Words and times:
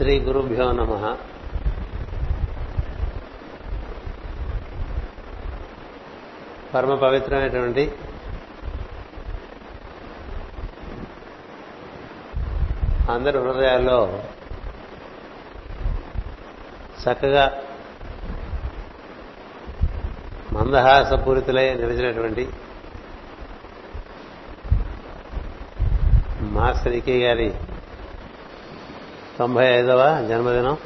శ్రీ 0.00 0.18
గురుభ్యో 0.18 0.72
నమ. 0.72 1.16
పరమ 6.74 6.94
పవిత్రమైనటువంటి 6.94 7.92
అందరి 13.10 13.38
హృదయాల్లో 13.38 14.22
చక్కగా 17.02 17.62
మందహాసపూరితులై 20.52 21.74
నిలిచినటువంటి 21.74 22.48
మాస్టర్ 26.40 26.92
ఈకే 26.92 27.26
గారి 27.26 27.54
తొంభై 29.40 29.66
ఐదవ 29.66 30.26
జన్మదినం 30.28 30.78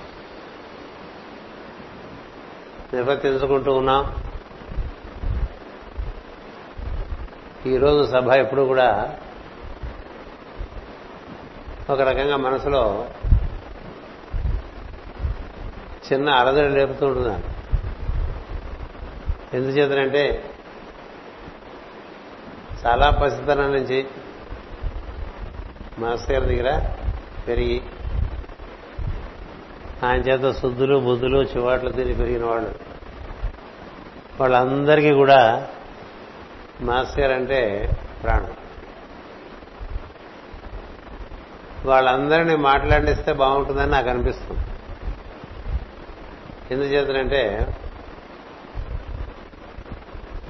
నిర్వర్తించుకుంటూ 2.95 3.73
ఉన్నాం. 3.73 4.15
ఈరోజు 7.67 8.11
సభ 8.11 8.31
ఎప్పుడు 8.33 8.63
కూడా 8.63 9.17
ఒక 11.91 12.01
రకంగా 12.01 12.37
మనసులో 12.37 13.09
చిన్న 16.13 16.31
అలదడి 16.31 16.69
లేపుతూ 16.69 17.07
ఉంటున్నాను. 17.07 17.43
ఎందుచేతనంటే 19.57 20.55
చాలా 22.87 23.11
పసితనం 23.11 23.73
నుంచి 23.73 24.07
మాస్టర్ 25.99 26.33
గారి 26.33 26.55
దగ్గర 26.55 26.91
పెరిగి 27.49 27.83
ఆయన 30.05 30.21
చేత 30.21 30.57
శుద్ధులు 30.57 30.99
బుద్ధులు 30.99 31.39
చివాట్లు 31.43 31.91
తిని 31.91 32.15
పెరిగిన 32.15 32.45
వాళ్ళు. 32.45 32.75
వాళ్ళందరికీ 34.41 35.13
కూడా 35.13 35.69
మాస్టర్ 36.81 37.33
అంటే 37.33 37.91
ప్రాణం. 38.23 38.57
వాళ్ళందరినీ 41.85 42.57
మాట్లాడిస్తే 42.57 43.33
బాగుంటుందని 43.33 43.91
నాకు 43.91 44.09
అనిపిస్తుంది. 44.09 44.61
ఎందుచేతనంటే 46.71 47.75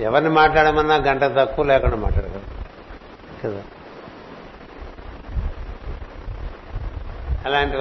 ఎవరిని 0.01 0.31
మాట్లాడమన్నా 0.31 0.95
గంట 0.95 1.25
తక్కువ 1.25 1.65
లేకుండా 1.65 1.97
మాట్లాడగలరు 1.97 2.55
కదా? 3.49 3.63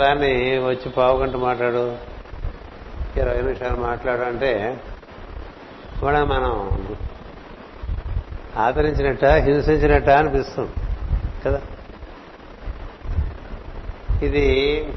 అలాంటి 0.03 0.57
వచ్చి 0.57 0.89
పావు 0.89 1.17
గంట 1.17 1.35
మాట్లాడు. 1.35 1.97
ఇరవై 3.17 3.41
నిమిషాలు 3.41 3.75
మాట్లాడు 3.75 4.21
అంటే 4.21 4.81
కూడా 5.99 6.23
మనం 6.23 6.85
ఆదరించినట్ట 8.57 9.25
హింసించినట్ట 9.25 10.09
అనిపిస్తుంది 10.09 10.71
కదా? 11.45 11.61
ఇది 14.23 14.87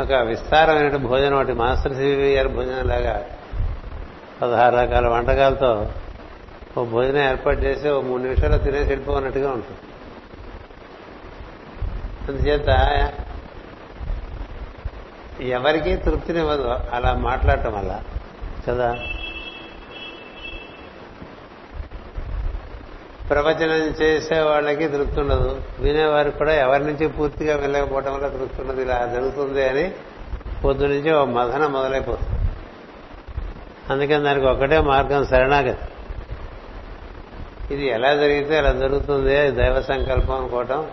ఒక 0.00 0.12
విస్తారమైన 0.12 0.96
భోజనం 0.96 1.34
ఒకటి. 1.34 1.52
మాస్టర్ 1.52 1.92
సివి 1.92 2.34
గారి 2.34 2.48
భోజనం 2.48 2.88
లాగా 2.88 3.24
పదహారు 4.42 4.76
రకాల 4.76 5.08
వంటకాలతో 5.08 5.88
ఓ 6.78 6.84
భోజనం 6.84 7.30
ఏర్పాటు 7.30 7.60
చేసి 7.60 7.88
ఓ 7.88 8.00
మూడు 8.00 8.22
నిమిషాలు 8.22 8.58
తినేసి 8.58 8.88
వెళ్ళిపోనట్టుగా 8.88 9.50
ఉంటుంది. 9.50 9.80
అందుచేత 12.28 12.68
ఎవరికీ 15.40 15.96
తృప్తినివ్వదు. 15.96 16.68
అలా 16.92 17.14
మాట్లాడటం 17.14 17.72
వల్ల. 17.72 18.02
కదా? 18.68 18.98
ప్రవచనం 23.30 23.94
చేసే 24.02 24.40
వాళ్ళకి 24.40 24.88
తృప్తి 24.88 25.20
ఉండదు. 25.20 25.62
వినేవారికి 25.78 26.38
కూడా 26.38 26.54
ఎవరి 26.54 26.84
నుంచి 26.84 27.08
పూర్తిగా 27.08 27.56
వెళ్ళకపోవడం 27.56 28.14
వల్ల 28.14 28.28
తృప్తి 28.28 28.62
ఉండదు. 28.62 28.80
ఇలా 28.80 29.10
జరుగుతుంది 29.14 29.68
అని 29.68 29.92
పొద్దు 30.64 30.84
నుంచి 30.84 31.14
ఓ 31.14 31.24
మదన 31.24 31.66
మొదలైపోతుంది. 31.66 32.50
అందుకని 33.90 34.24
దానికి 34.24 34.46
ఒకటే 34.46 34.80
మార్గం 34.80 35.24
శరణాగతి. 35.24 35.84
ఇది 37.74 37.86
ఎలా 37.88 38.14
జరిగితే 38.14 38.58
అలా 38.58 38.72
జరుగుతుంది 38.72 39.50
దైవ 39.50 39.80
సంకల్పం 39.80 40.34
అనుకోవటం 40.34 40.90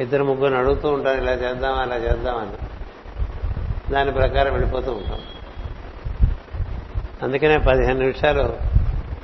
ఇద్దరు 0.00 0.24
ముగ్గురు 0.24 0.54
అడుగుతూ 0.54 0.88
ఉంటారు 0.88 1.20
ఇలా 1.20 1.32
చేద్దాం 1.32 1.74
అలా 1.74 1.96
చేద్దామని 1.96 2.52
దాని 3.92 4.12
ప్రకారం 4.12 4.52
వెళ్ళిపోతూ 4.52 4.92
ఉంటాం. 4.92 5.20
అందుకనే 7.22 7.58
పదిహేను 7.58 7.98
నిమిషాలు 7.98 8.58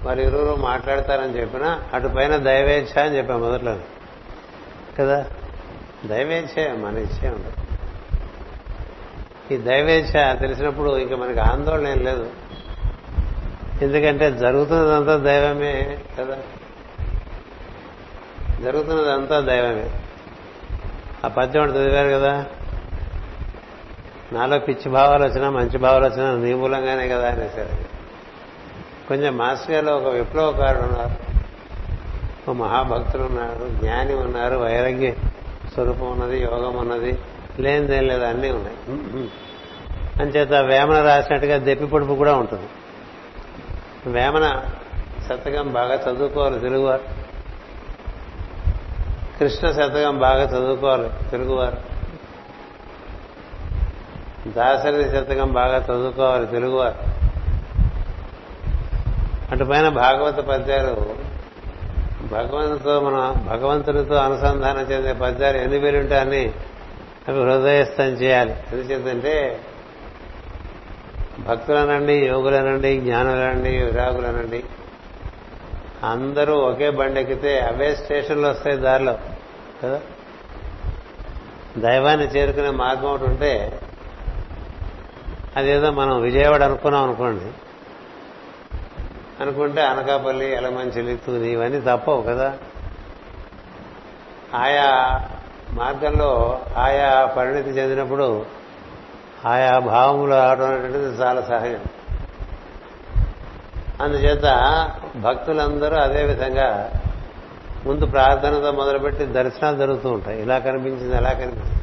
వారు 0.05 0.21
ఇరువురు 0.21 0.61
మాట్లాడతారని 0.61 1.41
చెప్పినా 1.41 1.83
అటు 1.95 2.09
పైన 2.09 2.37
దైవేచ్ఛ 2.37 3.07
అని 3.07 3.17
చెప్పాం 3.17 3.41
మొదట్లో. 3.41 3.79
కదా? 4.99 5.27
దైవేచ్ఛ 6.07 6.77
మన 6.77 6.99
ఇచ్చే 6.99 7.29
ఉండదు 7.29 7.53
ఈ 9.55 9.57
దైవేచ్ఛ 9.57 10.39
తెలిసినప్పుడు 10.39 10.97
ఇంకా 10.97 11.17
మనకి 11.17 11.41
ఆందోళన 11.41 11.87
ఏం 11.87 11.99
లేదు. 11.99 12.31
ఎందుకంటే 13.83 14.31
జరుగుతున్నదంతా 14.31 15.17
దైవమే 15.17 15.99
కదా? 16.19 16.39
జరుగుతున్నదంతా 18.63 19.41
దైవమే. 19.41 19.91
ఆ 21.27 21.29
పద్యం 21.29 21.63
ఒకటి 21.63 21.79
చదివారు 21.79 22.09
కదా? 22.09 22.47
నాలో 24.33 24.59
పిచ్చి 24.59 24.91
భావాలు 24.91 25.25
వచ్చినా 25.25 25.51
మంచి 25.51 25.79
భావాలు 25.79 26.05
వచ్చినా 26.05 26.37
నీ 26.37 26.55
మూలంగానే 26.55 27.09
కదా 27.09 27.29
అనేసారు. 27.29 27.97
కొంచెం 29.09 29.37
మాస్టర్ 29.37 29.71
గారు 29.71 29.87
ఒక 29.87 30.15
విప్లవకారుడు 30.15 30.83
ఉన్నారు. 30.83 31.37
ఒక 32.51 32.57
మహాభక్తులు 32.57 33.23
ఉన్నారు 33.23 33.69
జ్ఞాని 33.69 34.15
ఉన్నారు 34.15 34.57
వైరాగ్య 34.57 35.13
స్వరూపం 35.75 36.11
ఉన్నది 36.11 36.43
యోగం 36.43 36.77
ఉన్నది 36.77 37.19
లేనిదేం 37.59 38.05
లేదు 38.05 38.25
అన్నీ 38.25 38.51
ఉన్నాయి. 38.51 38.77
అంచేత 40.21 40.53
వేమన 40.53 41.03
రాసినట్టుగా 41.03 41.59
దెప్పి 41.59 41.87
పొడుపు 41.87 42.15
కూడా 42.15 42.35
ఉంటుంది. 42.37 42.69
వేమన 44.07 44.63
శతకం 45.29 45.73
బాగా 45.73 45.95
చదువుకోవాలి 45.95 46.61
తెలుగువారు 46.61 47.26
కృష్ణ 49.41 49.71
శతకం 49.71 50.19
బాగా 50.19 50.45
చదువుకోవాలి 50.45 51.11
తెలుగువారు. 51.31 51.77
దాసరి 54.51 55.05
శతకం 55.05 55.53
బాగా 55.53 55.79
చదువుకోవాలి 55.79 56.47
తెలుగువారు. 56.47 57.17
అటు 59.51 59.65
పైన 59.65 59.89
భాగవత 59.89 60.35
పద్యాలు 60.35 61.17
భగవంతుతో 62.27 63.01
మన 63.01 63.35
భగవంతునితో 63.49 64.15
అనుసంధానం 64.15 64.81
చెందే 64.81 65.13
పద్యాలు 65.13 65.57
ఎన్ని 65.59 65.79
వేలు 65.79 65.99
ఉంటే 65.99 66.19
అవి 66.21 66.53
హృదయస్థం 67.29 68.05
చేయాలి. 68.05 68.55
ఎందుచేతంటే 68.73 69.61
భక్తులనండి 71.41 72.15
యోగులనండి 72.27 73.01
జ్ఞానులనండి 73.01 73.85
విరాగులనండి 73.85 74.65
అందరూ 76.07 76.55
ఒకే 76.55 76.91
బండి 76.91 77.21
ఎక్కితే 77.21 77.61
అవే 77.61 77.95
స్టేషన్లు 77.95 78.49
వస్తాయి 78.49 78.77
దారిలో 78.77 79.19
కదా? 79.85 80.01
దైవాన్ని 81.77 82.27
చేరుకునే 82.27 82.71
మార్గం 82.71 83.11
ఒకటి 83.11 83.25
ఉంటే 83.25 83.81
అదేదో 85.57 85.91
మనం 85.91 86.21
విజయవాడ 86.21 86.63
అనుకున్నాం 86.63 87.03
అనుకోండి. 87.03 87.53
అనుకుంటే 89.43 89.83
అనకాపల్లి 89.83 90.53
ఎలమంచిలి 90.53 91.17
తూని 91.17 91.53
ఇవన్నీ 91.53 91.81
తప్పవు 91.81 92.23
కదా? 92.23 92.57
ఆయా 94.55 95.21
మార్గంలో 95.73 96.61
ఆయా 96.77 97.27
పరిణితి 97.27 97.71
చెందినప్పుడు 97.71 98.45
ఆయా 99.47 99.79
భావములు 99.79 100.31
రావడం 100.31 100.67
అనేటువంటిది 100.69 101.05
చాలా 101.05 101.43
సహజం. 101.43 101.85
అందుచేత 104.03 104.45
భక్తులందరూ 105.17 105.97
అదే 105.97 106.23
విధంగా 106.23 106.93
ముందు 107.87 108.07
ప్రార్థనతో 108.07 108.73
మొదలుపెట్టి 108.73 109.25
దర్శనాలు 109.25 109.77
జరుగుతూ 109.77 110.11
ఉంటాయి. 110.11 110.43
ఇలా 110.43 110.59
కనిపించింది 110.59 111.17
ఎలా 111.17 111.33
కనిపించింది. 111.33 111.83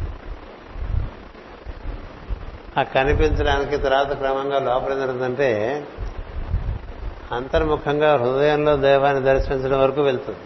ఆ 2.79 2.83
కనిపించడానికి 2.83 3.77
తర్వాత 3.77 4.13
క్రమంగా 4.17 4.59
లోపల 4.59 4.93
జరుగుతుందంటే 4.93 5.83
అంతర్ముఖంగా 7.31 8.17
హృదయంలో 8.17 8.77
దైవాన్ని 8.77 9.23
దర్శించడం 9.23 9.79
వరకు 9.79 10.01
వెళ్తుంది. 10.01 10.39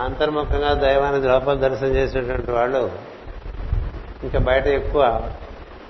అంతర్ముఖంగా 0.00 0.74
దైవాన్ని 0.74 1.28
లోపల 1.28 1.54
దర్శనం 1.54 1.88
చేసినటువంటి 1.88 2.50
వాళ్ళు 2.50 2.92
ఇంకా 4.22 4.38
బయట 4.38 4.66
ఎక్కువ 4.66 5.30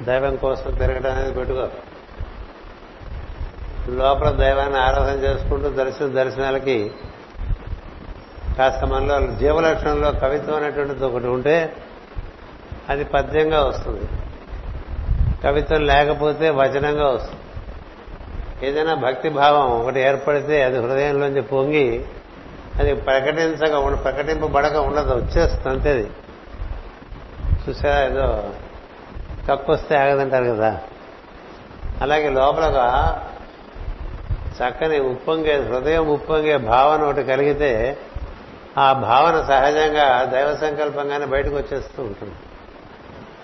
దైవం 0.02 0.36
కోసం 0.36 0.74
తిరగడం 0.74 1.12
అనేది 1.12 1.34
పెట్టుకోరు. 1.34 1.85
లోపల 3.88 4.30
దైవాన్ని 4.30 4.78
ఆరాధన 4.78 5.24
చేసుకుంటూ 5.24 5.70
దర్శన 5.70 6.06
దర్శనాలకి 6.06 6.90
కాస్త 8.58 8.84
మనలో 8.84 9.26
జీవలక్షణంలో 9.26 10.12
కవిత్వం 10.12 10.56
అనేటువంటిది 10.56 11.04
ఒకటి 11.04 11.26
ఉంటే 11.26 11.76
అది 12.88 13.04
పద్యంగా 13.04 13.62
వస్తుంది. 13.64 14.08
కవిత్వం 15.44 15.80
లేకపోతే 15.86 16.50
వచనంగా 16.50 17.08
వస్తుంది. 17.08 17.42
ఏదైనా 18.66 18.94
భక్తి 18.94 19.28
భావం 19.28 19.80
ఒకటి 19.80 20.00
ఏర్పడితే 20.00 20.62
అది 20.62 20.78
హృదయంలోంచి 20.78 21.40
పొంగి 21.40 22.04
అది 22.78 22.94
ప్రకటించక 22.94 24.02
ప్రకటింపబడక 24.04 24.76
ఉండదు 24.76 25.14
వచ్చేస్తుంది 25.14 25.68
అంతేది 25.68 26.10
చూసారా 27.68 28.06
ఏదో 28.06 28.52
కక్కొస్తే 29.48 29.96
ఆగదంటారు 29.96 30.44
కదా. 30.44 30.80
అలాగే 32.02 32.28
లోపలగా 32.28 33.22
చక్కని 34.58 34.98
ఉప్పొంగే 35.12 35.54
హృదయం 35.68 36.04
ఉప్పొంగే 36.08 36.56
భావన 36.56 37.00
ఒకటి 37.02 37.22
కలిగితే 37.24 37.72
ఆ 38.78 38.86
భావన 38.92 39.36
సహజంగా 39.48 40.06
దైవ 40.24 40.50
సంకల్పంగానే 40.56 41.26
బయటకు 41.34 41.56
వచ్చేస్తూ 41.56 42.02
ఉంటుంది. 42.02 42.36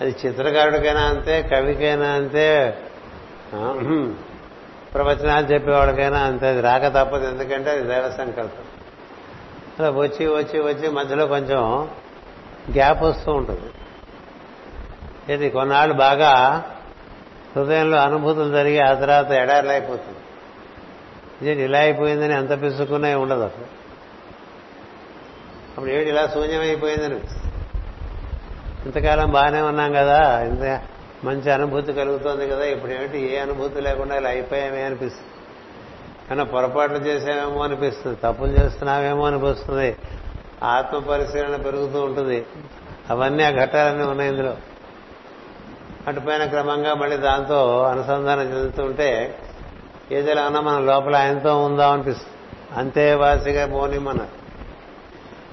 అది 0.01 0.11
చిత్రకారుడికైనా 0.23 1.01
అంతే 1.01 1.35
కవికైనా 1.41 2.07
అంతే 2.19 2.47
ప్రవచనాలు 4.93 5.45
చెప్పేవాడికైనా 5.45 6.19
అంతే. 6.19 6.47
అది 6.47 6.61
రాక 6.61 6.85
తప్పదు 6.87 7.25
ఎందుకంటే 7.27 7.69
అది 7.69 7.83
దైవ 7.83 8.05
సంకల్పం. 8.17 8.65
అలా 9.79 9.89
వచ్చి 9.89 10.25
వచ్చి 10.27 10.57
వచ్చి 10.59 10.87
మధ్యలో 10.89 11.25
కొంచెం 11.27 11.61
గ్యాప్ 12.71 13.01
వస్తూ 13.03 13.31
ఉంటుంది. 13.31 13.69
ఇది 15.33 15.49
కొన్నాళ్ళు 15.49 15.95
బాగా 15.95 16.33
హృదయంలో 17.55 17.97
అనుభూతులు 17.97 18.51
జరిగి 18.51 18.79
ఆ 18.79 18.93
తర్వాత 18.93 19.31
ఎడారులైపోతుంది 19.43 20.22
ఇది 21.49 21.63
ఇలా 21.63 21.79
అయిపోయిందని 21.79 22.33
ఎంత 22.33 22.61
పిసుకున్నా 22.61 23.17
ఉండదు 23.17 23.43
అప్పుడు 23.43 23.65
అప్పుడు 25.77 25.89
ఏమిటి 25.89 26.09
ఇలా 26.09 26.27
శూన్యమైపోయిందని? 26.27 27.19
ఇంతకాలం 28.85 29.31
బాగానే 29.31 29.61
ఉన్నాం 29.61 29.93
కదా 29.93 30.43
ఇంత 30.43 30.81
మంచి 31.23 31.51
అనుభూతి 31.51 31.93
కలుగుతోంది 31.93 32.47
కదా 32.47 32.65
ఇప్పుడు 32.65 32.91
ఏమిటి 32.91 33.33
ఏ 33.33 33.37
అనుభూతి 33.37 33.81
లేకుండా 33.81 34.15
ఇలా 34.15 34.29
అయిపోయామే 34.29 34.83
అనిపిస్తుంది. 34.83 35.29
కానీ 36.29 36.43
పొరపాట్లు 36.43 36.97
చేసామేమో 36.97 37.63
అనిపిస్తుంది 37.63 38.17
తప్పులు 38.23 38.51
చేస్తున్నామేమో 38.51 39.25
అనిపిస్తుంది 39.25 39.97
ఆత్మ 40.63 40.97
పరిశీలన 40.97 41.55
పెరుగుతూ 41.55 42.01
ఉంటుంది. 42.01 42.45
అవన్నీ 43.09 43.43
ఆ 43.43 43.49
ఘట్టాలన్నీ 43.49 44.03
ఉన్నాయి 44.03 44.31
ఇందులో. 44.31 44.57
అటుపైన 46.07 46.45
క్రమంగా 46.45 46.93
మళ్ళీ 46.93 47.17
దాంతో 47.17 47.83
అనుసంధానం 47.83 48.41
చెందుతుంటే 48.41 49.39
ఏదైనా 50.11 50.45
ఉన్నా 50.45 50.61
మన 50.61 50.79
లోపల 50.79 51.15
ఆయనతో 51.15 51.63
ఉందాం 51.63 51.91
అనిపిస్తుంది. 51.91 52.33
అంతే 52.79 53.13
వాసిగా 53.13 53.65
పోని 53.65 53.99
మన. 53.99 54.17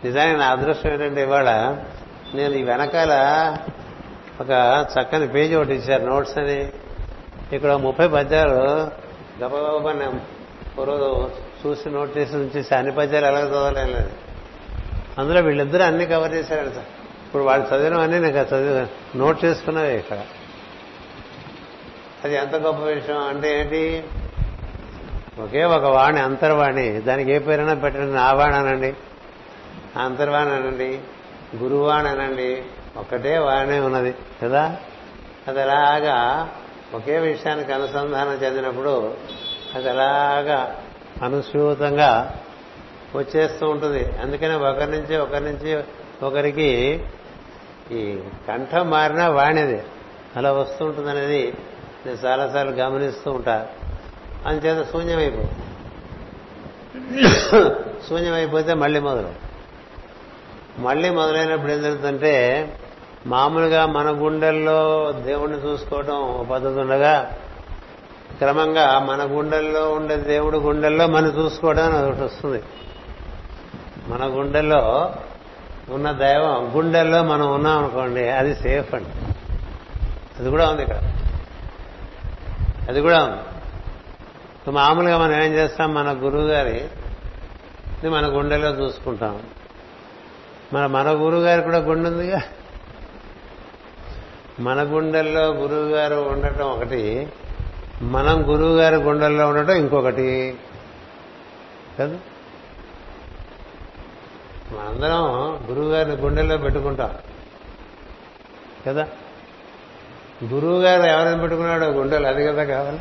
నిజానికి 0.05 0.38
నా 0.38 0.47
అదృష్టం 0.47 0.93
ఏంటంటే 0.93 1.23
ఇవాళ 1.23 1.76
నేను 2.35 2.55
ఈ 2.55 2.62
వెనకాల 2.62 3.12
ఒక 4.41 4.87
చక్కని 4.99 5.29
పేజీ 5.29 5.55
ఒకటి 5.55 5.75
ఇచ్చారు 5.75 6.05
నోట్స్ 6.05 6.38
అని. 6.38 6.73
ఇక్కడ 7.52 7.73
ముప్పై 7.73 8.08
పద్యాలు 8.08 8.52
గబగబా 9.44 10.85
రోజు 10.85 11.31
చూసి 11.67 11.91
నోట్ 11.91 12.19
చేసి 12.19 12.37
ఉంచేసి 12.37 12.75
అన్ని 12.75 12.93
పద్యాలు 12.93 13.26
ఎలాగ 13.26 13.49
చదవలేం 13.49 13.87
లేదు. 13.87 14.11
అందులో 15.19 15.41
వీళ్ళిద్దరూ 15.41 15.82
అన్ని 15.82 16.06
కవర్ 16.06 16.35
చేశారు 16.35 16.70
సార్ 16.70 16.87
ఇప్పుడు 17.26 17.43
వాళ్ళు 17.43 17.75
చదివినవన్నీ 17.75 18.19
నేను 18.19 18.37
చదివి 18.37 18.87
నోట్ 19.19 19.44
చేసుకున్నవి 19.44 19.96
ఇక్కడ. 19.96 20.19
అది 22.25 22.35
ఎంత 22.35 22.56
గొప్ప 22.56 22.85
విషయం 22.85 23.19
అంటే 23.19 23.61
ఏంటి? 23.61 24.05
ఒకే 25.38 25.65
ఒక 25.65 25.85
వాణి 25.85 26.21
అంతర్వాణి. 26.21 26.91
దానికి 26.91 27.32
ఏ 27.32 27.38
పేరైనా 27.38 27.75
పెట్టండి 27.75 28.12
నా 28.12 28.32
వాణి 28.32 28.56
అనండి. 28.56 28.94
అంతర్వాణి 29.97 30.50
అనండి 30.50 30.99
గురువాణి 31.56 32.09
అనండి 32.09 32.62
ఒకటే 32.97 33.38
వాణి 33.38 33.79
ఉన్నది 33.79 34.15
కదా? 34.43 34.77
అది 35.49 35.62
అలాగా 35.62 36.49
ఒకే 36.94 37.19
విషయానికి 37.19 37.73
అనుసంధానం 37.73 38.32
చెందినప్పుడు 38.32 39.15
అది 39.75 39.91
అలాగా 39.91 40.77
అనుసూతంగా 41.23 42.35
వచ్చేస్తూ 43.17 43.69
ఉంటుంది. 43.69 44.12
అందుకనే 44.23 44.55
ఒకరి 44.55 44.91
నుంచి 44.91 45.17
ఒకరి 45.17 45.44
నుంచి 45.44 45.85
ఒకరికి 46.23 47.03
ఈ 47.93 48.19
కంఠం 48.49 48.91
మారినా 48.91 49.29
వాణిది. 49.29 49.82
అలా 50.37 50.53
వస్తూ 50.53 50.85
ఉంటుంది 50.85 51.11
అనేది 51.11 51.55
నేను 52.06 52.27
చాలాసార్లు 52.27 52.73
గమనిస్తూ 52.73 53.32
ఉంటాను 53.32 53.80
అందుచేత 54.46 54.87
శూన్యమైపో 54.92 55.42
శూన్యమైపోతే 58.08 58.75
మళ్ళీ 58.75 59.00
మొదలు. 59.00 59.50
మళ్ళీ 60.81 61.10
మొదలైనప్పుడు 61.10 61.72
ఏం 61.72 61.82
జరుగుతుందంటే 61.82 62.66
మామూలుగా 63.26 63.87
మన 63.87 64.10
గుండెల్లో 64.10 65.12
దేవుణ్ణి 65.12 65.58
చూసుకోవటం 65.58 66.46
పద్ధతి 66.52 66.81
ఉండగా 66.81 67.37
క్రమంగా 68.38 68.98
మన 68.98 69.22
గుండెల్లో 69.22 69.92
ఉండే 69.92 70.16
దేవుడు 70.16 70.58
గుండెల్లో 70.58 71.06
మనం 71.06 71.26
చూసుకోవడం 71.26 71.96
అని 71.96 72.06
ఒకటి 72.06 72.22
వస్తుంది. 72.22 72.62
మన 74.08 74.20
గుండెల్లో 74.25 75.14
ఉన్న 75.90 76.12
దైవం 76.12 76.72
గుండెల్లో 76.76 77.22
మనం 77.22 77.54
ఉన్నాం 77.54 77.78
అనుకోండి 77.78 78.28
అది 78.28 78.54
సేఫ్ 78.54 78.94
అండి. 78.94 79.10
అది 80.38 80.50
కూడా 80.50 80.70
ఉంది 80.70 80.82
ఇక్కడ. 80.82 80.98
అది 82.88 83.00
కూడా 83.00 83.25
ఉంది. 83.25 83.50
మామూలుగా 84.68 85.18
మనం 85.18 85.42
ఏం 85.42 85.52
చేస్తాం? 85.52 85.94
మన 85.94 86.12
గురువు 86.12 86.46
గారి 86.46 86.88
మన 88.08 88.26
గుండెలో 88.26 88.68
చూసుకుంటాం. 88.68 89.42
మన 90.72 90.86
మన 90.86 91.10
గురువు 91.10 91.40
గారి 91.40 91.62
కూడా 91.62 91.78
గుండె 91.78 92.10
ఉందిగా? 92.10 92.42
మన 94.60 94.82
గుండెల్లో 94.82 95.40
గురువు 95.40 95.88
గారు 95.88 96.14
ఉండటం 96.14 96.66
ఒకటి 96.66 97.32
మనం 98.02 98.52
గురువు 98.52 98.76
గారి 98.76 98.96
గుండెల్లో 98.96 99.48
ఉండటం 99.48 99.72
ఇంకొకటి. 99.72 100.58
కదా? 102.00 102.18
మనందరం 104.72 105.28
గురువు 105.70 105.90
గారిని 105.90 106.16
గుండెల్లో 106.16 106.56
పెట్టుకుంటాం. 106.56 107.14
కదా? 108.86 109.08
గురువు 110.44 110.82
గారు 110.82 111.02
ఎవరైనా 111.02 111.40
పెట్టుకున్నాడో 111.40 111.86
గుండెలు 111.86 112.26
అది 112.26 112.46
కదా 112.46 112.64
కావాలి. 112.64 113.00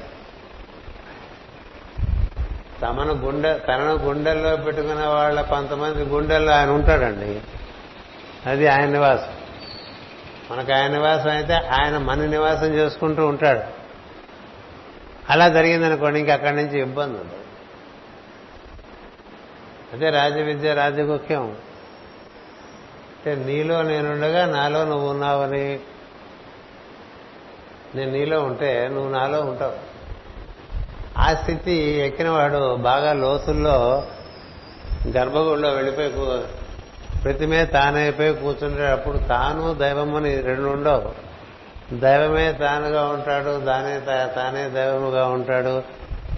తమను 2.81 3.13
గుండె 3.13 3.53
తనను 3.53 3.93
గుండెల్లో 3.93 4.55
పెట్టుకున్న 4.55 5.07
వాళ్ళ 5.07 5.41
కొంతమంది 5.41 6.03
గుండెల్లో 6.03 6.51
ఆయన 6.51 6.69
ఉంటాడండి. 6.69 7.41
అది 8.49 8.67
ఆయన 8.67 8.85
నివాసం. 8.85 9.33
మనకు 10.51 10.73
ఆయన 10.73 10.91
నివాసం 10.91 11.29
అయితే 11.29 11.53
ఆయన 11.53 11.97
మన 11.97 12.25
నివాసం 12.25 12.65
చేసుకుంటూ 12.65 13.27
ఉంటాడు. 13.27 13.61
అలా 15.29 15.49
జరిగిందనుకోండి 15.49 16.19
ఇంక 16.19 16.29
అక్కడి 16.29 16.55
నుంచి 16.55 16.79
ఇబ్బంది 16.79 17.19
ఉంది 17.19 17.33
అదే 19.93 20.09
రాజవిద్య 20.09 20.73
రాజగుఖ్యం 20.73 21.57
అంటే 23.27 23.35
నీలో 23.35 23.81
నేనుండగా 23.81 24.45
నాలో 24.45 24.85
నువ్వు 24.85 25.09
ఉన్నావని. 25.09 25.79
నేను 27.95 28.11
నీలో 28.11 28.43
ఉంటే 28.43 28.87
నువ్వు 28.87 29.11
నాలో 29.11 29.41
ఉంటావు. 29.41 29.88
ఆ 31.19 31.33
స్థితి 31.33 31.73
ఎక్కినవాడు 31.77 32.75
బాగా 32.75 33.13
లోతుల్లో 33.13 34.03
గర్భగుడిలో 35.07 35.69
వెళ్ళిపోయి 35.69 36.13
ప్రతిమే 37.23 37.65
తానైపోయి 37.65 38.33
కూర్చుంటాడు 38.33 38.91
అప్పుడు 38.91 39.17
తాను 39.17 39.73
దైవం 39.73 40.15
అని 40.15 40.41
రెండు 40.41 40.67
ఉండవు. 40.69 41.11
దైవమే 41.99 42.53
తానుగా 42.53 43.05
ఉంటాడు 43.05 43.59
దానే 43.59 43.99
తానే 44.35 44.69
దైవముగా 44.69 45.25
ఉంటాడు. 45.25 45.83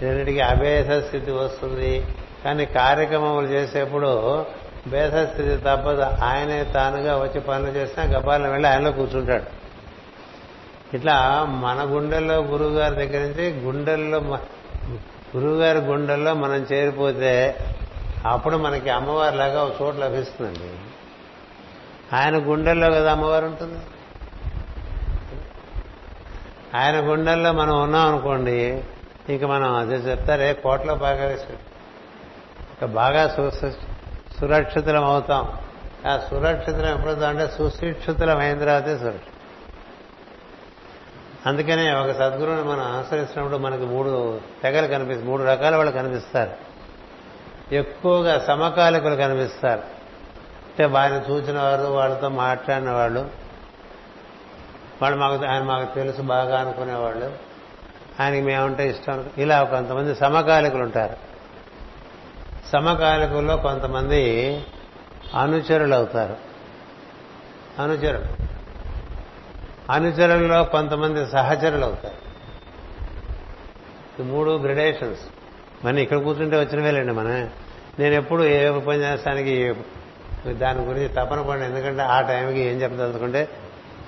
రెండింటికి 0.02 0.40
అభేస 0.40 1.04
స్థితి 1.06 1.30
వస్తుంది. 1.30 2.06
కానీ 2.44 2.66
కార్యక్రమములు 2.66 3.46
చేసేప్పుడు 3.46 4.46
భేద 4.88 5.26
స్థితి 5.26 5.56
తప్పదు. 5.56 6.02
ఆయనే 6.02 6.64
తానుగా 6.64 7.16
వచ్చి 7.16 7.40
పనులు 7.40 7.70
చేసినా 7.70 8.18
గబాలను 8.18 8.50
వెళ్ళి 8.50 8.68
ఆయనలో 8.68 8.92
కూర్చుంటాడు. 8.92 9.62
ఇట్లా 10.96 11.44
మన 11.48 11.86
గుండెల్లో 11.88 12.34
గురువు 12.34 12.70
గారి 12.70 12.94
దగ్గర 12.94 13.20
నుంచి 13.26 13.60
గుండెల్లో 13.60 14.20
గురువుగారి 15.36 15.78
గుండెల్లో 15.78 16.34
మనం 16.34 16.56
చేరిపోతే 16.56 17.58
అప్పుడు 18.26 18.56
మనకి 18.56 18.90
అమ్మవారి 18.90 19.36
లాగా 19.36 19.62
ఒక 19.62 19.82
చోటు 19.82 19.96
లభిస్తుందండి. 19.96 20.70
ఆయన 22.16 22.36
గుండెల్లో 22.36 22.90
కదా 22.90 23.12
అమ్మవారు 23.12 23.46
ఉంటుంది. 23.46 23.78
ఆయన 26.74 27.10
గుండెల్లో 27.10 27.52
మనం 27.52 27.82
ఉన్నాం 27.82 28.08
అనుకోండి 28.08 28.84
ఇంక 29.28 29.44
మనం 29.44 29.74
అదే 29.74 29.94
చెప్తారే 29.94 30.52
కోట్లో 30.52 30.94
బాగా 30.94 31.32
ఇక 31.32 32.84
బాగా 32.84 33.28
సురక్షితులం 34.40 35.04
అవుతాం. 35.04 35.58
ఆ 36.06 36.18
సురక్షితులం 36.30 36.94
ఎప్పుడవుతాం 36.94 37.28
అంటే 37.28 37.54
సుశిక్షితులం 37.58 38.38
అయిన 38.38 38.58
తర్వాతే 38.58 38.98
సురక్షితం 38.98 39.31
అందుకనే 41.46 41.94
ఒక 41.94 42.10
సద్గురువుని 42.12 42.64
మనం 42.64 42.80
ఆశ్రయిస్తున్నప్పుడు 42.80 43.58
మనకి 43.58 43.82
మూడు 43.82 44.40
తెగలు 44.62 44.86
కనిపిస్తారు 44.86 45.26
మూడు 45.26 45.42
రకాల 45.42 45.76
వాళ్ళు 45.76 45.92
కనిపిస్తారు. 45.92 46.50
ఎక్కువగా 47.74 48.38
సమకాలికులు 48.38 49.14
కనిపిస్తారు. 49.14 49.80
అంటే 49.80 50.84
వారిని 50.84 51.20
చూసిన 51.20 51.58
వారు 51.58 51.82
వాళ్ళతో 51.82 52.28
మాట్లాడిన 52.28 52.90
వాళ్ళు 52.90 53.30
వాళ్ళు 55.02 55.18
మాకు 55.18 55.46
ఆయన 55.46 55.62
మాకు 55.62 55.94
తెలుసు 55.94 56.22
బాగా 56.22 56.60
అనుకునేవాళ్ళు 56.60 57.32
ఆయనకి 58.20 58.40
మేమంటే 58.40 58.90
ఇష్టం 58.90 59.30
ఇలా 59.38 59.62
కొంతమంది 59.62 60.14
సమకాలికులు 60.14 60.82
ఉంటారు. 60.82 61.16
సమకాలికుల్లో 62.72 63.56
కొంతమంది 63.56 64.54
అనుచరులు 65.34 65.94
అవుతారు. 65.94 66.36
అనుచరులు. 67.82 68.52
అనుచరులలో 69.90 70.64
కొంతమంది 70.64 71.26
సహచరులు 71.26 71.84
అవుతారు. 71.84 72.22
మూడు 74.22 74.50
గ్రెడేషన్స్. 74.50 75.20
మన 75.84 75.98
ఇక్కడ 75.98 76.16
కూర్చుంటే 76.16 76.60
వచ్చినవేలేండి 76.60 77.12
మన. 77.12 77.48
నేను 77.98 78.14
ఎప్పుడు 78.14 78.42
ఏ 78.42 78.68
ఉపన్యాసానికి 78.68 79.74
దాని 80.46 80.78
గురించి 80.78 81.08
తపన 81.08 81.42
పడి 81.42 81.64
ఎందుకంటే 81.64 82.02
ఆ 82.02 82.20
టైంకి 82.20 82.60
ఏం 82.60 82.82
చెప్పదలుచుకుంటే 82.82 83.48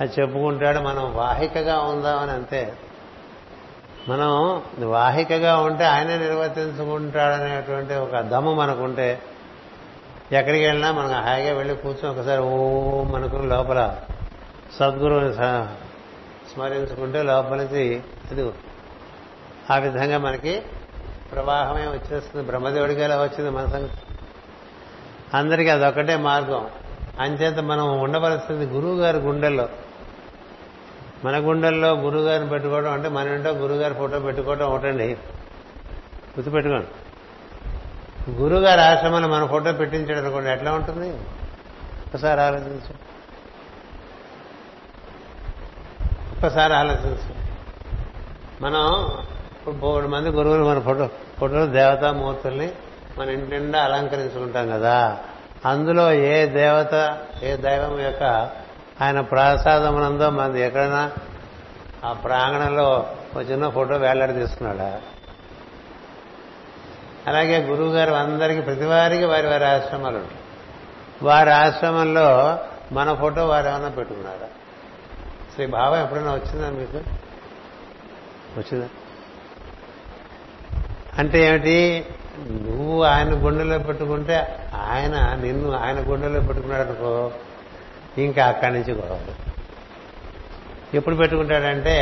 అది 0.00 0.20
చెప్పుకుంటాడు 0.20 0.78
మనం 0.78 1.16
వాహికగా 1.16 1.78
ఉందామని 1.78 2.30
అంతే. 2.30 2.72
మనం 4.08 4.62
వాహికగా 4.78 5.56
ఉంటే 5.56 5.84
ఆయనే 5.84 6.18
నిర్వర్తించుకుంటాడనేటువంటి 6.18 7.94
ఒక 7.94 8.20
దమ్ము 8.20 8.54
మనకుంటే 8.54 9.22
ఎక్కడికి 10.32 10.64
వెళ్ళినా 10.66 10.92
మనం 10.92 11.12
హాయిగా 11.12 11.54
వెళ్ళి 11.54 11.74
కూర్చొని 11.74 12.18
ఒకసారి 12.18 12.42
ఓం 12.42 13.14
అనుకుని 13.14 13.46
లోపల 13.46 13.96
సద్గురువుని 14.72 15.34
స్మరించుకుంటే 16.54 17.22
లోపలికి 17.22 18.02
అది 18.30 18.52
ఆ 19.70 19.78
విధంగా 19.78 20.18
మనకి 20.18 20.62
ప్రవాహమే 21.32 21.86
వచ్చేస్తుంది. 21.86 22.46
బ్రహ్మదేవుడికి 22.46 23.00
ఎలా 23.00 23.22
వచ్చింది 23.22 23.50
మన 23.50 23.66
సంగతి? 23.66 23.92
అందరికీ 25.34 25.70
అదొక్కటే 25.70 26.16
మార్గం. 26.16 26.70
అంచేత 27.20 27.58
మనం 27.58 28.00
ఉండవలసింది 28.00 28.66
గురువు 28.66 28.98
గారి 28.98 29.16
గుండెల్లో. 29.16 29.68
మన 31.24 31.38
గుండెల్లో 31.38 31.88
గురువు 31.88 32.22
గారిని 32.22 32.48
పెట్టుకోవడం 32.48 32.92
అంటే 32.92 33.08
మన 33.08 33.28
ఇంట్లో 33.28 33.52
గురుగారి 33.52 33.94
ఫోటో 33.94 34.20
పెట్టుకోవడం 34.20 34.66
ఒకటండి. 34.66 35.06
గుర్తుపెట్టుకోండి. 36.38 36.86
గురుగారి 38.30 38.80
ఆశ్రమంలో 38.80 39.28
మన 39.28 39.46
ఫోటో 39.46 39.72
పెట్టించాడు 39.72 40.18
అనుకోండి 40.18 40.50
ఎట్లా 40.50 40.72
ఉంటుంది? 40.72 41.10
ఒకసారి 42.06 42.40
ఆలోచించండి. 42.40 43.13
ఒక్కసారి 46.44 46.74
ఆలోచించు. 46.74 47.34
మనం 48.62 49.08
ఇప్పుడు 49.58 49.74
మూడు 49.74 50.06
మంది 50.06 50.28
గురువులు 50.28 50.64
మన 50.64 50.78
ఫోటో 50.78 51.08
ఫోటోలు 51.40 51.66
దేవతామూర్తుల్ని 51.66 52.72
మన 53.18 53.28
ఇంటి 53.28 53.50
నిండా 53.50 53.82
అలంకరించుకుంటాం 53.82 54.70
కదా. 54.70 55.18
అందులో 55.66 56.12
ఏ 56.12 56.46
దేవత 56.46 57.18
ఏ 57.42 57.56
దైవం 57.56 58.00
యొక్క 58.00 58.50
ఆయన 59.00 59.20
ప్రసాదమునందో 59.20 60.30
మనది 60.30 60.62
ఎక్కడైనా 60.62 61.12
ఆ 62.04 62.12
ప్రాంగణంలో 62.12 63.14
ఒక 63.36 63.50
చిన్న 63.50 63.68
ఫోటో 63.68 63.96
వేలాడి 63.96 64.32
తీసుకున్నాడా? 64.32 65.00
అలాగే 67.26 67.62
గురువు 67.62 67.92
గారు 67.92 68.12
అందరికీ 68.12 68.60
ప్రతి 68.60 68.84
వారికి 68.84 69.24
వారి 69.24 69.46
వారి 69.46 69.64
ఆశ్రమాలు 69.64 70.16
ఉంటాయి. 70.16 70.40
వారి 71.22 71.50
ఆశ్రమంలో 71.50 72.58
మన 72.92 73.14
ఫోటో 73.14 73.46
వారు 73.46 73.68
ఏమైనా 73.68 73.88
పెట్టుకున్నారా? 73.88 74.48
శ్రీ 75.54 75.66
భావం 75.66 76.02
ఎప్పుడైనా 76.02 76.32
వచ్చిందా 76.32 76.70
మీకు? 76.70 77.00
వచ్చిందా? 78.58 78.88
అంటే 81.18 81.46
ఏమిటి? 81.46 82.04
నువ్వు 82.50 83.02
ఆయన 83.02 83.46
గుండెలో 83.46 83.78
పెట్టుకుంటే 83.78 84.36
ఆయన 84.90 85.36
నిన్ను 85.40 85.72
ఆయన 85.72 86.00
గుండెలో 86.00 86.40
పెట్టుకున్నాడు 86.40 86.82
అనుకో 86.82 87.32
ఇంకా 88.18 88.44
అక్కడి 88.44 88.74
నుంచి 88.74 88.92
గొడవ 88.92 89.18
ఎప్పుడు 90.94 91.16
పెట్టుకుంటాడంటే 91.16 91.96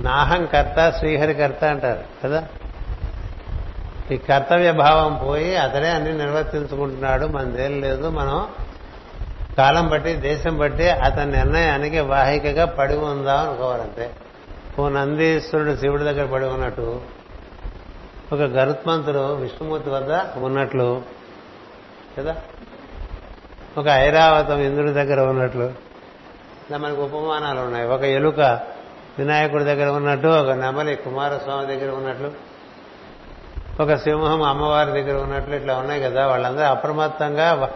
నాహం 0.00 0.46
కర్త 0.46 0.90
శ్రీహరి 0.98 1.34
కర్త 1.34 1.64
అంటారు 1.64 2.04
కదా? 2.24 2.46
ఈ 4.10 4.16
కర్తవ్య 4.16 4.72
భావం 4.72 5.20
పోయి 5.26 5.56
అతడే 5.56 5.90
అన్ని 5.90 6.18
నిర్వర్తించుకుంటున్నాడు 6.18 7.26
మనదేం 7.26 7.80
లేదు 7.80 8.10
మనం 8.10 8.48
కాలం 9.58 9.88
బట్టి 9.88 10.16
దేశం 10.16 10.58
బట్టి 10.58 10.88
అతని 10.88 11.32
నిర్ణయానికి 11.32 12.00
వాహికగా 12.00 12.64
పడి 12.66 12.94
ఉందాం 12.94 13.38
అనుకోవాలంటే 13.38 14.14
ఓ 14.78 14.88
నందీశ్వరుడు 14.88 15.76
శివుడి 15.76 16.04
దగ్గర 16.04 16.26
పడి 16.26 16.44
ఉన్నట్టు 16.44 17.00
ఒక 18.32 18.40
గరుత్మంతుడు 18.40 19.34
విష్ణుమూర్తి 19.34 19.90
వద్ద 19.90 20.20
ఉన్నట్లు 20.36 21.02
కదా? 22.18 22.34
ఒక 23.78 23.88
ఐరావతం 23.88 24.60
ఇంద్రుడి 24.60 24.92
దగ్గర 24.92 25.20
ఉన్నట్లు 25.20 25.64
ఇలా 26.68 26.78
మనకు 26.78 27.02
ఉపమానాలు 27.02 27.60
ఉన్నాయి. 27.60 27.86
ఒక 27.86 28.02
ఎలుక 28.02 28.40
వినాయకుడి 29.18 29.64
దగ్గర 29.64 29.88
ఉన్నట్టు 29.88 30.28
ఒక 30.28 30.50
నెమలి 30.50 30.96
కుమారస్వామి 30.96 31.66
దగ్గర 31.66 31.94
ఉన్నట్లు 31.94 32.30
ఒక 33.82 33.94
సింహం 33.94 34.42
అమ్మవారి 34.42 34.92
దగ్గర 34.92 35.22
ఉన్నట్లు 35.22 35.54
ఇట్లా 35.56 35.78
ఉన్నాయి 35.78 36.02
కదా. 36.02 36.26
వాళ్ళందరూ 36.26 36.64
అప్రమత్తంగా 36.64 37.68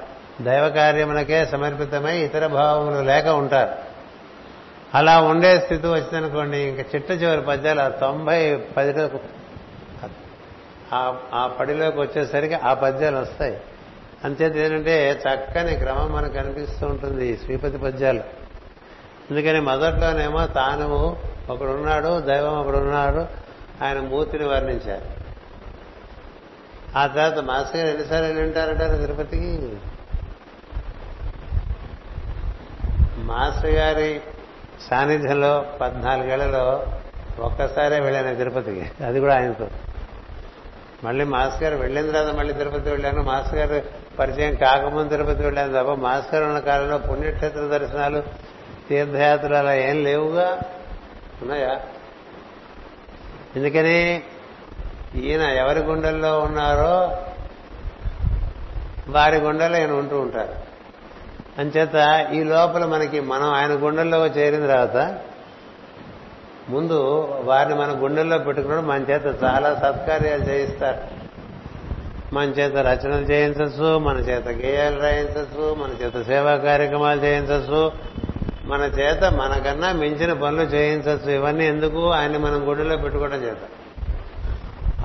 దైవ 0.43 0.69
కార్యములకే 0.69 1.47
సమర్పితమై 1.47 2.19
ఇతర 2.19 2.47
భావములు 2.47 3.03
లేక 3.03 3.27
ఉంటారు. 3.27 3.71
అలా 4.95 5.21
ఉండే 5.21 5.61
స్థితి 5.61 5.87
వచ్చిందనుకోండి 5.87 6.59
ఇంకా 6.59 6.85
చిట్ట 6.95 7.11
చివరి 7.11 7.41
పద్యాలు 7.41 7.81
ఆ 7.81 7.89
తొంభై 7.89 8.57
పదిలో 8.77 9.11
ఆ 11.35 11.57
పడిలోకి 11.61 12.01
వచ్చేసరికి 12.01 12.55
ఆ 12.55 12.75
పద్యాలు 12.75 13.17
వస్తాయి. 13.17 13.61
అంతేత 14.25 14.57
ఏంటంటే 14.57 15.23
చక్కని 15.29 15.77
క్రమం 15.77 16.13
మనకు 16.13 16.33
కనిపిస్తూ 16.33 16.87
ఉంటుంది 16.87 17.37
శ్రీపతి 17.37 17.79
పద్యాలు. 17.79 18.21
అందుకని 19.31 19.61
మొదట్లోనేమో 19.61 20.47
తాను 20.47 21.17
ఒకడున్నాడు 21.51 22.21
దైవం 22.21 22.61
ఒకడున్నాడు 22.61 23.27
ఆయన 23.85 23.99
మూర్తిని 24.01 24.45
వర్ణించారు. 24.45 25.05
ఆ 26.99 27.07
తర్వాత 27.07 27.39
మాస్టర్ 27.39 27.77
గారు 27.77 27.89
ఎన్నిసార్లు 27.89 28.27
వెళ్ళి 28.27 28.45
ఉంటారంటారు 28.45 28.97
తిరుపతికి? 28.97 29.77
మాస్టర్ 33.29 33.71
గారి 33.71 34.21
సాన్నిధ్యంలో 34.91 35.67
పద్నాలుగేళ్ళలో 35.81 36.87
ఒక్కసారే 37.39 38.01
వెళ్ళాను 38.01 38.37
తిరుపతికి. 38.37 39.05
అది 39.05 39.21
కూడా 39.21 39.35
ఆయనతో. 39.35 39.69
మళ్ళీ 41.05 41.25
మాస్టర్ 41.25 41.63
గారు 41.63 41.77
వెళ్ళిన 41.77 42.11
తర్వాత 42.11 42.35
మళ్ళీ 42.35 42.55
తిరుపతి 42.55 42.91
వెళ్ళాను. 42.91 43.23
మాస్టర్ 43.23 43.59
గారు 43.59 43.83
పరిచయం 44.19 44.55
కాకముందు 44.55 45.09
తిరుపతి 45.09 45.43
వెళ్ళాను 45.43 45.73
తప్ప 45.73 45.93
మాస్టర్ 45.93 46.35
గారు 46.35 46.45
ఉన్న 46.45 46.59
కాలంలో 46.59 46.99
పుణ్యక్షేత్ర 46.99 47.61
దర్శనాలు 47.61 48.23
తీర్థయాత్రలు 48.89 49.55
అలా 49.55 49.75
ఏం 49.75 50.05
లేవుగా. 50.05 50.61
ఉన్నాయా? 51.43 51.81
ఎందుకని? 53.57 54.23
ఈయన 55.15 55.41
ఎవరి 55.41 55.81
గుండెల్లో 55.81 56.39
ఉన్నారో 56.39 57.19
వారి 59.09 59.37
గుండెల్లో 59.37 59.79
ఈయన 59.79 59.93
ఉంటూ 59.93 60.21
ఉంటారు. 60.21 60.68
అంచేత 61.59 62.29
ఈ 62.33 62.45
లోపల 62.45 62.85
మనకి 62.85 63.21
మనం 63.21 63.53
ఆయన 63.53 63.71
గుండెల్లో 63.71 64.27
చేరిన 64.27 64.67
తర్వాత 64.67 65.19
ముందు 66.69 67.29
వారిని 67.45 67.75
మన 67.75 67.99
గుండెల్లో 68.03 68.39
పెట్టుకున్నాడు. 68.39 68.87
మన 68.87 69.03
చేత 69.03 69.45
చాలా 69.45 69.75
సత్కార్యాలు 69.75 70.43
చేయిస్తారు. 70.43 70.97
మన 72.35 72.45
చేత 72.45 72.77
రచనలు 72.77 73.25
చేయించచ్చు 73.25 73.99
మన 73.99 74.17
చేత 74.17 74.49
గేయాలు 74.49 75.01
రాయించచ్చు 75.01 75.75
మన 75.75 76.05
చేత 76.05 76.27
సేవా 76.27 76.57
కార్యక్రమాలు 76.57 77.21
చేయించచ్చు 77.21 77.93
మన 78.65 78.81
చేత 78.81 79.25
మనకన్నా 79.25 79.93
మించిన 79.93 80.33
పనులు 80.33 80.63
చేయించచ్చు 80.63 81.31
ఇవన్నీ 81.31 81.67
ఎందుకు? 81.67 82.11
ఆయన 82.11 82.37
మనం 82.37 82.69
గుండెలో 82.69 82.97
పెట్టుకోవడం 82.97 83.43
చేత. 83.45 83.57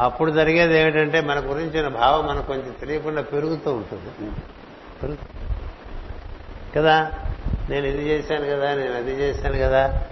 అప్పుడు 0.01 0.31
జరిగేది 0.31 0.79
ఏమిటంటే 0.79 1.22
మన 1.22 1.39
గురించిన 1.39 1.88
భావం 1.88 2.27
మనకు 2.27 2.48
కొంచెం 2.48 2.75
తెలియకుండా 2.79 3.22
పెరుగుతూ 3.22 3.74
ఉంటుంది. 3.74 4.31
పెరుగుతుంది 5.03 5.42
కదా? 6.77 7.12
నేను 7.70 7.88
ఇది 7.88 8.10
చేశాను 8.10 8.46
కదా 8.46 8.75
నేను 8.75 8.96
అది 8.96 9.12
చేశాను 9.12 9.58
కదా? 9.58 10.03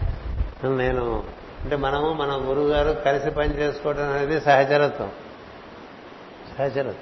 నేను 0.65 1.24
అంటే 1.63 1.75
మనము 1.75 2.13
మన 2.13 2.50
గురువు 2.50 2.68
గారు 2.68 2.91
కలిసి 2.91 3.30
పని 3.32 3.58
చేసుకోవడం 3.58 4.12
అనేది 4.12 4.41
సహచరత్వం. 4.41 5.12
సహచరత్వం. 6.58 6.96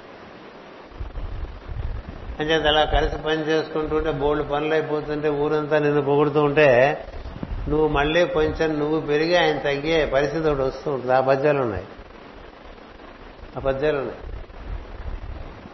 అంచేత 2.40 2.66
అలా 2.66 2.84
కలిసి 2.84 3.16
పని 3.16 3.48
చేసుకుంటుంటే 3.48 4.10
బోల్డ్ 4.10 4.50
పనులు 4.50 4.72
అయిపోతుంటే 4.72 5.28
ఊరంతా 5.28 5.78
నిన్ను 5.78 6.02
పొగుడుతూ 6.02 6.42
ఉంటే 6.42 7.04
నువ్వు 7.68 7.88
మళ్ళీ 7.88 8.26
కొంచెం 8.26 8.78
నువ్వు 8.78 9.00
పెరిగి 9.00 9.36
ఆయన 9.36 9.58
తగ్గే 9.58 10.06
పరిస్థితి 10.06 10.48
ఒకటి 10.48 10.62
వస్తూ 10.62 10.90
ఉంటుంది. 10.90 11.12
ఆ 11.12 11.20
పద్యాలు 11.20 11.62
ఉన్నాయి. 11.62 11.84
ఆ 13.56 13.60
పద్యాలు 13.60 13.98
ఉన్నాయి. 13.98 14.18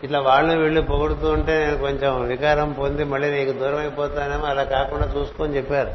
ఇట్లా 0.05 0.21
వాళ్ళు 0.21 0.53
వీళ్ళు 0.57 0.81
పొగుడుతూ 0.81 1.31
ఉంటే 1.31 1.67
నేను 1.67 1.79
కొంచెం 1.79 2.27
వికారం 2.27 2.73
పొంది 2.73 3.05
మళ్ళీ 3.05 3.31
నీకు 3.31 3.59
దూరం 3.59 3.79
అయిపోతానేమో 3.79 4.47
అలా 4.47 4.65
కాకుండా 4.65 5.07
చూసుకొని 5.17 5.57
చెప్పారు. 5.57 5.91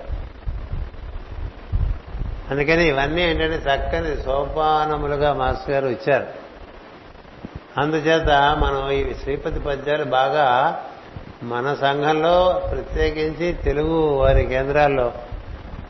అందుకని 2.52 2.88
ఇవన్నీ 2.88 3.22
ఏంటంటే 3.22 3.56
చక్కని 3.56 4.22
సోపానములుగా 4.24 5.34
మాస్టర్ 5.34 5.72
గారు 5.72 5.88
ఇచ్చారు. 5.88 6.28
అందుచేత 7.78 8.30
మనం 8.60 8.92
ఈ 8.92 9.14
శ్రీపతి 9.14 9.60
పద్యాలు 9.60 10.04
బాగా 10.04 10.48
మన 11.44 11.74
సంఘంలో 11.74 12.68
ప్రత్యేకించి 12.72 13.54
తెలుగు 13.54 14.00
వారి 14.18 14.46
కేంద్రాల్లో 14.46 15.12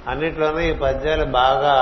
అన్నిట్లోనూ 0.08 0.60
ఈ 0.60 0.74
పద్యాలు 0.74 1.26
బాగా 1.26 1.76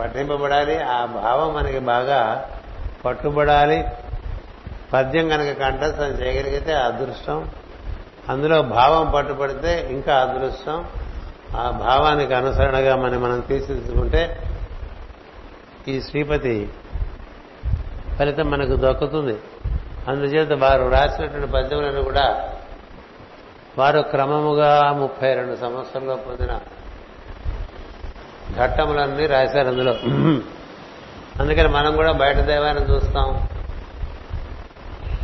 పఠింపబడాలి. 0.00 0.82
ఆ 0.82 1.04
భావం 1.04 1.54
మనకి 1.54 1.78
బాగా 1.78 2.50
పట్టుబడాలి. 3.04 3.84
పద్యం 4.92 5.28
కనుక 5.28 5.48
కంఠస్థం 5.58 6.06
చేయగలిగితే 6.06 6.72
అదృష్టం. 6.72 7.50
అందులో 8.28 8.62
భావం 8.62 9.10
పట్టుబడితే 9.10 9.88
ఇంకా 9.90 10.16
అదృష్టం. 10.16 10.84
ఆ 11.56 11.70
భావానికి 11.70 12.34
అనుసరణగా 12.34 12.96
మనం 12.96 13.22
మనం 13.22 13.40
తీర్చిదిద్దుకుంటే 13.40 14.42
ఈ 15.88 16.00
శ్రీపతి 16.00 16.70
ఫలితం 18.18 18.50
మనకు 18.50 18.76
దక్కుతుంది. 18.76 19.38
అందుచేత 20.08 20.52
వారు 20.52 20.88
రాసినటువంటి 20.88 21.52
పద్యములను 21.52 22.02
కూడా 22.02 22.54
వారు 23.78 24.00
క్రమముగా 24.00 24.92
ముప్పై 24.92 25.34
రెండు 25.34 25.56
సంవత్సరంలో 25.56 26.16
పొందిన 26.16 26.58
ఘట్టములన్నీ 28.56 29.26
రాశారు 29.26 29.68
అందులో. 29.68 29.94
అందుకని 31.40 31.68
మనం 31.68 31.96
కూడా 31.96 32.12
బయట 32.12 32.36
దైవాన్ని 32.36 32.94
చూస్తాం. 32.94 33.48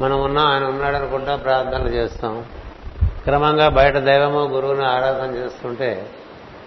మనం 0.00 0.22
ఉన్నాం 0.22 0.46
ఆయన 0.46 0.64
ఉన్నాడు 0.64 0.96
అనుకుంటా 0.96 1.36
ప్రార్థనలు 1.36 1.88
చేస్తాం. 1.88 2.44
క్రమంగా 3.24 3.68
బయట 3.68 3.98
దైవము 3.98 4.38
గురువుని 4.38 4.86
ఆరాధన 4.86 5.34
చేస్తుంటే 5.34 6.06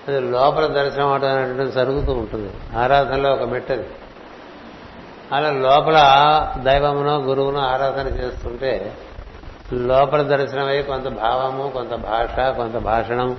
అది 0.08 0.20
లోపల 0.20 0.66
దర్శనం 0.66 1.08
అవడం 1.08 1.30
అనేటువంటిది 1.30 1.72
జరుగుతూ 1.72 2.14
ఉంటుంది. 2.14 2.78
ఆరాధనలో 2.78 3.34
ఒక 3.34 3.44
మెట్టది. 3.44 3.88
అలా 5.32 5.52
లోపల 5.52 5.98
దైవమును 6.64 7.18
గురువును 7.18 7.60
ఆరాధన 7.60 8.08
చేస్తుంటే 8.08 8.98
లోపల 9.74 10.22
దర్శనమై 10.22 10.82
కొంత 10.82 11.08
భావము 11.08 11.70
కొంత 11.70 11.96
భాష 11.96 12.40
కొంత 12.40 12.78
భాషణం 12.78 13.38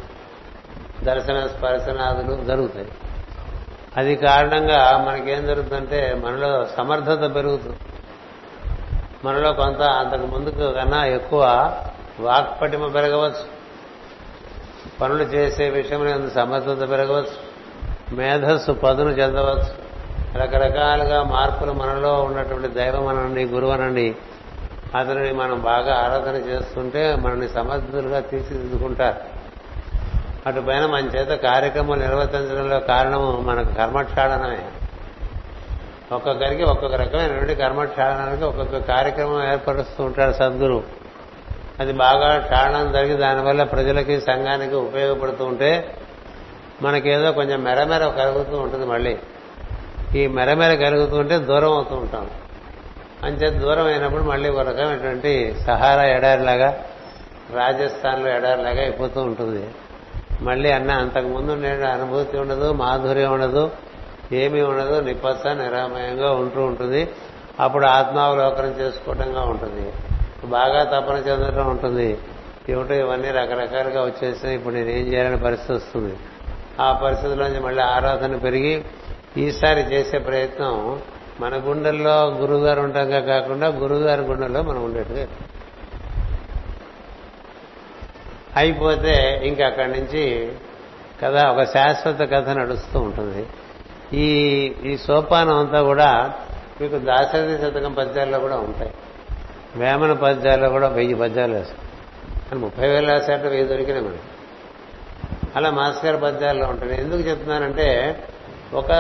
దర్శన 1.05 1.47
స్పర్శనాదులు 1.47 2.45
జరుగుతాయి. 2.45 2.89
అది 3.99 4.17
కారణంగా 4.17 5.05
మనకేం 5.09 5.47
జరుగుతుందంటే 5.47 6.23
మనలో 6.25 6.67
సమర్థత 6.77 7.35
పెరుగుతుంది 7.35 7.77
మనలో 9.25 9.53
కొంత 9.53 9.83
అంతకు 9.83 10.27
ముందుకు 10.27 10.73
కన్నా 10.73 11.05
ఎక్కువ 11.05 11.73
వాక్పటిమ 12.21 12.87
పెరగవచ్చు. 12.87 13.59
పనులు 15.01 15.23
చేసే 15.23 15.69
విషయంలో 15.69 16.31
సమర్థత 16.31 16.91
పెరగవచ్చు. 16.91 17.49
మేధస్సు 18.15 18.73
పదును 18.73 19.09
చెందవచ్చు. 19.09 19.89
రకరకాలుగా 20.43 21.23
మార్పులు 21.23 21.73
మనలో 21.73 22.23
ఉన్నటువంటి 22.23 22.69
దైవం 22.69 23.07
అనండి 23.07 23.45
గురువు 23.45 23.73
అనండి 23.73 24.17
అతనిని 24.97 25.33
మనం 25.33 25.61
బాగా 25.61 25.95
ఆరాధన 25.95 26.37
చేస్తుంటే 26.37 27.15
మనల్ని 27.15 27.49
సమర్థులుగా 27.49 28.21
తీర్చిదిద్దుకుంటారు. 28.21 29.38
అటు 30.49 30.61
పైన 30.61 30.87
మన 30.87 31.05
చేత 31.05 31.29
కార్యక్రమం 31.29 31.99
నిర్వర్తించడంలో 31.99 32.81
కారణము 32.81 33.41
మనకు 33.41 33.75
కర్మక్షాళనమే. 33.75 34.59
ఒక్కొక్కరికి 36.13 36.63
ఒక్కొక్క 36.63 36.97
రకమైనటువంటి 36.97 37.55
కర్మక్షాళనానికి 37.55 38.45
ఒక్కొక్క 38.45 38.79
కార్యక్రమం 38.79 39.53
ఏర్పరుస్తూ 39.53 40.05
ఉంటాడు 40.05 40.33
సద్గురు. 40.33 40.83
అది 41.81 41.93
బాగా 41.93 42.39
క్షాళనం 42.39 42.93
జరిగి 42.93 43.15
దానివల్ల 43.15 43.63
ప్రజలకి 43.63 44.21
సంఘానికి 44.21 44.75
ఉపయోగపడుతూ 44.75 45.45
ఉంటే 45.45 45.97
మనకేదో 46.83 47.33
కొంచెం 47.33 47.63
మెరమెర 47.63 48.09
కలుగుతూ 48.09 48.57
ఉంటుంది 48.57 48.87
మళ్ళీ. 48.87 49.19
ఈ 50.17 50.27
మెరమెర 50.27 50.75
కలుగుతుంటే 50.75 51.39
దూరం 51.39 51.73
అవుతూ 51.73 51.95
ఉంటాం. 51.95 52.31
అంచేత 53.25 53.53
దూరం 53.53 53.87
అయినప్పుడు 53.87 54.23
మళ్ళీ 54.23 54.51
ఒక 54.51 54.59
రకమైనటువంటి 54.59 55.55
సహారా 55.67 56.05
ఎడారిలాగా 56.05 56.85
రాజస్థాన్లో 57.55 58.31
ఎడారిలాగా 58.31 58.81
అయిపోతూ 58.81 59.23
ఉంటుంది. 59.23 59.69
మళ్ళీ 60.43 60.71
అన్న 60.71 60.91
అంతకు 60.91 61.27
ముందు 61.27 61.53
ఉండే 61.53 61.69
అనుభూతి 61.69 62.39
ఉండదు 62.39 62.73
మాధుర్యం 62.73 63.33
ఉండదు 63.33 63.71
ఏమీ 64.33 64.61
ఉండదు 64.61 65.01
నిపత్స 65.01 65.47
నిరామయంగా 65.47 66.31
ఉంటూ 66.31 66.63
ఉంటుంది. 66.63 67.09
అప్పుడు 67.61 67.87
ఆత్మావలోకనం 67.87 68.75
చేసుకోవటంగా 68.81 69.41
ఉంటుంది. 69.41 69.93
బాగా 70.45 70.85
తపన 70.85 71.15
చెందడం 71.15 71.71
ఉంటుంది. 71.71 72.19
ఏమిటో 72.69 72.95
ఇవన్నీ 72.95 73.31
రకరకాలుగా 73.31 74.05
వచ్చేసి 74.05 74.49
ఇప్పుడు 74.49 74.75
నేను 74.75 74.89
ఏం 74.89 75.13
చేయాలని 75.13 75.41
పరిస్థితి 75.41 75.73
వస్తుంది. 75.73 76.17
ఆ 76.81 76.93
పరిస్థితిలోంచి 76.93 77.61
మళ్ళీ 77.61 77.83
ఆరాధన 77.83 78.37
పెరిగి 78.37 78.85
ఈసారి 79.37 79.81
చేసే 79.81 80.19
ప్రయత్నం 80.19 81.01
మన 81.41 81.57
గుండెల్లో 81.57 82.27
గురువుగారు 82.27 82.81
ఉండటంగా 82.81 83.21
కాకుండా 83.21 83.69
గురువుగారి 83.69 84.23
గుండెల్లో 84.23 84.63
మనం 84.63 84.85
ఉండేట్టుగా 84.85 85.27
అయిపోతే 88.59 89.41
ఇంక 89.45 89.63
అక్కడి 89.63 90.01
నుంచి 90.01 90.53
కథ 91.23 91.37
ఒక 91.47 91.63
శాశ్వత 91.65 92.19
కథ 92.31 92.49
నడుస్తూ 92.49 92.99
ఉంటుంది. 93.01 93.47
ఈ 94.13 94.29
ఈ 94.85 94.97
సోపానం 94.97 95.59
అంతా 95.59 95.83
కూడా 95.83 96.33
మీకు 96.81 96.99
దాశరథి 96.99 97.59
శతకం 97.59 97.93
పద్యాల్లో 97.93 98.39
కూడా 98.39 98.57
ఉంటాయి. 98.57 98.95
వేమన 99.77 100.13
పద్యాల్లో 100.13 100.69
కూడా 100.69 100.89
వెయ్యి 100.89 101.15
పద్యాలు 101.15 101.55
వేస్తాం. 101.55 101.77
కానీ 102.51 102.61
ముప్పై 102.61 102.89
వేలు 102.89 103.07
రాసేట 103.07 103.41
వెయ్యి 103.41 103.67
దొరికినాయి 103.67 104.05
మనకి. 104.05 104.19
అలా 105.57 105.71
మాస్కర్ 105.71 106.23
పద్యాల్లో 106.23 106.67
ఉంటుంది 106.67 107.01
ఎందుకు 107.01 107.21
చెప్తున్నానంటే 107.21 107.89
ఒక 108.75 108.93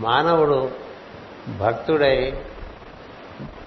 మానవుడు 0.00 0.70
భక్తుడై 1.58 2.32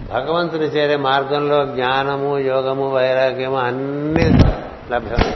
భగవంతుని 0.09 0.65
చేరే 0.65 0.95
మార్గంలో 0.95 1.65
జ్ఞానము 1.65 2.37
యోగము 2.37 2.89
వైరాగ్యము 2.89 3.57
అన్ని 3.57 4.25
లభ్యం. 4.91 5.33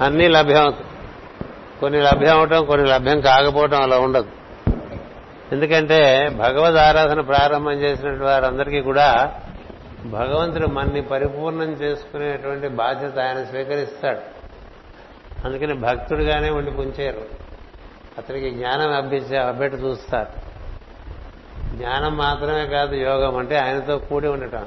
అన్నీ 0.00 0.28
లభ్యమవుతాయి 0.28 0.84
కొన్ని 1.80 2.00
లభ్యం 2.00 2.38
అవటం 2.38 2.64
కొన్ని 2.64 2.88
లభ్యం 2.88 3.20
కాకపోవటం 3.20 3.82
అలా 3.82 3.98
ఉండదు. 3.98 4.28
ఎందుకంటే 5.52 6.28
భగవద్ 6.28 6.76
ఆరాధన 6.76 7.20
ప్రారంభం 7.20 7.72
చేసినటువంటి 7.72 8.24
వారందరికీ 8.24 8.80
కూడా 8.80 9.40
భగవంతుడు 10.04 10.66
మన్ని 10.66 11.02
పరిపూర్ణం 11.02 11.72
చేసుకునేటువంటి 11.72 12.68
బాధ్యత 12.68 13.18
ఆయన 13.18 13.44
స్వీకరిస్తాడు. 13.44 14.20
అందుకని 15.46 15.74
భక్తుడిగానే 15.74 16.50
ఉండి 16.50 16.70
పుంచారు. 16.70 17.22
అతనికి 18.18 18.50
జ్ఞానం 18.50 18.92
అభ్యసే 18.92 19.36
అభ్యట 19.36 19.74
చూస్తారు. 19.74 20.48
జ్ఞానం 21.76 22.16
మాత్రమే 22.16 22.66
కాదు 22.66 22.94
యోగం 22.94 23.36
అంటే 23.36 23.56
ఆయనతో 23.56 23.98
కూడి 23.98 24.28
ఉండటం. 24.28 24.66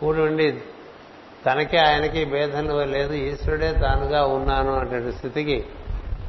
కూడి 0.00 0.20
ఉండి 0.20 0.58
తనకే 1.46 1.78
ఆయనకి 1.78 2.24
భేదం 2.24 2.90
లేదు 2.90 3.12
ఈశ్వరుడే 3.12 3.72
తానుగా 3.72 4.24
ఉన్నాను 4.24 4.74
అనే 4.74 5.12
స్థితికి 5.12 5.64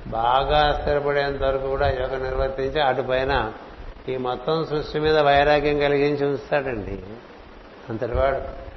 బాగా 0.08 0.78
స్థిరపడేంత 0.82 1.44
వరకు 1.44 1.68
కూడా 1.68 1.88
యోగ 1.88 2.18
నిర్వర్తించి 2.24 2.82
అటుపైన 2.82 3.52
ఈ 4.10 4.18
మొత్తం 4.18 4.66
సృష్టి 4.66 5.00
మీద 5.00 5.20
వైరాగ్యం 5.20 5.80
కలిగించి 5.80 6.26
ఉంచుతాడండి. 6.26 7.04
అంతటివాడు 7.90 8.68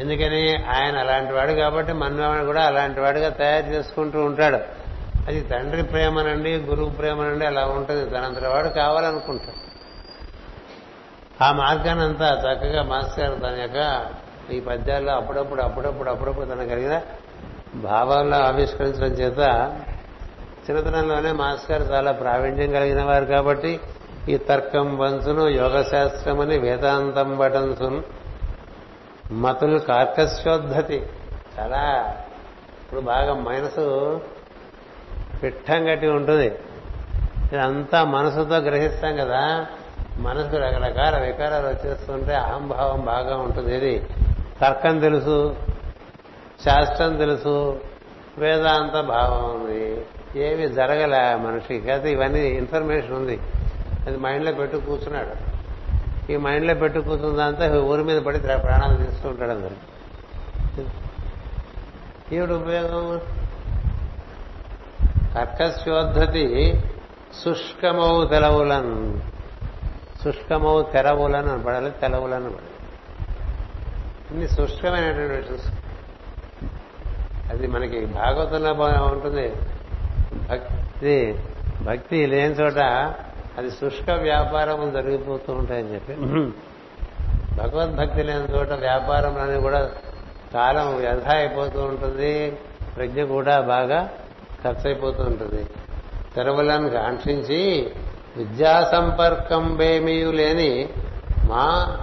ఎందుకని? 0.00 0.56
ఆయన 0.56 0.98
అలాంటి 0.98 1.32
వాడు 1.32 1.52
కాబట్టి 1.52 1.92
మనవాడు 1.92 2.44
కూడా 2.44 2.62
అలాంటి 2.62 3.00
వాడిగా 3.00 3.28
తయారు 3.28 3.66
చేసుకుంటూ 3.66 4.24
ఉంటాడు. 4.24 4.56
అది 5.28 5.40
తండ్రి 5.40 5.82
ప్రేమనండి 5.82 6.56
గురువు 6.56 6.90
ప్రేమనండి 6.90 7.46
అలా 7.46 7.64
ఉంటుంది. 7.66 8.10
తనంతటి 8.10 8.46
వాడు 8.46 8.68
కావాలనుకుంటాడు. 8.68 9.70
ఆ 11.44 11.52
మార్గాన్ని 11.52 12.04
అంతా 12.04 12.28
చక్కగా 12.28 12.82
మాస్టర్ 12.82 13.42
తన 13.42 13.60
యొక్క 13.60 14.06
ఈ 14.52 14.60
పద్యాల్లో 14.60 15.12
అప్పుడప్పుడు 15.12 15.62
అప్పుడప్పుడు 15.62 16.10
అప్పుడప్పుడు 16.10 16.44
తన 16.44 16.64
కలిగిన 16.64 17.00
భావాల్లో 17.74 18.36
ఆవిష్కరించడం 18.36 19.06
చేత 19.06 19.38
చిన్నతనంలోనే 20.70 21.32
మాస్టర్ 21.32 21.92
చాలా 21.92 22.12
ప్రావీణ్యం 22.12 22.72
కలిగిన 22.72 23.02
వారు 23.04 23.24
కాబట్టి 23.24 23.80
ఈ 24.28 24.36
తర్కం 24.36 24.98
వంశును 24.98 25.48
యోగశాస్త్రమని 25.48 26.58
వేదాంతం 26.58 27.36
బటంసును 27.36 28.02
మతులు 29.32 29.78
కార్కశ్యోద్ధతి. 29.78 31.06
చాలా 31.58 32.14
ఇప్పుడు 32.82 33.00
బాగా 33.00 33.34
మనసు 33.34 34.20
పిట్టం 35.42 35.88
గట్టి 35.88 36.08
ఉంటుంది. 36.08 36.46
ఇదంతా 37.52 38.04
మనసుతో 38.04 38.56
గ్రహిస్తాం 38.56 39.16
కదా. 39.16 39.66
మనసుకు 40.16 40.56
రకరకాల 40.56 41.18
వికారాలు 41.18 41.66
వచ్చేస్తుంటే 41.66 42.34
అహంభావం 42.34 43.00
బాగా 43.00 43.36
ఉంటుంది. 43.36 43.76
ఇది 43.76 44.06
తర్కం 44.60 44.98
తెలుసు 44.98 45.56
శాస్త్రం 46.64 47.16
తెలుసు 47.16 47.80
వేదాంత 48.38 49.00
భావం 49.00 49.60
ఉంది. 49.60 50.06
ఏమి 50.36 50.68
జరగలే 50.68 51.34
మనిషికి 51.34 51.90
అయితే 51.90 52.12
ఇవన్నీ 52.12 52.40
ఇన్ఫర్మేషన్ 52.40 53.12
ఉంది. 53.12 53.40
అది 54.06 54.16
మైండ్లో 54.16 54.52
పెట్టు 54.52 54.76
కూర్చున్నాడు. 54.76 55.50
ఈ 56.32 56.36
మైండ్లో 56.36 56.74
పెట్టు 56.74 56.98
కూర్చుందంతా 56.98 57.80
ఊరి 57.80 58.02
మీద 58.02 58.22
పడి 58.22 58.38
ప్రాణాలు 58.38 59.04
తీసుకుంటాడు 59.04 59.50
అందరు. 59.50 59.76
ఈవిడ 62.34 62.52
ఉపయోగం? 62.52 63.20
కర్కశోద్ధతి 65.34 66.80
శుష్కమౌ 67.44 68.24
తెలవులన్. 68.26 69.20
శుష్కమవు 70.24 70.82
తెరవులను 70.82 71.52
అనబడాలి 71.52 71.90
తెలవులను 71.90 72.36
అనబడాలి 72.36 72.69
ఇన్ని 74.30 74.48
శుష్కమైనటువంటి 74.48 75.52
విషయం 75.52 75.76
అది 77.50 77.66
మనకి 77.66 78.06
భాగవతంలో 78.06 78.72
ఉంటుంది. 79.12 79.56
భక్తి 80.50 81.38
భక్తి 81.82 82.26
లేని 82.26 82.54
చోట 82.54 82.78
అది 83.58 83.70
శుష్క 83.70 84.10
వ్యాపారం 84.10 84.92
జరిగిపోతూ 84.92 85.52
ఉంటాయని 85.52 85.94
చెప్పి. 85.94 86.14
భగవద్భక్తి 87.56 88.22
లేని 88.22 88.58
చోట 88.58 88.72
వ్యాపారంలోని 88.72 89.60
కూడా 89.60 89.90
కాలం 90.54 90.96
వ్యధ 90.96 91.28
అయిపోతూ 91.28 91.80
ఉంటుంది. 91.82 92.58
ప్రజ్ఞ 92.96 93.24
కూడా 93.24 93.60
బాగా 93.60 94.10
ఖర్చు 94.64 94.86
అయిపోతూ 94.86 95.22
ఉంటుంది. 95.22 95.66
తెరవలను 96.36 96.88
కాంక్షించి 96.88 97.92
విద్యా 98.36 98.88
సంపర్కం 98.92 99.76
బేమీయు 99.76 100.30
లేని 100.30 100.88
మా 101.44 101.96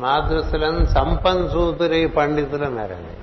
మాదృశులను 0.00 0.84
సంపన్సూతురి 0.84 2.06
పండితులు 2.06 2.70
మేరండి 2.70 3.16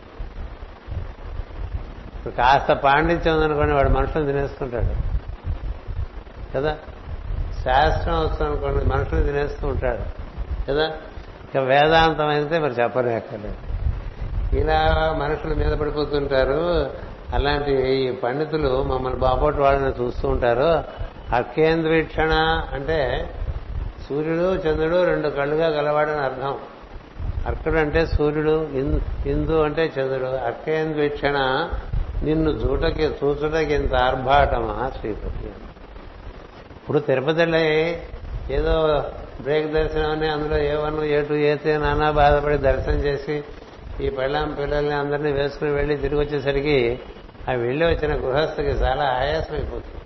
ఇప్పుడు 2.15 2.33
కాస్త 2.33 2.73
పాండిత్యం 2.73 3.35
ఉందనుకోండి 3.35 3.73
వాడు 3.73 3.89
మనుషులను 3.89 4.25
తినేసుకుంటాడు 4.25 5.17
కదా? 6.55 6.77
శాస్త్రం 7.63 8.25
వస్తుందనుకోండి 8.25 8.85
మనుషులు 8.85 9.23
తినేస్తూ 9.23 9.67
ఉంటాడు. 9.67 10.01
కదా? 10.71 10.85
ఇక 11.45 11.57
వేదాంతం 11.57 12.27
అయితే 12.27 12.59
మరి 12.59 12.71
చెప్పలేక్కర్లేదు 12.71 13.55
ఇలా 14.57 15.15
మనుషుల 15.17 15.53
మీద 15.53 15.77
పడిపోతుంటారు. 15.77 16.91
అలాంటి 17.33 17.71
ఈ 17.71 18.11
పండితులు 18.11 18.83
మమ్మల్ని 18.83 19.19
బాపోటి 19.19 19.57
వాళ్ళని 19.57 20.03
చూస్తూ 20.03 20.27
ఉంటారు. 20.27 20.83
అకేంద్రీక్షణ 21.35 22.61
అంటే 22.73 23.29
సూర్యుడు 24.09 24.55
చంద్రుడు 24.55 25.03
రెండు 25.03 25.27
కళ్ళుగా 25.27 25.67
గలవాడని 25.67 26.19
అర్థం. 26.19 26.57
అర్కుడు 27.47 27.77
అంటే 27.77 28.05
సూర్యుడు 28.05 28.69
ఇందు 29.25 29.61
అంటే 29.61 29.91
చంద్రుడు. 29.99 30.25
అర్కేంద్రీక్షణ 30.25 31.69
నిన్ను 32.23 32.49
చూటకి 32.49 33.03
చూచుటకి 33.03 33.73
ఇంత 33.73 33.95
ఆర్భాటమా 33.95 34.91
శ్రీపతి? 34.99 35.45
ఇప్పుడు 36.75 36.99
తిరుపతిలో 36.99 37.59
ఏదో 38.53 39.03
బ్రేక్ 39.41 39.73
దర్శనం 39.73 40.11
అని 40.11 40.27
అందులో 40.29 40.57
ఏ 40.57 40.75
వన్ 40.75 41.03
ఏ 41.03 41.21
టూ 41.21 41.35
ఏ 41.35 41.55
నానా 41.77 42.11
బాధపడి 42.11 42.57
దర్శనం 42.57 42.95
చేసి 42.95 43.43
ఈ 44.01 44.09
పెళ్ళాం 44.09 44.57
పిల్లల్ని 44.61 44.93
అందరినీ 44.93 45.31
వేసుకుని 45.31 45.71
వెళ్ళి 45.71 45.97
తిరిగి 45.97 46.19
వచ్చేసరికి 46.19 46.99
ఆ 47.49 47.53
వెళ్ళి 47.53 47.85
వచ్చిన 47.85 48.15
గృహస్థకి 48.15 48.67
చాలా 48.67 49.03
ఆయాసం 49.03 49.53
అయిపోతుంది 49.53 50.01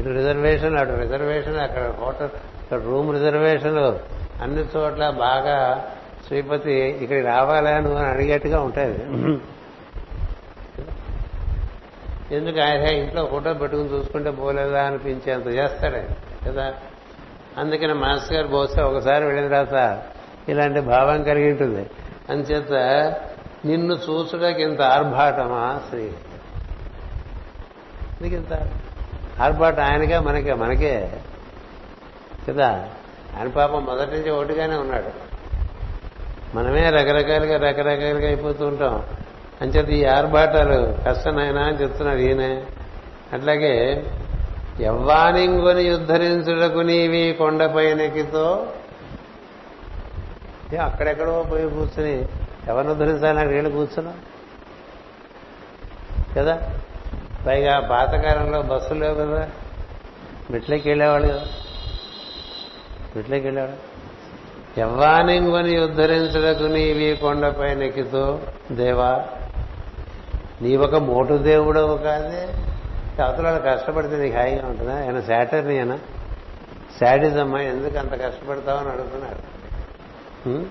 ఇటు 0.00 0.08
రిజర్వేషన్ 0.08 0.78
అటు 0.78 0.92
రిజర్వేషన్ 0.92 1.56
అక్కడ 1.56 1.94
హోటల్ 2.00 2.28
ఇక్కడ 2.64 2.82
రూమ్ 2.82 3.12
రిజర్వేషన్ 3.12 3.78
అన్ని 4.42 4.64
చోట్ల 4.76 5.10
బాగా 5.10 5.88
శ్రీపతి 6.26 6.72
ఇక్కడికి 6.72 7.26
రావాలా 7.26 7.80
నువ్వు 7.80 7.98
అని 7.98 8.08
అడిగేట్టుగా 8.08 8.60
ఉంటాయి. 8.60 8.92
ఎందుకు 12.34 12.60
ఆయన 12.60 12.82
ఇంట్లో 12.82 13.26
ఫోటో 13.26 13.54
పెట్టుకుని 13.54 13.88
చూసుకుంటే 13.88 14.30
పోలేదా 14.30 14.84
అనిపించేంత 14.84 15.46
చేస్తాడు 15.46 16.02
కదా? 16.48 16.74
అందుకని 17.58 17.94
మాస్టర్ 17.94 18.36
గారు 18.36 18.48
బహుశా 18.48 18.84
ఒకసారి 18.84 19.24
వెళ్ళిన 19.24 19.48
తర్వాత 19.48 20.02
ఇలాంటి 20.48 20.80
భావం 20.80 21.22
కలిగి 21.22 21.50
ఉంటుంది. 21.50 21.86
అంచేత 22.30 22.72
నిన్ను 23.64 23.94
చూసుటకి 23.94 24.62
ఇంత 24.62 24.82
ఆర్భాటమా 24.82 25.80
శ్రీ? 25.88 26.10
నీకు 28.22 28.34
ఇంత 28.34 28.68
ఆర్భాటం 29.40 29.82
ఆయనగా 29.82 30.20
మనకే 30.20 30.54
మనకే. 30.54 31.10
కదా? 32.48 32.88
ఆయన 33.38 33.48
పాపం 33.48 33.84
మొదటి 33.84 34.10
నుంచి 34.10 34.30
ఒకటిగానే 34.30 34.76
ఉన్నాడు. 34.76 35.34
మనమే 36.56 36.90
రకరకాలుగా 36.90 37.56
రకరకాలుగా 37.56 38.26
అయిపోతూ 38.26 38.66
ఉంటాం. 38.66 39.02
అంచేత 39.62 39.88
ఈ 39.88 40.04
ఆర్భాటాలు 40.04 40.96
కష్టనైనా 41.08 41.62
అని 41.62 41.76
చెప్తున్నాడు 41.76 42.18
ఈయన. 42.18 42.62
అట్లాగే 43.32 44.06
ఎవ్వానింగుని 44.80 45.82
యుద్ధరించుటకు 45.82 46.78
నీవి 46.78 47.34
కొండపైనకితో 47.38 48.72
అక్కడెక్కడో 50.82 51.42
పోయి 51.42 51.70
కూర్చుని 51.70 52.28
ఎవరిని 52.68 52.92
ఉద్ధరించాలని 52.92 53.38
అక్కడ 53.38 53.54
వెళ్ళి 53.54 53.72
కూర్చున్నాం. 53.72 54.14
కదా? 56.36 56.80
పైగా 57.46 57.80
పాతకాలంలో 57.80 58.62
బస్సులు 58.62 58.98
లేవు 58.98 59.14
కదా? 59.14 59.50
మెట్లకి 60.50 60.88
వెళ్ళేవాళ్ళు 60.88 61.28
కదా. 61.28 61.42
వీటిలోకి 63.16 63.44
వెళ్ళాడు 63.44 63.94
ఎవ్వానింగుని 64.80 65.78
ఉద్ధరించడకు 65.80 66.62
నీవి 66.62 67.16
కొండపైనకితో 67.16 68.40
దేవా 68.72 69.24
నీవొక 70.62 70.94
మోటు 70.94 71.34
దేవుడవు 71.34 71.96
కాదే. 71.96 72.48
అవతల 73.22 73.58
కష్టపడితే 73.58 74.16
నీకు 74.16 74.36
హాయిగా 74.36 74.66
ఉంటుందా? 74.66 74.96
ఆయన 74.96 75.20
శాటర్ని 75.20 75.78
అయినా 75.78 75.96
శాడిజమ్మా 77.00 77.60
ఎందుకు 77.60 77.98
అంత 77.98 78.12
కష్టపడతావని 78.12 78.88
అడుగుతున్నాడు. 78.88 80.64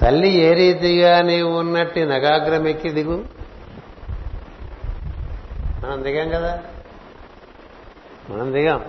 తల్లి 0.00 0.28
ఏ 0.28 0.54
రీతిగా 0.54 1.22
నీవు 1.22 1.58
ఉన్నట్టి 1.58 2.04
నగాగ్రమెక్కి 2.04 2.90
దిగు. 2.90 3.24
మనం 5.84 6.04
దిగాం 6.04 6.28
కదా? 6.28 6.60
మనం 8.30 8.52
దిగాం. 8.52 8.84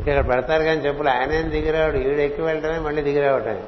ఇక్కడ 0.00 0.28
పెడతారు 0.28 0.62
కానీ 0.62 0.80
చెప్పులు 0.80 1.08
ఆయనేం 1.08 1.50
దిగిరావాడు 1.50 1.96
ఈడు 1.96 2.20
ఎక్కి 2.20 2.42
వెళ్ళటమే 2.42 2.78
మళ్ళీ 2.78 3.02
దిగిరావటమే. 3.02 3.62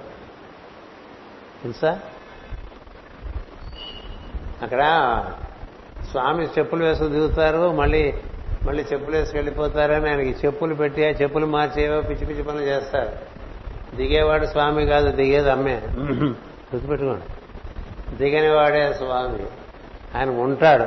తెలుసా? 1.62 2.00
అక్కడ 4.62 4.80
స్వామి 6.10 6.46
చెప్పులు 6.46 6.84
వేసుకు 6.84 7.08
దిగుతారు 7.08 7.72
మళ్ళీ 7.72 8.14
మళ్ళీ 8.62 8.82
చెప్పులు 8.82 9.16
వేసుకు 9.16 9.36
వెళ్ళిపోతారని 9.36 10.08
ఆయనకి 10.08 10.46
చెప్పులు 10.46 10.74
పెట్టి 10.74 11.04
ఆ 11.04 11.08
చెప్పులు 11.08 11.46
మార్చేవో 11.46 12.00
పిచ్చి 12.00 12.26
పిచ్చి 12.26 12.42
పనులు 12.42 12.62
చేస్తారు. 12.62 13.32
దిగేవాడు 13.96 14.46
స్వామి 14.46 14.86
కాదు 14.86 15.10
దిగేది 15.10 15.50
అమ్మే. 15.50 15.82
గుర్తుపెట్టుకోండి. 16.74 17.24
దిగని 18.16 18.54
వాడే 18.54 18.92
స్వామి. 18.92 19.46
ఆయన 20.18 20.30
ఉంటాడు. 20.30 20.86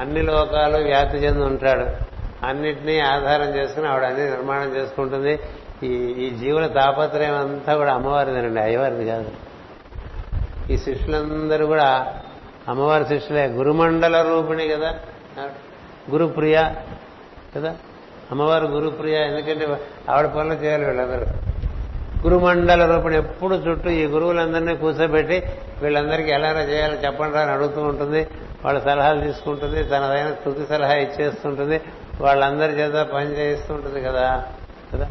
అన్ని 0.00 0.22
లోకాలు 0.22 0.76
వ్యాప్తి 0.76 1.18
చెంది 1.18 1.44
ఉంటాడు. 1.44 2.11
అన్నిటినీ 2.44 3.00
ఆధారం 3.00 3.56
చేసుకుని 3.56 3.88
ఆవిడ 3.88 4.04
అన్ని 4.04 4.30
నిర్మాణం 4.30 4.76
చేసుకుంటుంది. 4.76 5.40
ఈ 5.82 5.92
ఈ 6.24 6.30
జీవుల 6.30 6.66
తాపత్రయం 6.66 7.34
అంతా 7.34 7.76
కూడా 7.76 7.94
అమ్మవారిదేనండి 7.94 8.60
అయ్యవారిది 8.60 9.06
కాదు. 9.06 9.30
ఈ 10.70 10.76
శిష్యులందరూ 10.78 11.66
కూడా 11.66 12.18
అమ్మవారి 12.68 13.04
శిష్యులే. 13.04 13.46
గురుమండల 13.46 14.22
రూపిణి 14.22 14.68
కదా 14.68 14.94
గురుప్రియ 16.10 16.70
కదా 17.56 17.76
అమ్మవారు 18.30 18.66
గురుప్రియ. 18.66 19.14
ఎందుకంటే 19.14 19.80
ఆవిడ 20.10 20.26
పనులు 20.26 20.54
చేయాలి 20.54 20.84
వీళ్ళందరూ. 20.84 21.26
గురుమండల 22.22 22.94
రూపణ 22.94 23.14
ఎప్పుడు 23.14 23.54
చుట్టూ 23.54 23.90
ఈ 23.90 24.04
గురువులందరినీ 24.04 24.76
కూర్చోబెట్టి 24.76 25.42
వీళ్ళందరికీ 25.82 26.30
ఎలా 26.30 26.48
చేయాలో 26.62 26.94
చెప్పండి 26.94 27.38
అని 27.38 27.50
అడుగుతూ 27.50 27.80
ఉంటుంది. 27.82 28.28
వాళ్ళ 28.64 28.80
సలహాలు 28.80 29.20
తీసుకుంటుంది 29.20 29.84
తనదైన 29.84 30.34
తుది 30.44 30.66
సలహా 30.66 30.94
ఇచ్చేస్తుంటుంది. 30.94 31.80
వాళ్ళందరి 32.22 32.72
చేత 32.72 33.06
పని 33.06 33.36
చేస్తుంటుంది 33.36 34.00
కదా 34.02 34.44
కదా? 34.92 35.08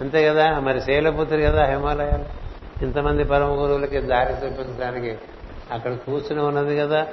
అంతే 0.00 0.28
కదా? 0.28 0.60
మరి 0.60 0.80
శైలపుత్రి 0.80 1.42
కదా 1.42 1.64
హిమాలయాలు. 1.64 2.42
ఇంతమంది 2.84 3.24
పరమ 3.24 3.46
గురువులకి 3.46 4.00
దారి 4.00 4.32
చూపించడానికి 4.32 5.18
అక్కడ 5.72 5.92
కూర్చుని 5.94 6.42
ఉన్నది 6.42 6.76
కదా? 6.76 7.06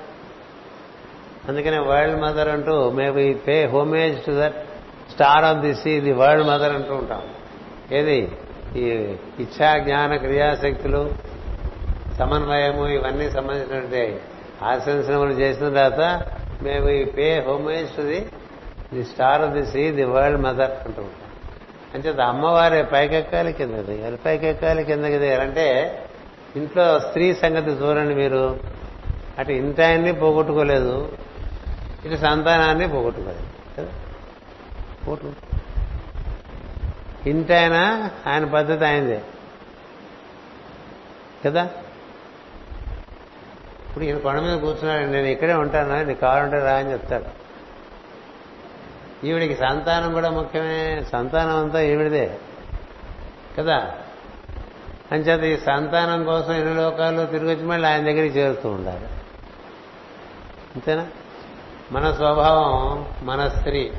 అందుకనే 1.50 1.80
వరల్డ్ 1.80 2.22
మదర్ 2.22 2.50
అంటూ 2.50 2.89
మేము 2.89 3.19
ఈ 3.19 3.34
pay 3.34 3.65
homage 3.65 4.26
to 4.26 4.41
that 4.41 4.56
star 5.12 5.43
of 5.43 5.58
the 5.58 5.76
sea 5.76 6.00
the 6.00 6.12
world 6.12 6.48
mother 6.48 6.74
అంటూ 6.76 6.95
ఉంటాం. 6.95 7.22
ఏది? 7.91 8.38
ఈ 8.76 8.86
ఇచ్చా 9.39 9.78
జ్ఞాన 9.78 10.15
క్రియాశక్తులు 10.15 11.13
సమన్వయము 12.17 12.88
ఇవన్నీ 12.88 13.32
సంబంధించినటువంటి 13.32 14.19
ఆశంసనములు 14.63 15.32
చేసిన 15.32 15.74
తర్వాత 15.74 16.22
మేము 16.63 16.89
ఈ 16.89 17.06
pay 17.06 17.45
homage 17.48 17.89
to 17.95 18.02
the 18.02 18.19
the 18.93 19.04
star 19.04 19.41
of 19.41 19.54
the 19.54 19.65
sea 19.65 19.91
the 19.91 20.04
world 20.04 20.41
mother 20.41 20.72
అంటూ 20.72 21.02
ఉంటాం 21.02 21.30
అంచేత 21.95 22.19
అమ్మవారే 22.19 22.84
పైకెక్కాలి 22.84 23.54
కింద 23.54 23.74
దిగాలి 23.74 24.17
పైకెక్కాలి 24.17 24.84
కిందకి 24.84 25.17
దిగాలంటే 25.17 25.67
ఇంట్లో 26.56 27.00
స్త్రీ 27.00 27.34
సంగతి 27.34 27.69
చూడండి 27.69 28.15
మీరు. 28.15 28.60
అటు 29.39 29.52
ఇంటాయన్ని 29.52 30.13
పోగొట్టుకోలేదు 30.13 31.17
ఇటు 32.06 32.15
సంతానాన్ని 32.15 32.88
పోగొట్టుకోలేదు 32.88 33.45
కదా? 33.78 33.91
ఇంటాయన 37.26 37.78
ఆయన 38.28 38.45
పద్ధతి 38.45 38.86
ఆయనదే 38.86 39.19
కదా? 41.45 41.63
ఇప్పుడు 43.89 44.06
ఈయన 44.06 44.17
కొండ 44.17 44.39
మీద 44.39 44.60
కూర్చున్నాడు 44.60 45.06
నేను 45.06 45.28
ఇక్కడే 45.28 45.54
ఉంటాను 45.54 46.04
నీకు 46.04 46.19
కావాలంటే 46.19 46.60
రా 46.60 46.73
అని 46.73 46.91
చెప్తాడు. 46.91 47.49
ఈవిడికి 49.25 49.56
సంతానం 49.56 50.13
కూడా 50.13 50.30
ముఖ్యమే 50.30 51.04
సంతానం 51.12 51.58
అంతా 51.58 51.82
ఈవిడిదే 51.82 52.38
కదా? 53.60 53.93
అంచేత 55.12 55.60
ఈ 55.60 55.63
సంతానం 55.63 56.23
కోసం 56.23 56.54
ఎన్ని 56.54 56.75
లోకాల్లో 56.75 57.25
తిరిగొచ్చి 57.25 57.63
మళ్ళీ 57.63 57.89
ఆయన 57.89 58.02
దగ్గరికి 58.02 58.39
చేరుతూ 58.39 58.69
ఉండాలి. 58.69 59.06
అంతేనా? 60.75 61.08
మన 61.91 62.12
స్వభావం 62.12 63.06
మన 63.21 63.47
స్త్రీ 63.47 63.91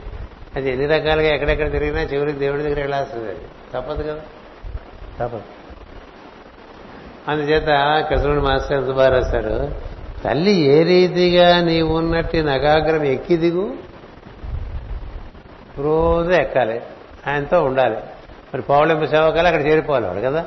అది 0.57 0.71
ఎన్ని 0.71 0.87
రకాలుగా 0.87 1.35
ఎక్కడెక్కడ 1.35 1.73
తిరిగినా 1.73 2.03
చివరికి 2.03 2.39
దేవుడి 2.39 2.63
దగ్గర 2.63 2.81
వెళ్ళాల్సింది. 2.81 3.31
అది 3.31 3.41
తప్పదు 3.75 4.03
కదా? 4.03 4.21
తప్పదు. 5.21 5.60
అందుచేత 7.29 8.05
కృష్ణుడు 8.11 8.41
మాస్టర్ 8.41 8.77
ఎంత 8.77 8.97
బాగా 8.97 9.09
రాశాడు 9.09 9.71
తల్లి 10.25 10.53
ఏ 10.53 10.83
రీతిగా 10.83 11.61
నీవు 11.61 11.99
ఉన్నట్టు 11.99 12.37
నగాగ్రం 12.37 13.05
ఎక్కి 13.05 13.37
దిగు. 13.37 13.75
రోజు 15.79 16.31
ఎక్కాలి. 16.31 16.81
ఆయనతో 17.27 17.65
ఉండాలి. 17.65 17.97
మరి 18.55 18.63
పౌళింపు 18.63 19.05
సేవకాలు 19.05 19.47
అక్కడ 19.47 19.67
చేరిపోవాలి 19.67 20.07
వాడు 20.07 20.21
కదా. 20.21 20.47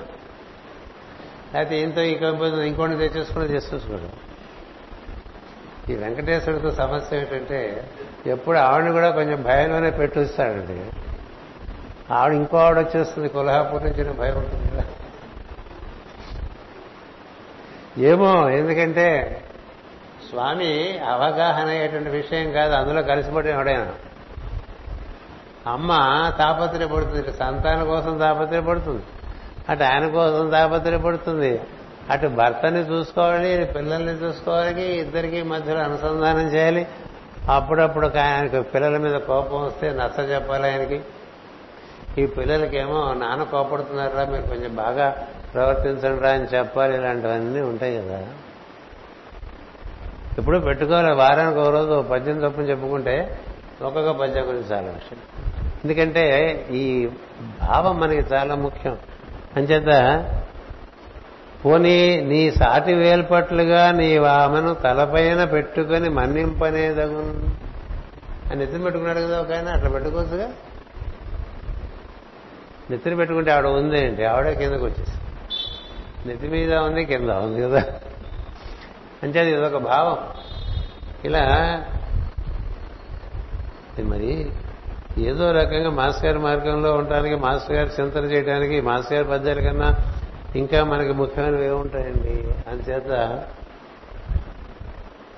లేకపోతే 1.55 1.81
ఇంతో 1.81 2.01
ఇంకో 2.01 2.45
ఇంకోటి 2.61 2.95
తెచ్చేసుకుని 2.95 3.47
తెచ్చేసుకోడు 3.47 4.23
ఈ 5.91 5.95
వెంకటేశ్వరుడితో 5.95 6.71
సమస్య 6.71 7.17
ఏంటంటే 7.17 7.89
ఎప్పుడు 8.27 8.57
ఆవిడని 8.57 8.91
కూడా 8.91 9.09
కొంచెం 9.09 9.43
భయంలోనే 9.43 9.89
పెట్టిస్తాడండి. 9.89 10.91
ఆవిడ 12.13 12.33
ఇంకో 12.33 12.57
ఆవిడ 12.57 12.79
వచ్చేస్తుంది 12.79 13.29
కొల్హాపూర్ 13.29 13.83
నుంచి 13.83 14.13
భయం 14.13 14.37
ఉంటుంది 14.37 14.69
కదా 14.69 14.83
ఏమో 17.97 18.49
ఎందుకంటే 18.49 19.39
స్వామి 20.29 20.99
అవగాహన 20.99 21.67
అయ్యేటువంటి 21.67 22.09
విషయం 22.09 22.51
కాదు 22.51 22.73
అందులో 22.73 23.01
కలిసిపడి 23.01 23.49
ఎవడైనా. 23.49 23.91
అమ్మ 25.67 25.89
తాపత్రయపడుతుంది 26.39 27.33
సంతానం 27.33 27.87
కోసం 27.87 28.17
తాపత్రయపడుతుంది 28.17 29.03
అటు 29.69 29.83
ఆయన 29.83 30.07
కోసం 30.07 30.49
తాపత్రయపడుతుంది 30.49 31.61
అటు 32.09 32.27
భర్తని 32.27 32.79
చూసుకోవాలి 32.79 33.65
పిల్లల్ని 33.65 34.13
చూసుకోవాలి 34.13 34.81
ఇద్దరికి 34.81 35.43
మధ్యలో 35.43 35.79
అనుసంధానం 35.79 36.47
చేయాలి. 36.47 36.87
అప్పుడప్పుడు 37.51 38.07
ఆయనకు 38.07 38.61
పిల్లల 38.61 38.97
మీద 38.97 39.15
కోపం 39.15 39.65
వస్తే 39.65 39.89
నచ్చ 39.89 40.21
చెప్పాలి 40.21 40.71
ఆయనకి. 40.71 41.01
ఈ 42.17 42.25
పిల్లలకేమో 42.25 43.13
నాన్న 43.13 43.43
కోపడుతున్నారా? 43.43 44.25
మీరు 44.25 44.41
కొంచెం 44.41 44.75
బాగా 44.75 45.27
ప్రవర్తించండి 45.53 46.27
అని 46.27 46.43
చెప్పాలి 46.43 46.97
ఇలాంటివన్నీ 46.97 47.61
ఉంటాయి 47.61 47.97
కదా. 47.97 48.23
ఇప్పుడు 50.37 50.59
పెట్టుకోవాలి. 50.59 51.15
వారానికి 51.15 51.59
ఒక 51.59 51.67
రోజు 51.67 52.01
పద్యం 52.01 52.39
తప్పని 52.39 52.69
చెప్పుకుంటే 52.69 53.39
ఒక్కొక్క 53.81 54.11
పద్యం 54.11 54.47
గురించి 54.47 54.71
చాలా 54.71 54.87
విషయం. 54.87 55.19
ఎందుకంటే 55.83 56.55
ఈ 56.71 57.09
భావం 57.69 57.99
మనకి 57.99 58.35
చాలా 58.35 58.55
ముఖ్యం. 58.55 58.97
అంచేత 59.55 60.25
పోనీ 61.65 62.21
నీ 62.21 62.51
సాటి 62.51 62.93
వేల్పట్లుగా 62.93 63.91
నీ 63.91 64.17
ఆమెను 64.17 64.73
తలపైన 64.73 65.43
పెట్టుకొని 65.43 66.09
మన్నింపనేదగు? 66.09 67.49
అని 68.51 68.55
నిద్ర 68.55 68.77
పెట్టుకున్నాడు 68.77 69.19
కదా 69.19 69.41
ఒక 69.41 69.51
ఆయన 69.51 69.67
అట్లా 69.67 69.89
పెట్టుకోవచ్చుగా? 69.89 70.49
నిద్ర 72.91 73.15
పెట్టుకుంటే 73.15 73.51
ఆవిడ 73.51 73.65
ఉంది 73.65 74.05
ఏంటి 74.05 74.25
ఆవిడే 74.25 74.55
కిందకు 74.55 74.85
వచ్చేసి 74.85 75.11
నెత్తి 76.25 76.47
మీద 76.47 76.73
ఉంది 76.73 77.05
కింద 77.05 77.29
ఉంది 77.29 77.61
కదా. 77.61 77.83
అంచేది 79.23 79.51
ఇదొక 79.51 79.77
భావం. 79.77 80.17
ఇలా 81.25 81.39
మరి 83.99 84.51
ఏదో 85.17 85.51
రకంగా 85.51 85.89
మాస్టర్ 85.89 86.25
గారి 86.25 86.39
మార్గంలో 86.39 86.93
ఉండడానికి 86.93 87.35
మాస్టర్ 87.35 87.75
గారు 87.75 87.89
చింతన 88.01 88.23
చేయడానికి 88.23 88.81
మాస్టర్ 88.81 89.13
గారి 89.13 89.27
పద్యాల 89.27 89.59
కన్నా 89.59 89.95
ఇంకా 90.55 90.83
మనకి 90.83 91.13
ముఖ్యమైనవి 91.13 91.65
ఏముంటాయండి 91.65 92.53
అందుచేత 92.67 93.43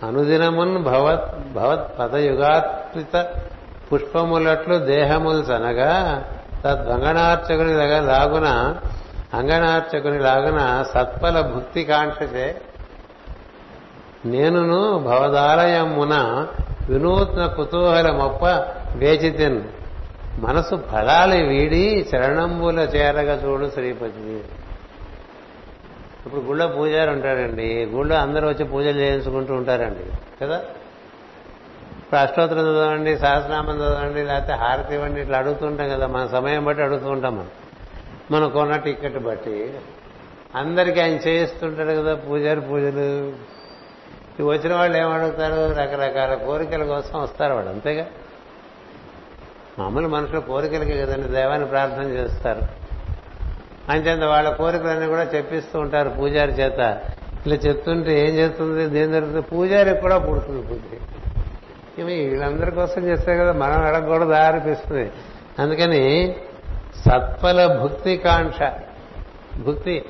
అనుదినమున్ 0.06 0.84
భవత్ 0.84 1.54
భవత్ 1.54 2.00
పదయుగాత్మిత 2.00 3.30
పుష్పములట్లు 3.93 4.78
దేహములు 4.78 5.39
చనగా 5.39 6.26
దగ్గర 6.65 8.00
లాగున 8.00 8.76
అంగనార్చకుని 9.36 10.19
లాగున 10.19 10.86
సత్ఫల 10.93 11.41
భుక్తి 11.41 11.84
కాంక్షచే 11.84 12.62
నేనును 14.26 15.00
భవదాలయమున 15.00 16.48
వినూత్న 16.89 17.45
కుతూహల 17.45 18.12
మొప్ప 18.12 18.45
వేచితిన్. 18.95 19.62
మనసు 20.39 20.84
ఫలాలు 20.91 21.45
వీడి 21.45 22.10
చరణంబుల 22.15 22.80
చేరగా 22.80 23.34
చూడు 23.34 23.69
శ్రీపతి. 23.69 24.43
ఇప్పుడు 26.26 26.41
గుళ్ళో 26.41 26.67
పూజారు 26.67 27.12
ఉంటారండి. 27.12 27.86
గుళ్ళో 27.86 28.15
అందరూ 28.15 28.50
వచ్చి 28.50 28.65
పూజలు 28.65 29.00
చేయించుకుంటూ 29.00 29.54
ఉంటారండి. 29.54 30.17
కదా? 30.41 30.58
ఇప్పుడు 31.98 32.19
అష్టోత్తరం 32.19 32.62
చదవండి 32.62 33.17
సహస్రనామం 33.17 33.76
చదవండి 33.76 34.24
లేకపోతే 34.24 34.54
హారతి 34.54 34.95
ఇవ్వండి 34.95 35.21
ఇట్లా 35.21 35.38
అడుగుతుంటాం 35.38 35.89
కదా. 35.89 36.08
మన 36.08 36.28
సమయం 36.28 36.65
బట్టి 36.65 36.84
అడుగుతూ 36.84 37.10
ఉంటాం 37.10 37.36
మనం. 37.36 37.48
మనం 38.32 38.50
కొన్న 38.50 38.76
టికెట్ 38.76 39.18
బట్టి 39.18 39.74
అందరికీ 40.56 41.00
ఆయన 41.00 41.14
చేయిస్తుంటాడు 41.14 42.02
కదా 42.02 42.16
పూజారి 42.16 42.62
పూజలు. 42.62 43.34
వచ్చిన 44.44 44.74
వాళ్ళు 44.74 44.98
ఏమడుగుతారు 44.98 45.74
రకరకాల 45.74 46.34
కోరికల 46.34 46.84
కోసం 46.84 47.22
వస్తారు 47.22 47.54
వాడు 47.54 47.68
అంతేగా? 47.68 48.06
మామూలు 49.80 50.08
మనుషుల 50.08 50.40
కోరికలకే 50.40 51.06
కదండి 51.06 51.28
దైవాన్ని 51.28 51.68
ప్రార్థన 51.68 52.04
చేస్తారు. 52.04 52.62
అంతేంత 53.92 54.24
వాళ్ళ 54.24 54.50
కోరికలన్నీ 54.50 55.08
కూడా 55.08 55.24
చెప్పిస్తూ 55.36 55.80
ఉంటారు 55.80 56.10
పూజారి 56.10 56.52
చేత. 56.52 57.02
ఇట్లా 57.40 57.56
చెప్తుంటే 57.56 58.30
ఏం 58.30 58.36
చేస్తుంది? 58.36 58.88
దేని 58.88 59.12
జరుగుతుంది? 59.12 59.42
పూజారికి 59.42 60.02
కూడా 60.02 60.18
పుడుతుంది 60.18 60.62
బుద్ధి 60.62 60.98
ఇవి 62.02 62.30
వీళ్ళందరి 62.30 62.72
కోసం 62.72 63.08
చేస్తే 63.08 63.38
కదా 63.38 63.52
మనం 63.52 63.86
అడగకూడదు 63.86 64.32
అనిపిస్తుంది 64.32 65.12
అందుకని 65.60 66.36
సత్ఫల 66.95 67.79
భుక్తి 67.81 68.17
కాంక్ష 68.17 68.62
భుక్తి. 69.60 70.05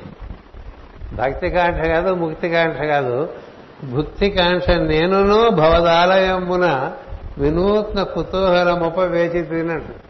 భక్తి 1.14 1.50
కాంక్ష 1.50 1.88
కాదు 1.88 2.14
ముక్తి 2.14 2.50
కాంక్ష 2.50 2.82
కాదు. 2.82 3.34
భుక్తి 3.84 4.30
కాంక్ష 4.30 4.70
నేనును 4.70 5.50
భవదాలయమున 5.50 6.92
వినూత్న 7.38 8.04
కుతూహలముప 8.04 9.00
వేచి 9.00 9.44
తినట్టు 9.44 10.06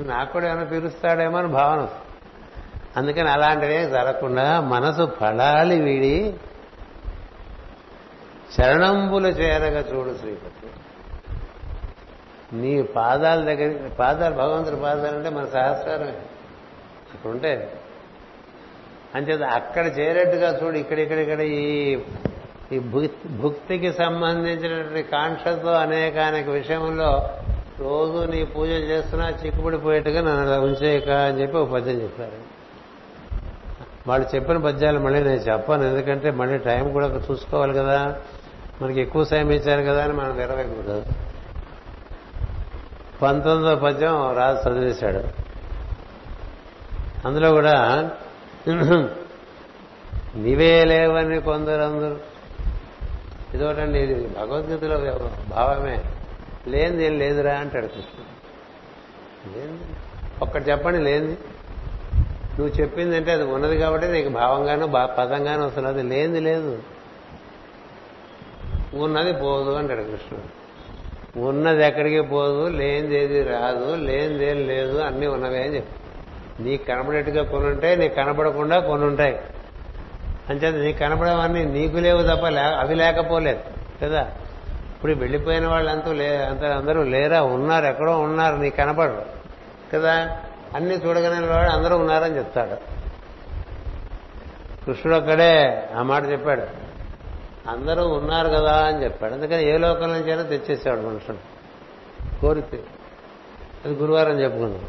నాకు 0.00 0.32
కూడా 0.32 0.48
ఏమైనా 0.48 0.64
పిలుస్తాడేమో 0.64 1.38
అని 1.38 1.48
భావన 1.48 1.88
అందుకని 2.96 3.30
అలాంటివే 3.30 3.90
జరగకుండా 3.90 4.60
మనసు 4.60 5.10
ఫలాలి 5.20 5.80
వీడి. 5.80 6.34
చరణంబులు 8.56 9.28
చేరగా 9.28 9.80
చూడు 9.80 10.16
శ్రీపతి. 10.20 10.55
నీ 12.52 12.82
పాదాల 12.82 13.44
దగ్గర 13.44 13.88
పాదాలు 13.88 14.34
భగవంతుడి 14.34 14.76
పాదాలు 14.76 15.16
అంటే 15.16 15.30
మన 15.30 15.44
సహస్రమే. 15.44 16.12
అక్కడ 17.14 17.30
ఉంటే. 17.30 17.72
అంచేత 19.14 19.42
అక్కడ 19.42 19.86
చేరేట్టుగా 19.86 20.60
చూడు 20.64 20.76
ఇక్కడిక్కడిక్కడ 20.76 21.40
ఈ 21.40 21.98
ఈ 22.72 22.78
భుక్తికి 23.30 23.92
సంబంధించినటువంటి 23.92 25.08
కాంక్షతో 25.08 25.72
అనేక 25.72 26.18
అనేక 26.18 26.48
విషయంలో 26.48 27.28
రోజు 27.80 28.30
నీ 28.30 28.44
పూజలు 28.44 28.84
చేస్తున్నా 28.84 29.28
చిక్కుపడిపోయేట్టుగా 29.30 30.20
నన్ను 30.20 30.42
అలా 30.42 30.60
ఉంచేయక 30.60 31.08
అని 31.08 31.42
చెప్పి 31.42 31.56
ఒక 31.56 31.70
పద్యం 31.70 32.02
చెప్పారు. 32.02 32.56
వాళ్ళు 34.06 34.36
చెప్పిన 34.36 34.56
పద్యాలు 34.56 34.98
మళ్ళీ 34.98 35.22
నేను 35.22 35.40
చెప్పాను 35.40 35.84
ఎందుకంటే 35.84 36.30
మళ్ళీ 36.30 36.58
టైం 36.58 36.92
కూడా 36.92 37.06
చూసుకోవాలి 37.30 37.74
కదా. 37.74 38.16
మనకి 38.82 39.00
ఎక్కువ 39.00 39.24
సమయం 39.24 39.50
ఇచ్చారు 39.50 39.82
కదా 39.82 40.04
అని 40.04 40.12
మనం 40.12 40.36
విరవేయకూడదు 40.36 41.02
పంతొమ్మిదో 43.22 43.76
పద్యం 43.76 44.36
రాజు 44.36 44.68
చదివేశాడు. 44.68 45.22
అందులో 47.28 47.50
కూడా 47.50 48.10
నీవే 50.36 50.84
లేవని 50.84 51.40
కొందరందరూ 51.40 52.16
ఇదొకటండి 53.54 53.98
ఇది 53.98 54.28
భగవద్గీతలో 54.28 54.98
భావమే. 55.48 56.02
లేనిది 56.68 57.04
ఏం 57.06 57.18
లేదురా 57.18 57.54
అంటాడు 57.54 57.86
కృష్ణుడు. 57.86 58.26
ఒక్కటి 60.44 60.70
చెప్పండి 60.70 60.98
లేనిది? 60.98 61.38
నువ్వు 62.58 62.80
చెప్పిందంటే 62.80 63.32
అది 63.32 63.44
ఉన్నది 63.44 63.78
కాబట్టి 63.78 64.08
నీకు 64.08 64.28
భావంగానూ 64.28 64.86
పదంగానూ 64.86 65.66
వస్తున్నది. 65.66 65.98
అది 65.98 66.08
లేనిది 66.08 66.40
లేదు. 66.40 66.82
ఉన్నది 68.94 69.32
పోదు 69.32 69.70
అంటాడు 69.70 70.02
కృష్ణుడు. 70.02 70.65
ఉన్నది 71.36 71.84
ఎక్కడికి 71.84 72.20
పోదు 72.20 72.68
లేనిదేది 72.68 73.42
రాదు 73.42 73.96
లేనిదేం 73.96 74.66
లేదు 74.66 74.98
అన్నీ 74.98 75.26
ఉన్నవే 75.26 75.62
అని 75.62 75.76
చెప్పి. 75.76 75.96
నీకు 76.62 76.84
కనబడేట్టుగా 76.84 77.42
కొన్ని 77.42 77.70
ఉంటాయి 77.70 77.96
నీకు 77.96 78.14
కనబడకుండా 78.14 78.80
కొన్ని 78.80 79.06
ఉంటాయి 79.06 79.38
అంచేత 80.50 80.74
నీకు 80.74 80.98
కనపడేవన్నీ 80.98 81.64
నీకు 81.64 81.96
లేవు 81.96 82.22
తప్ప 82.22 82.44
అవి 82.58 82.94
లేకపోలేదు 82.94 83.60
కదా? 84.02 84.22
ఇప్పుడు 84.94 85.14
వెళ్ళిపోయిన 85.14 85.66
వాళ్ళంతా 85.66 86.12
లే 86.12 86.36
అంత 86.36 86.64
అందరూ 86.64 87.02
లేరా? 87.02 87.42
ఉన్నారు 87.42 87.86
ఎక్కడో 87.86 88.18
ఉన్నారు 88.18 88.56
నీకు 88.56 88.76
కనపడరు 88.76 89.26
కదా? 89.94 90.38
అన్ని 90.74 90.94
చూడగలిగిన 90.94 91.52
వాడు 91.52 91.70
అందరూ 91.70 91.96
ఉన్నారని 91.96 92.36
చెప్తాడు. 92.36 92.96
కృష్ణుడు 94.86 95.18
ఒక్కడే 95.18 95.82
ఆ 95.96 96.02
మాట 96.02 96.24
చెప్పాడు. 96.30 96.85
అందరూ 97.68 98.04
ఉన్నారు 98.08 98.48
కదా 98.48 98.72
అని 98.72 99.04
చెప్పాడు. 99.04 99.34
అందుకని 99.34 99.74
ఏ 99.74 99.78
లోకం 99.78 100.08
నుంచి 100.12 100.30
అయినా 100.30 100.42
తెచ్చేసాడు 100.42 101.00
మనుషుడు 101.00 101.36
కోరితే. 102.40 102.80
అది 103.84 103.94
గురువారం 103.94 104.40
చెప్పుకున్నాం 104.40 104.84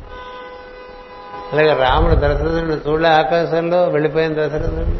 అలాగే 1.51 1.73
రాముడు 1.73 2.15
దశరథుడిని 2.15 2.89
చూడలే 2.89 3.09
ఆకాశంలో 3.09 3.83
వెళ్ళిపోయిన 3.83 4.33
దశరథుడిని. 4.33 4.97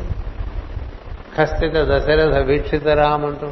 కస్థిత 1.40 1.76
దశరథ 1.76 2.38
వీక్షిత 2.38 2.88
రామంటూ. 2.88 3.48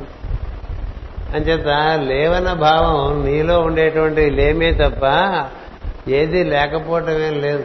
అంచేత 1.35 1.67
లేవన 1.99 2.53
భావం 2.53 3.25
నీలో 3.25 3.61
ఉండేటువంటి 3.61 4.29
లేమే 4.29 4.71
తప్ప 4.73 5.03
ఏది 6.09 6.43
లేకపోవటం 6.43 7.41
లేదు. 7.41 7.63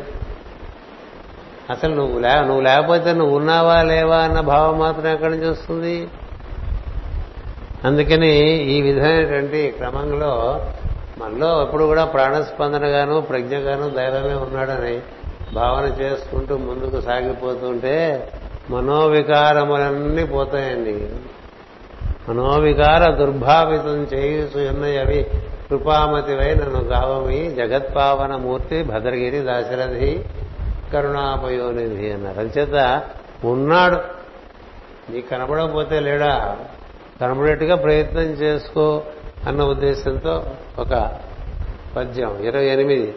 అసలు 1.70 1.94
నువ్వు 1.94 2.18
లే 2.18 2.40
నువ్వు 2.40 2.60
లేకపోతే 2.60 3.12
నువ్వు 3.12 3.36
ఉన్నావా 3.36 3.82
లేవా 3.82 4.18
అన్న 4.18 4.40
భావం 4.40 4.78
మాత్రం 4.78 5.12
ఎక్కడి 5.12 5.36
నుంచి 5.36 5.50
వస్తుంది? 5.50 6.08
అందుకని 7.84 8.36
ఈ 8.46 8.82
విధమైనటువంటి 8.82 9.74
క్రమంలో 9.76 10.66
మనలో 11.18 11.62
ఎప్పుడు 11.62 11.84
కూడా 11.84 12.04
ప్రాణస్పందనగాను 12.04 13.20
ప్రజ్ఞగాను 13.20 13.90
దైవమే 13.90 14.34
ఉన్నాడని 14.34 15.00
భావన 15.54 15.84
చేసుకుంటూ 15.84 16.56
ముందుకు 16.56 17.00
సాగిపోతుంటే 17.00 18.28
మనోవికారములన్నీ 18.70 20.24
పోతాయండి. 20.24 21.08
మనోవికార 22.28 23.10
దుర్భావితం 23.10 24.04
చేయుసు 24.14 24.58
ఎన్నయవి 24.58 25.26
కృపామతివై 25.68 26.54
నన్ను 26.54 26.80
గావమి 26.80 27.50
జగత్పావన 27.50 28.36
మూర్తి 28.36 28.82
భద్రగిరి 28.82 29.38
దాశరథి 29.38 30.24
కరుణాపయోనిధి 30.92 32.12
అన్నారు. 32.12 32.40
అంచేత 32.40 33.02
ఉన్నాడు. 33.44 33.96
నీకు 35.12 35.30
కనపడకపోతే 35.30 36.00
లేడా? 36.00 36.58
కనబడేట్టుగా 37.20 37.76
ప్రయత్నం 37.76 38.22
చేసుకో 38.22 39.02
అన్న 39.46 39.62
ఉద్దేశంతో 39.62 40.46
ఒక 40.78 41.18
పద్యం. 41.96 42.42
ఇరవై 42.42 42.66
ఎనిమిది. 42.66 43.14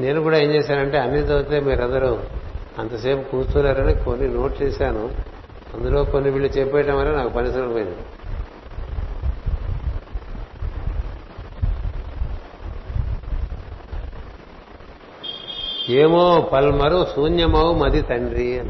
నేను 0.00 0.20
కూడా 0.20 0.38
ఏం 0.38 0.50
చేశానంటే 0.50 0.98
అన్ని 0.98 1.18
చదివితే 1.18 1.60
మీరందరూ 1.60 2.18
అంతసేపు 2.78 3.30
కూర్చోలేరని 3.30 3.94
కొన్ని 3.94 4.28
నోట్ 4.28 4.62
చేశాను. 4.62 5.10
అందులో 5.74 6.04
కొన్ని 6.04 6.30
వీళ్ళు 6.30 6.48
చెప్పేయటం 6.48 6.98
వల్ల 6.98 7.10
నాకు 7.16 7.28
పని 7.28 7.52
సులభమైంది 7.52 7.96
ఏమో 15.92 16.50
పల్మరు 16.52 17.06
శూన్యమవు 17.16 17.74
మది 17.74 18.02
తండ్రి 18.02 18.62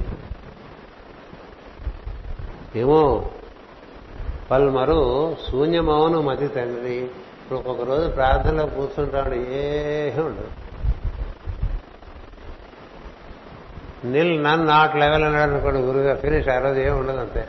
ఏమో 2.76 3.30
పల్మరు 4.50 5.37
శూన్యమవును 5.50 6.20
మతి 6.20 6.48
తండ్రి 6.48 6.94
ఇప్పుడు 6.94 7.58
ఒక్కొక్క 7.58 7.82
రోజు 7.82 8.08
ప్రార్థనలో 8.08 8.66
కూర్చుంటాడు 8.66 9.34
ఏమీ 9.34 10.22
ఉండదు 10.22 10.48
నిల్ 14.04 14.44
నన్ 14.44 14.66
నాట్ 14.66 14.96
లెవెల్ 14.96 15.24
అన్నాడు 15.24 15.50
అనుకోండి 15.50 15.80
గురుగా 15.80 16.16
ఫినిష్ 16.16 16.48
ఆ 16.48 16.58
రోజు 16.58 16.80
ఏమి 16.80 16.90
ఉండదు 16.90 17.16
అంతే. 17.16 17.48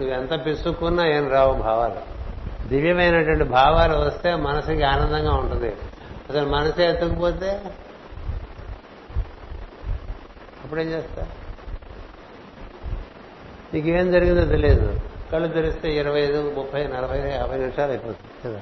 నువ్వు 0.00 0.14
ఎంత 0.14 0.46
పిసుక్కున్నా 0.46 1.06
ఏం 1.06 1.30
రావు 1.30 1.54
భావాలు. 1.54 2.18
దివ్యమైనటువంటి 2.68 3.44
భావాలు 3.44 3.94
వస్తే 3.94 4.34
మనసుకి 4.34 4.82
ఆనందంగా 4.82 5.34
ఉంటుంది. 5.34 5.76
అసలు 6.30 6.48
మనసే 6.48 6.88
ఎత్తుకుపోతే? 6.88 7.60
అప్పుడేం 10.64 10.86
చేస్తా? 10.86 11.26
నీకేం 13.74 14.12
జరిగిందో 14.12 14.44
తెలియదు. 14.44 15.00
కళ్ళు 15.32 15.48
తెరిస్తే 15.48 15.96
ఇరవై 15.96 16.20
ఐదు 16.20 16.52
ముప్పై 16.56 16.86
నలభై 16.86 17.30
యాభై 17.30 17.58
నిమిషాలు 17.58 17.90
అయిపోతుంది 17.90 18.48
కదా. 18.48 18.58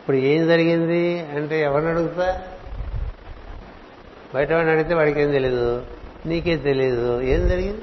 ఇప్పుడు 0.00 0.16
ఏం 0.16 0.46
జరిగింది 0.46 1.20
అంటే 1.20 1.62
ఎవరిని 1.62 1.90
అడుగుతా? 1.90 2.42
బయట 4.34 4.52
వాడిని 4.52 4.72
అడిగితే 4.72 4.94
వాడికి 4.94 5.20
ఏం 5.20 5.30
తెలీదు. 5.30 5.82
నీకే 6.26 6.56
తెలీదు. 6.56 7.20
ఏం 7.20 7.48
జరిగింది? 7.48 7.80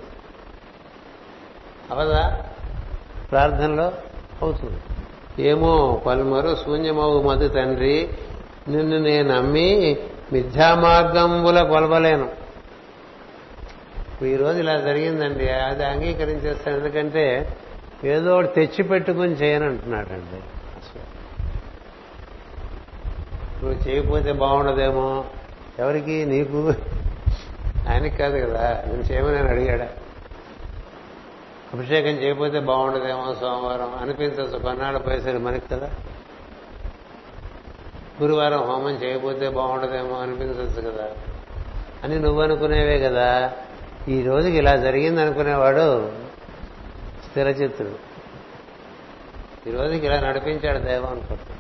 అవదా? 1.92 2.46
ప్రార్థనలో 3.32 3.94
అవుతుంది. 4.42 4.80
ఏమో 5.48 6.02
పలుమరు 6.06 6.58
శూన్యమవు 6.66 7.22
మధు 7.22 7.48
తండ్రి 7.48 8.10
నిన్ను 8.68 8.98
నేను 9.00 9.36
నమ్మి 9.36 9.98
మిథ్యామార్గంబుల 10.34 11.64
కొలవలేను. 11.64 12.30
ఈ 14.26 14.36
రోజు 14.36 14.60
ఇలా 14.60 14.80
జరిగిందండి. 14.80 15.50
అది 15.50 15.86
అంగీకరించేస్తాను. 15.86 16.78
ఎందుకంటే 16.78 17.58
ఏదో 18.04 18.36
ఒకటి 18.36 18.48
తెచ్చి 18.48 18.84
పెట్టుకుని 18.84 19.32
చేయనంటున్నాడండి 19.32 20.42
నువ్వు 23.64 23.90
చేయకపోతే 23.90 24.32
బాగుండదేమో. 24.32 25.26
ఎవరికి? 25.80 26.26
నీకు? 26.26 26.74
ఆయనకి 27.90 28.18
కాదు 28.18 28.46
కదా. 28.46 28.84
నేను 28.88 29.02
చేయమని 29.02 29.50
అడిగాడా? 29.50 29.90
అభిషేకం 31.74 32.08
చేయకపోతే 32.08 32.60
బాగుండదేమో 32.60 33.36
సోమవారం. 33.42 33.96
అనిపించచ్చు 34.02 34.58
కొన్నాళ్ళు 34.58 35.00
పైసలు 35.00 35.40
మనకి 35.40 35.68
కదా. 35.68 35.90
గురువారం 38.22 38.60
హోమం 38.60 38.90
చేయకపోతే 38.90 39.50
బాగుండదేమో 39.50 40.16
అనిపించవచ్చు 40.16 40.92
కదా. 40.92 41.08
అని 42.04 42.20
నువ్వు 42.20 42.42
అనుకునేవే 42.42 43.00
కదా. 43.00 43.52
ఈ 44.08 44.24
రోజుకి 44.24 44.58
ఇలా 44.58 44.76
జరిగింది 44.76 45.22
అనుకునేవాడు 45.22 46.12
స్థిరచిత్తుడు. 47.38 47.92
ఈ 49.70 49.72
రోజుకి 49.72 50.06
ఇలా 50.06 50.20
నడిపించాడు 50.20 50.78
దైవం 50.80 51.06
అనుకుంటా 51.06 51.56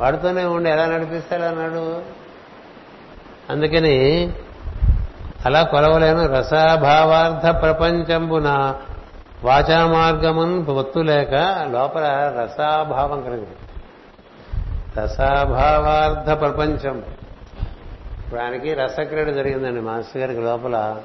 వాడితోనే 0.00 0.44
ఉండి 0.44 0.70
ఎలా 0.70 0.86
నడిపిస్తాడు 0.86 1.42
అన్నాడు? 1.42 2.02
అందుకని 3.50 4.32
అలా 5.46 5.62
కొలవలేను. 5.62 6.26
రసాభావార్థ 6.26 7.60
ప్రపంచంబున 7.62 8.74
వాచామార్గమున్ 9.44 10.66
పొత్తు 10.66 10.98
లేక 10.98 11.34
లోపల 11.70 12.02
రసాభావం 12.40 13.22
కలిగింది. 13.22 13.56
రసాభావార్థ 15.00 16.40
ప్రపంచం. 16.40 16.98
ఇప్పుడు 18.24 18.40
ఆయనకి 18.40 18.74
రసక్రీడ 18.74 19.30
జరిగిందండి 19.30 19.80
మాస్టర్ 19.80 20.22
గారికి 20.22 20.40
లోపల. 20.40 20.96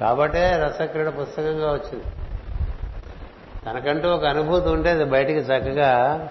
కాబట్టే 0.00 0.50
రసక్రీడ 0.64 1.08
పుస్తకంగా 1.08 1.72
వచ్చింది. 1.72 2.04
తనకంటూ 3.66 4.08
ఒక 4.08 4.24
అనుభూతి 4.24 4.68
ఉంటే 4.68 4.90
అది 4.90 5.04
బయటికి 5.04 5.38
చక్కగా 5.38 6.28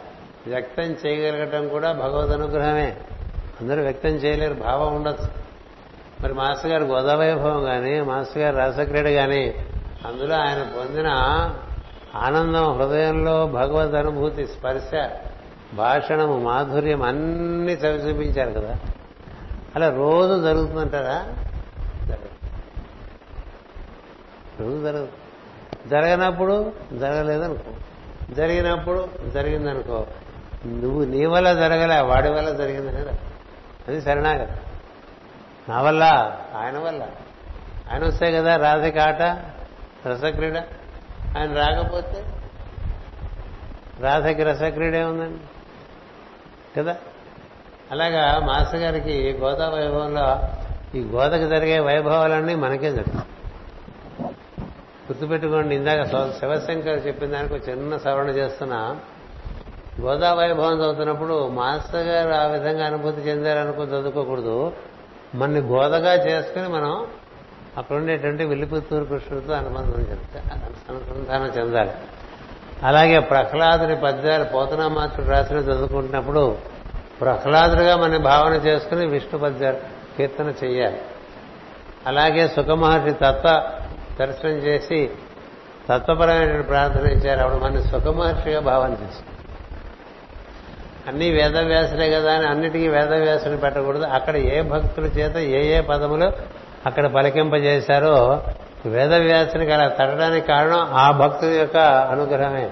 వ్యక్తం 0.48 0.84
చేయగలగటం 0.84 1.68
కూడా 1.68 1.92
భగవద్ 1.92 2.30
అనుగ్రహమే. 2.30 2.98
అందరూ 3.62 3.82
వ్యక్తం 3.82 4.10
చేయలేరు 4.10 4.54
భావం 4.54 4.96
ఉండొచ్చు. 4.96 5.28
మరి 6.22 6.34
మాస్టర్ 6.34 6.72
గారు 6.72 6.84
గోదావైభవం 6.84 7.64
కానీ 7.64 8.02
మాస్టర్ 8.02 8.38
గారు 8.38 8.58
రసక్రీడ 8.58 9.10
కానీ 9.10 9.56
అందులో 10.06 10.36
ఆయన 10.36 10.72
పొందిన 10.78 11.08
ఆనందం 12.16 12.78
హృదయంలో 12.78 13.48
భగవద్ 13.48 13.96
అనుభూతి 13.96 14.48
స్పర్శ 14.48 15.10
భాషణము 15.74 16.38
మాధుర్యం 16.40 17.02
అన్ని 17.02 17.74
చవి 17.74 18.10
చూపించారు 18.10 18.52
కదా. 18.52 18.76
అలా 19.76 19.90
రోజు 19.90 20.42
జరుగుతుందంటారా? 20.42 21.26
రోజు 24.60 24.84
జరుగుతుంది 24.84 25.25
జరగనప్పుడు 25.88 26.74
జరగలేదనుకో. 26.94 27.72
జరిగినప్పుడు 28.34 29.10
జరిగిందనుకో. 29.34 30.08
నువ్వు 30.66 31.06
నీ 31.06 31.26
వల్ల 31.26 31.54
జరగలే 31.54 32.02
వాడి 32.02 32.30
వల్ల 32.30 32.50
జరిగిందని 32.50 33.18
అది 33.88 34.02
శరణాగతి 34.02 34.52
నా 35.70 35.82
వల్ల 35.82 36.04
ఆయన 36.56 36.78
వల్ల. 36.78 37.04
ఆయన 37.94 38.06
వస్తే 38.06 38.32
కదా 38.32 38.56
రాధిక 38.56 39.00
ఆట 39.00 39.22
రసక్రీడ. 40.08 40.58
ఆయన 41.38 41.54
రాకపోతే 41.54 42.26
రాధకి 44.00 44.44
రసక్రీడ 44.44 44.98
ఉందండి. 44.98 45.40
కదా? 46.80 46.96
అలాగా 47.92 48.40
మాస్టర్ 48.40 48.82
గారికి 48.82 49.38
గోదా 49.42 49.70
వైభవంలో 49.70 50.40
ఈ 51.00 51.04
గోదకు 51.04 51.50
జరిగే 51.50 51.80
వైభవాలన్నీ 51.80 52.56
మనకే 52.56 52.92
జరుగుతాయి. 52.92 53.35
గుర్తుపెట్టుకోండి 55.06 55.76
ఇందాక 55.76 56.04
శివశంకర్ 56.40 57.08
చెప్పిన 57.08 57.32
దానికి 57.32 57.54
ఒక 57.54 57.70
చిన్న 57.70 57.98
సవరణ 57.98 58.30
చేస్తున్నా. 58.30 58.98
గోదా 60.02 60.34
వైభవం 60.34 60.76
చదువుతున్నప్పుడు 60.76 61.48
మాస్టర్ 61.48 62.08
గారు 62.08 62.34
ఆ 62.34 62.48
విధంగా 62.48 62.86
అనుభూతి 62.86 63.22
చెందారనుకో 63.22 63.84
చదువుకోకూడదు. 63.84 64.72
మనని 65.36 65.60
గోదగా 65.60 66.14
చేసుకుని 66.14 66.68
మనం 66.68 67.08
అక్కడ 67.78 67.96
ఉండేటువంటి 67.96 68.46
విల్లిపుత్తూరు 68.46 69.06
కృష్ణుడితో 69.06 69.54
అనుబంధం 69.54 70.02
చెందాలి 70.02 70.64
అనుసంధానం 70.90 71.46
చెందాలి. 71.46 71.92
అలాగే 72.84 73.20
ప్రహ్లాదుని 73.20 73.96
పద్యాలు 73.96 74.44
పోతనామాత్రుడు 74.44 75.30
రాసిన 75.30 75.58
చదువుకుంటున్నప్పుడు 75.58 76.58
ప్రహ్లాదుడిగా 77.22 77.96
మన 77.96 78.18
భావన 78.18 78.54
చేసుకుని 78.54 79.08
విష్ణు 79.08 79.40
పద్యాలు 79.40 79.78
కీర్తన 80.18 80.54
చేయాలి 80.64 81.02
అలాగే 82.08 82.48
సుఖమహర్షి 82.48 83.14
తత్వ 83.14 83.72
దర్శనం 84.20 84.52
చేసి 84.52 85.10
తత్వపరమైన 85.90 86.62
ప్రార్థన 86.62 87.08
ఇచ్చారు. 87.08 87.40
ఆవిడ 87.40 87.62
మన 87.64 87.80
సుఖమహర్షిగా 87.80 88.60
భావన 88.60 88.92
చేస్తాం 88.92 89.36
అన్ని 91.08 91.30
వేదవ్యాసులే 91.30 92.12
కదా 92.12 92.34
అని 92.34 92.48
అన్నిటికీ 92.48 92.88
వేదవ్యాసులు 92.88 93.58
పెట్టకూడదు. 93.58 94.04
అక్కడ 94.04 94.36
ఏ 94.38 94.62
భక్తుల 94.62 95.06
చేత 95.06 95.38
ఏ 95.38 95.78
ఏ 95.78 95.82
పదములు 95.82 96.32
అక్కడ 96.86 97.08
పలికింపజేశారో 97.08 98.44
వేదవ్యాసునికి 98.86 99.72
అలా 99.72 99.88
తడడానికి 99.88 100.48
కారణం 100.48 100.80
ఆ 100.80 101.12
భక్తుడి 101.12 101.56
యొక్క 101.56 101.78
అనుగ్రహమే. 101.78 102.72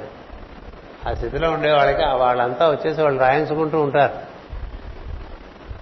ఆ 1.10 1.14
స్థితిలో 1.14 1.52
ఉండేవాళ్ళకి 1.52 2.06
వాళ్ళంతా 2.06 2.70
వచ్చేసి 2.70 3.02
వాళ్ళు 3.02 3.20
రాయించుకుంటూ 3.20 3.82
ఉంటారు. 3.82 4.14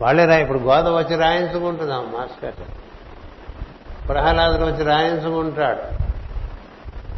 వాళ్ళే 0.01 0.25
రా 0.25 0.37
ఇప్పుడు 0.37 0.59
గోద 0.59 0.87
వచ్చి 0.87 1.15
రాయించుకుంటున్నాం 1.15 2.11
మాస్టర్ 2.17 2.80
ప్రహ్లాదుని 4.09 4.65
వచ్చి 4.65 4.83
రాయించుకుంటాడు. 4.83 6.01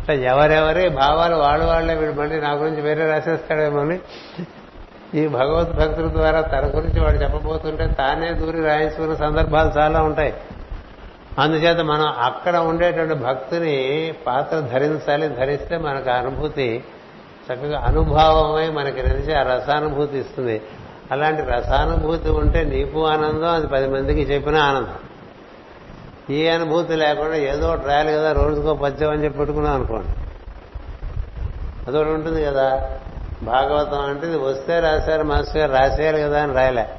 ఇట్లా 0.02 0.16
ఎవరెవరి 0.16 0.90
భావాలు 0.90 1.36
వాళ్ళు 1.36 1.66
వాళ్ళే 1.66 1.96
వీడు 1.96 2.12
మళ్ళీ 2.12 2.40
నా 2.40 2.52
గురించి 2.52 2.82
వేరే 2.82 3.12
రాసేస్తాడేమోని 3.12 4.00
ఈ 5.16 5.28
భగవద్ 5.28 5.72
భక్తుల 5.76 6.08
ద్వారా 6.08 6.42
తన 6.42 6.72
గురించి 6.76 7.00
వాడు 7.00 7.18
చెప్పబోతుంటే 7.18 7.88
తానే 7.88 8.34
దూరి 8.34 8.62
రాయించుకున్న 8.62 9.16
సందర్భాలు 9.16 9.80
చాలా 9.80 10.04
ఉంటాయి. 10.04 10.34
అందుచేత 11.40 11.80
మనం 11.80 12.08
అక్కడ 12.08 12.56
ఉండేటువంటి 12.58 13.14
భక్తిని 13.14 14.14
పాత్ర 14.28 14.60
ధరించాలి 14.60 15.28
ధరిస్తే 15.28 15.78
మనకు 15.78 16.10
అనుభూతి 16.10 16.84
చక్కగా 17.48 17.80
అనుభావమై 17.80 18.70
మనకి 18.70 19.04
నిలిచి 19.04 19.34
ఆ 19.34 19.44
రసానుభూతి 19.44 20.18
ఇస్తుంది. 20.18 20.62
అలాంటి 21.12 21.42
రసానుభూతి 21.42 22.30
ఉంటే 22.30 22.64
నీకు 22.64 23.08
ఆనందం 23.08 23.50
అది 23.50 23.68
పది 23.68 23.88
మందికి 23.88 24.22
చెప్పిన 24.22 24.56
ఆనందం. 24.56 25.13
ఈ 26.30 26.48
అనుభూతి 26.48 26.96
లేకుండా 26.96 27.36
ఏదో 27.36 27.76
ట్రయల్ 27.76 27.88
రాయాలి 27.88 28.14
కదా 28.14 28.32
రోజుకో 28.32 28.74
పద్యం 28.74 29.10
అని 29.10 29.24
చెప్పి 29.24 29.38
పెట్టుకున్నాం 29.38 29.74
అనుకోండి. 29.74 30.08
అదొకటి 31.88 32.10
ఉంటుంది 32.10 32.46
కదా. 32.46 32.92
భాగవతం 33.44 34.00
అంటే 34.00 34.28
ఇది 34.28 34.38
వస్తే 34.38 34.80
రాశారు 34.80 35.24
మాస్టర్ 35.24 35.58
గారు 35.58 35.72
రాసేయాలి 35.72 36.22
కదా 36.22 36.44
అని 36.44 36.54
రాయలే. 36.54 36.90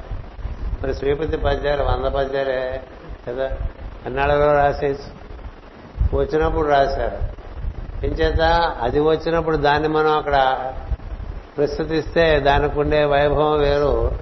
మరి 0.83 0.95
శ్రీపతి 0.95 1.37
పద్యాలు 1.37 1.83
వంద 1.83 2.05
పద్యాలే 2.05 2.83
కదా. 3.29 3.51
అన్నాళ్ళలో 4.07 4.53
రాసేసి? 4.53 5.03
వచ్చినప్పుడు 6.17 6.69
రాశారు. 6.69 7.35
ఎంచేత 8.07 8.41
అది 8.83 9.01
వచ్చినప్పుడు 9.01 9.57
దాన్ని 9.57 9.89
మనం 9.89 10.19
అక్కడ 10.19 10.73
ప్రస్తుతిస్తే 11.57 12.41
దానికి 12.41 12.79
ఉండే 12.79 13.05
వైభవం 13.05 13.59
వేరు. 13.59 14.13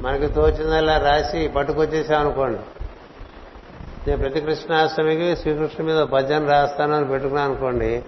మనకి 0.00 0.26
తోచిందల్లా 0.26 0.98
రాసి 0.98 1.48
పట్టుకొచ్చేసాం 1.48 2.20
అనుకోండి. 2.20 2.58
నేను 4.06 4.20
ప్రతి 4.20 4.40
కృష్ణాష్టమికి 4.40 5.36
శ్రీకృష్ణుడి 5.36 5.92
మీద 5.92 6.02
భజన 6.02 6.50
రాస్తాను 6.50 6.96
అని 6.96 7.08
పెట్టుకున్నాను 7.08 7.52
అనుకోండి 7.52 8.02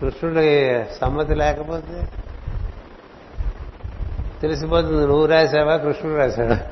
కృష్ణుడికి 0.00 0.84
సమ్మతి 1.00 1.34
లేకపోతే 1.34 2.08
తెలిసిపోతుంది 4.42 5.06
నువ్వు 5.06 5.26
రాసావా 5.26 5.76
కృష్ణుడు 5.76 6.18
రాశాడా? 6.18 6.70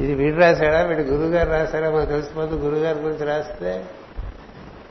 ఇది 0.00 0.14
వీడు 0.14 0.40
రాశాడా 0.40 0.82
వీడు 0.82 1.00
గురువుగారు 1.00 1.50
రాశాడా 1.50 1.90
మనకు 1.90 2.08
తెలిసిపోతుంది 2.08 2.62
గురువుగారి 2.62 2.98
గురించి 2.98 3.26
రాస్తే. 3.26 3.84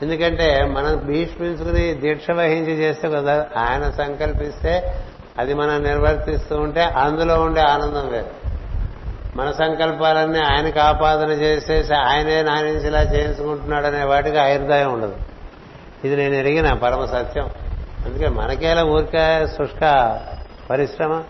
ఎందుకంటే 0.02 0.64
మనం 0.64 1.06
భీష్మించుకుని 1.06 1.94
దీక్ష 1.94 2.30
వహించి 2.30 2.72
చేస్తే 2.72 3.08
కదా 3.08 3.46
ఆయన 3.56 3.90
సంకల్పిస్తే 3.90 4.94
అది 5.38 5.54
మనం 5.54 5.82
నిర్వర్తిస్తూ 5.82 6.56
ఉంటే 6.56 6.82
అందులో 6.82 7.42
ఉండే 7.42 7.60
ఆనందం 7.60 8.08
వేరు. 8.08 8.49
మన 9.36 9.50
సంకల్పాలన్నీ 9.50 10.38
ఆయనకు 10.38 10.78
ఆపాదన 10.78 11.30
చేసేసి 11.30 11.94
ఆయనే 11.94 12.42
నానించేలా 12.42 13.02
చేయించుకుంటున్నాడనే 13.02 14.04
వాటికి 14.04 14.38
ఆయుర్దాయం 14.38 14.92
ఉండదు. 14.92 15.16
ఇది 16.04 16.16
నేను 16.16 16.34
ఎరిగిన 16.34 16.72
పరమ 16.72 17.04
సత్యం. 17.04 17.50
అందుకే 18.06 18.28
మనకేలా 18.28 18.84
ఊరికే 18.84 19.46
శుష్క 19.46 20.20
పరిశ్రమ? 20.70 21.22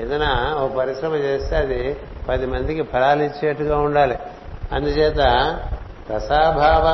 ఏదైనా 0.00 0.56
ఓ 0.60 0.68
పరిశ్రమ 0.68 1.14
చేస్తే 1.14 1.56
అది 1.56 1.96
పది 2.28 2.46
మందికి 2.46 2.82
ఫలాలు 2.82 3.22
ఇచ్చేట్టుగా 3.22 3.78
ఉండాలి. 3.78 4.18
అందుచేత 4.72 5.20
రసాభావ 6.10 6.84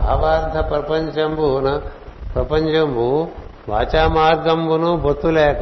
భావార్థ 0.00 0.70
ప్రపంచంబున 0.70 1.80
ప్రపంచంబు 2.34 3.28
వాచా 3.68 4.06
బొత్తు 4.06 4.96
బొత్తులేక 4.96 5.60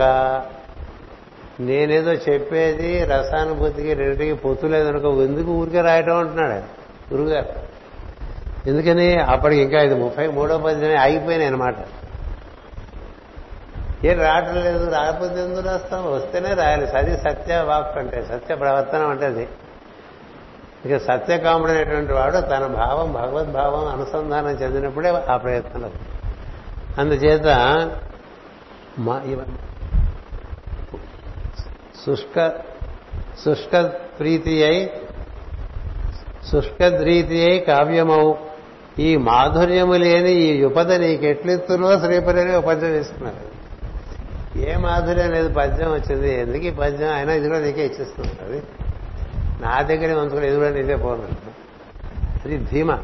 నేనేదో 1.60 2.12
చెప్పేది 2.12 3.04
రసానుభూతికి 3.04 3.94
రెండింటికి 3.94 4.32
పొత్తు 4.32 4.66
లేదనుకో 4.66 5.22
ఎందుకు 5.22 5.50
ఊరికే 5.50 5.80
రాయటం 5.80 6.16
అంటున్నాడు 6.16 7.14
గురుగారు. 7.14 7.68
ఎందుకని? 8.68 9.14
అప్పటికి 9.16 9.62
ఇంకా 9.62 9.80
ఇది 9.82 9.94
ముప్పై 9.94 10.26
మూడో 10.26 10.58
పది 10.58 10.96
ఆగిపోయినాయి 10.96 11.50
అనమాట 11.50 11.74
ఏం 14.04 14.20
రావటం 14.20 14.54
లేదు 14.54 14.90
రాకపోతే 14.90 15.42
ఎందుకు 15.42 15.66
రాస్తాం 15.66 16.12
వస్తేనే 16.12 16.54
రాయాలి. 16.54 16.86
అది 16.86 17.16
సత్య 17.16 17.60
వాక్ 17.60 17.98
అంటే 17.98 18.22
సత్య 18.22 18.54
ప్రవర్తనం 18.54 19.10
అంటే 19.10 19.26
అది. 19.26 19.48
ఇక 20.86 20.96
సత్యకాముడైనటువంటి 20.96 22.12
వాడు 22.12 22.36
తన 22.36 22.66
భావం 22.66 23.12
భగవద్భావం 23.12 23.88
అనుసంధానం 23.88 24.50
చెందినప్పుడే 24.50 25.08
ఆ 25.30 25.36
ప్రయత్నం 25.36 25.90
అందుచేత 26.98 27.44
శుష్క 32.06 32.52
శుష్క 33.44 33.86
ప్రీతి 34.20 34.64
అయి 34.64 34.90
శుష్కద్రీతి 36.52 37.50
అయి 37.50 37.60
కావ్యమవు. 37.60 38.38
ఈ 38.98 39.16
మాధుర్యము 39.16 39.92
లేని 39.92 40.32
ఈ 40.32 40.58
యుపద 40.58 40.92
నీకెట్లెత్తునో 40.92 41.98
శ్రీపరి 41.98 42.66
పద్యం 42.66 42.94
ఇస్తున్నారు 42.94 43.48
ఏ 44.58 44.76
మాధుర్యం 44.76 45.32
లేదు 45.32 45.48
పద్యం 45.48 45.92
వచ్చింది? 45.92 46.40
ఎందుకు 46.40 46.64
ఈ 46.64 46.70
పద్యం? 46.70 47.12
అయినా 47.12 47.32
ఇది 47.32 47.48
కూడా 47.48 47.60
నీకే 47.60 47.84
ఇచ్చిస్తున్నాడు 47.84 48.62
నా 49.62 49.82
దగ్గరే 49.82 50.14
ఉంచుకుని 50.14 50.46
ఇది 50.46 50.56
కూడా 50.56 50.70
నీకే 50.70 50.96
పోను 50.96 51.28
అది 52.44 52.58
ధీమ. 52.58 52.98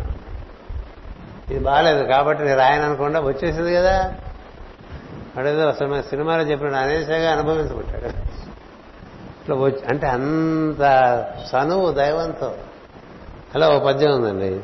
ఇది 1.51 1.59
బాగాలేదు 1.59 2.05
కాబట్టి 2.05 2.45
నేను 2.45 2.59
రాయననుకుండా 2.59 3.21
వచ్చేసింది 3.21 3.75
కదా. 3.75 4.15
అడేదో 5.37 5.69
అసలు 5.69 6.03
సినిమాలో 6.03 6.43
చెప్పిన 6.43 6.75
అనేసగా 6.75 7.33
అనుభవించబట్టాడు 7.33 8.35
ఇట్లా 9.45 9.57
వచ్చి 9.57 9.87
అంటే 9.89 10.07
అంత 10.07 10.83
చనువు 11.51 11.93
దైవంతో. 11.93 12.55
అలా 13.55 13.71
ఓ 13.71 13.79
పద్యం 13.79 14.13
ఉందండి. 14.15 14.61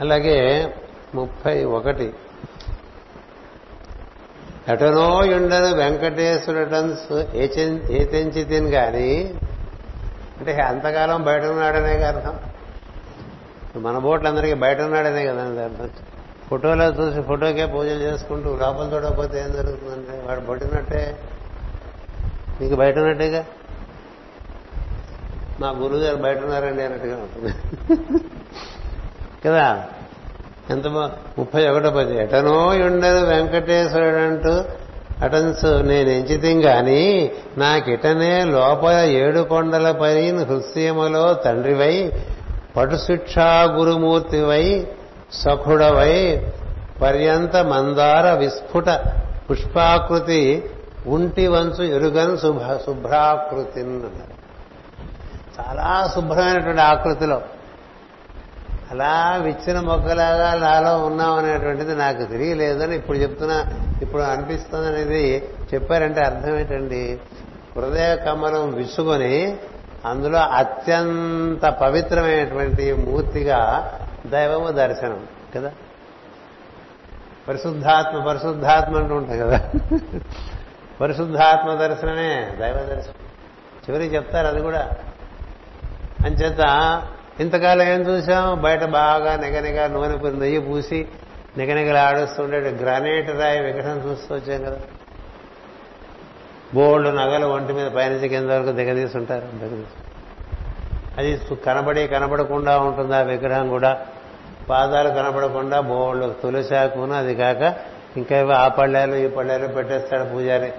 అలాగే 0.00 0.38
ముప్పై 1.14 1.64
ఒకటి. 1.64 2.14
ఎటనో 4.68 5.24
ఎండను 5.24 5.74
వెంకటేశ్వరటన్స్ 5.74 7.12
ఏతెంచి 7.90 8.44
తిని 8.44 8.70
కానీ 8.70 9.34
అంటే 10.38 10.52
అంతకాలం 10.52 11.22
బయట 11.22 11.44
ఉన్నాడనే 11.44 12.02
అర్థం. 12.02 12.38
మన 13.76 13.98
బోట్లందరికీ 13.98 14.54
బయట 14.54 14.80
ఉన్నాడనే 14.80 15.26
కదా 15.26 15.42
అర్థం. 15.42 15.90
ఫోటోలో 16.50 16.84
చూసి 16.84 17.22
ఫోటోకే 17.22 17.66
పూజలు 17.66 17.98
చేసుకుంటూ 17.98 18.50
లోపల 18.56 18.90
చూడకపోతే 18.94 19.40
ఏం 19.40 19.52
జరుగుతుందంటే 19.52 20.24
వాడు 20.26 20.40
పట్టినట్టే 20.40 21.18
నీకు 22.60 22.74
బయట 22.74 22.98
ఉన్నట్టేగా 22.98 23.44
మా 25.60 25.74
గురువు 25.78 26.00
గారు 26.00 26.16
బయట 26.16 26.38
ఉన్నారండి 26.38 26.82
అన్నట్టుగా 26.82 27.16
ఉంటుంది. 27.16 27.54
కదా? 29.46 29.84
ఎంత 30.70 30.86
ముప్పై 30.86 31.68
ఒకటో 31.68 31.90
పది. 31.90 32.22
ఎటనో 32.22 32.66
ఉండదు 32.68 33.26
వెంకటేశ్వరుడు 33.26 34.16
అంటూ 34.16 34.64
అటన్స్ 35.24 35.64
నేను 35.64 36.08
ఎంచితిం 36.08 36.64
గాని 36.64 37.30
నాకిటనే 37.58 38.44
లోపల 38.44 39.04
ఏడు 39.04 39.40
కొండలపై 39.40 40.30
హృస్యములో 40.30 41.34
తండ్రివై 41.34 42.12
పటుశిక్షా 42.76 43.68
గురుమూర్తివై 43.70 44.86
సఖుడవై 45.32 46.46
పర్యంత 47.02 47.56
మందార 47.56 48.32
విస్ఫుట 48.32 48.88
పుష్పాకృతి 49.50 50.70
ఉంటి 51.06 51.46
వంచు 51.46 51.84
ఎరుగన్ 51.84 52.38
శుభ్ర 52.38 52.78
శుభ్రాకృతి 52.86 53.80
అన్నారు. 53.80 54.39
చాలా 55.68 56.10
శుభ్రమైనటువంటి 56.14 56.80
ఆకృతిలో. 56.80 57.42
అలా 58.90 59.36
విచ్చిన 59.42 59.80
మొక్కలాగా 59.80 60.54
నాలో 60.54 61.06
ఉన్నాం 61.06 61.32
అనేటువంటిది 61.32 61.94
నాకు 61.94 62.24
తెలియలేదని 62.24 62.96
ఇప్పుడు 62.96 63.16
చెప్తున్నా 63.16 63.66
ఇప్పుడు 64.02 64.22
అనిపిస్తుంది 64.22 64.86
అనేది 64.86 65.52
చెప్పారంటే 65.74 66.20
అర్థం 66.20 66.58
ఏంటండి 66.58 67.20
హృదయ 67.76 68.16
కమలం 68.16 68.74
విసుకొని 68.74 69.56
అందులో 70.04 70.38
అత్యంత 70.38 71.66
పవిత్రమైనటువంటి 71.66 72.92
మూర్తిగా 72.92 73.90
దైవము 74.26 74.70
దర్శనం 74.70 75.26
కదా? 75.56 75.70
పరిశుద్ధాత్మ 77.48 78.24
పరిశుద్ధాత్మ 78.26 78.96
అంటూ 78.96 79.14
ఉంటాం 79.14 79.38
కదా? 79.38 79.60
పరిశుద్ధాత్మ 81.00 81.74
దర్శనమే 81.74 82.56
దైవ 82.60 82.74
దర్శనం. 82.74 83.14
చివరికి 83.88 84.14
చెప్తారు 84.14 84.46
అది 84.46 84.60
కూడా. 84.60 84.90
అంచేత 86.24 86.62
ఇంతకాలం 87.40 87.86
ఏం 87.86 88.00
చూసాం? 88.00 88.62
బయట 88.62 88.84
బాగా 88.84 89.36
నెగనెగ 89.36 89.86
నూనె 89.86 90.30
నెయ్యి 90.30 90.60
పూసి 90.60 91.08
నిగనిగలు 91.58 91.98
ఆడుస్తుండే 91.98 92.58
గ్రానైట్ 92.58 93.30
రాయి 93.30 93.60
విగ్రహం 93.60 94.10
చూస్తూ 94.10 94.34
వచ్చాం 94.34 94.64
కదా. 94.64 94.78
బోల్డ్ 96.74 97.16
నగలు 97.16 97.46
ఒంటి 97.46 97.72
మీద 97.72 97.90
పైనుంచి 97.90 98.28
కింద 98.28 98.50
వరకు 98.50 98.72
దిగదీస్తుంటారు 98.72 99.46
దిగదీసి 99.54 99.96
అది 101.18 101.54
కనబడి 101.54 102.06
కనబడకుండా 102.06 102.78
ఉంటుంది 102.78 103.16
ఆ 103.16 103.20
విగ్రహం 103.20 103.68
కూడా. 103.68 104.00
పాదాలు 104.68 105.08
కనబడకుండా 105.08 105.80
బోళ్ళు 105.80 106.34
తులసాకును 106.42 107.12
అది 107.12 107.34
కాక 107.34 107.74
ఇంకా 108.16 108.56
ఆ 108.56 108.68
పళ్ళాలు 108.68 109.14
ఈ 109.14 109.28
పళ్ళాలు 109.28 109.66
పెట్టేస్తాడు 109.66 110.24
పూజారి. 110.24 110.72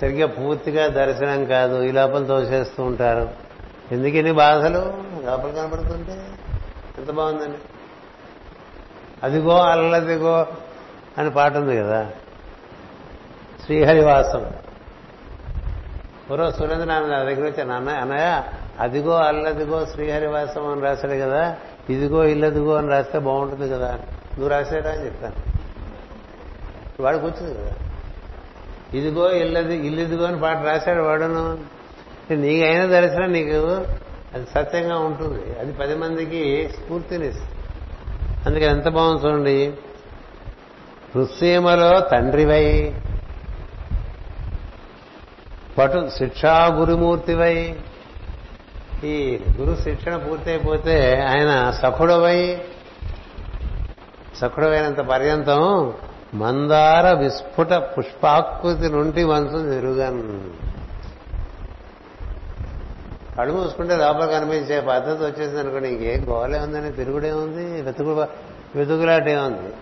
సరిగ్గా 0.00 0.26
పూర్తిగా 0.26 0.86
దర్శనం 0.86 1.44
కాదు. 1.44 1.82
ఈ 1.82 1.92
లోపల 1.92 2.24
తోసేస్తూ 2.24 2.82
ఉంటారు. 2.82 3.45
ఎందుకు 3.92 4.16
ఇన్ని 4.16 4.32
బాధలు? 4.32 4.78
లోపల 5.26 5.50
కనబడుతుంటే 5.50 6.28
ఎంత 6.98 7.10
బాగుందండి. 7.10 7.58
అదిగో 9.22 9.62
అల్లదిగో 9.62 10.46
అని 11.18 11.30
పాట 11.30 11.56
ఉంది 11.56 11.76
కదా. 11.76 12.10
శ్రీహరివాసం. 13.64 14.50
పూర్వ 16.30 16.50
సురేంద్ర 16.50 16.84
నా 16.84 17.00
దగ్గర 17.00 17.44
వచ్చాను. 17.44 17.74
అన్న 17.74 17.90
అన్నయ్య 17.90 18.42
అదిగో 18.80 19.10
అల్లదిగో 19.10 19.86
శ్రీహరివాసం 19.86 20.72
అని 20.72 20.80
రాశాడు 20.80 21.12
కదా. 21.12 21.56
ఇదిగో 21.90 22.24
ఇల్లదిగో 22.24 22.74
అని 22.74 22.88
రాస్తే 22.88 23.18
బాగుంటుంది 23.18 23.70
కదా. 23.70 23.92
నువ్వు 23.92 24.48
రాశాడా 24.48 24.90
అని 24.90 25.04
చెప్తాను 25.04 25.56
వాడు 27.02 27.18
కూర్చుంది 27.18 27.54
కదా. 27.54 27.74
ఇదిగో 28.94 29.30
ఇల్లది 29.30 29.76
ఇల్లిదిగో 29.76 30.24
అని 30.24 30.40
పాట 30.40 30.56
రాశాడు 30.56 31.02
వాడును. 31.02 31.75
నీకైన 32.34 32.86
దర్శనం 32.86 33.32
నీకు 33.32 33.86
అది 34.34 34.46
సత్యంగా 34.54 34.98
ఉంటుంది. 34.98 35.58
అది 35.60 35.72
పది 35.72 35.94
మందికి 35.94 36.68
స్ఫూర్తినిస్తుంది. 36.68 37.50
అందుకని 38.46 38.64
ఎంత 38.64 38.88
బాగుంది 38.88 39.26
చూడండి. 39.26 39.74
హృస్సీమలో 41.14 42.00
తండ్రివై 42.00 42.94
పటు 45.78 46.08
శిక్షా 46.18 46.70
గురుమూర్తివై 46.72 47.76
ఈ 49.04 49.40
గురు 49.60 49.76
శిక్షణ 49.82 50.16
పూర్తయిపోతే 50.16 51.20
ఆయన 51.20 51.70
సఖుడవై 51.70 52.58
సఖుడవైనంత 54.36 55.00
పర్యంతం 55.00 55.92
మందార 56.34 57.12
విస్ఫుట 57.12 57.72
పుష్పాకృతి 57.72 58.88
నుండి 58.88 59.24
మనసు 59.24 59.70
తిరుగన్. 59.70 60.50
కళ్ళు 63.38 63.54
మూసుకుంటే 63.54 63.96
లోపల 63.96 64.26
కనిపించే 64.26 64.80
పద్ధతి 64.80 65.24
వచ్చేసింది 65.24 65.60
అనుకోండి 65.60 65.88
ఇంకేం 65.88 66.28
గోలే 66.28 66.58
ఉందని 66.58 66.92
తిరుగుడే 66.92 67.32
ఉంది 67.32 67.82
వెతుకు 67.82 68.26
వెతుకులాటే 68.74 69.36
ఉంది. 69.36 69.72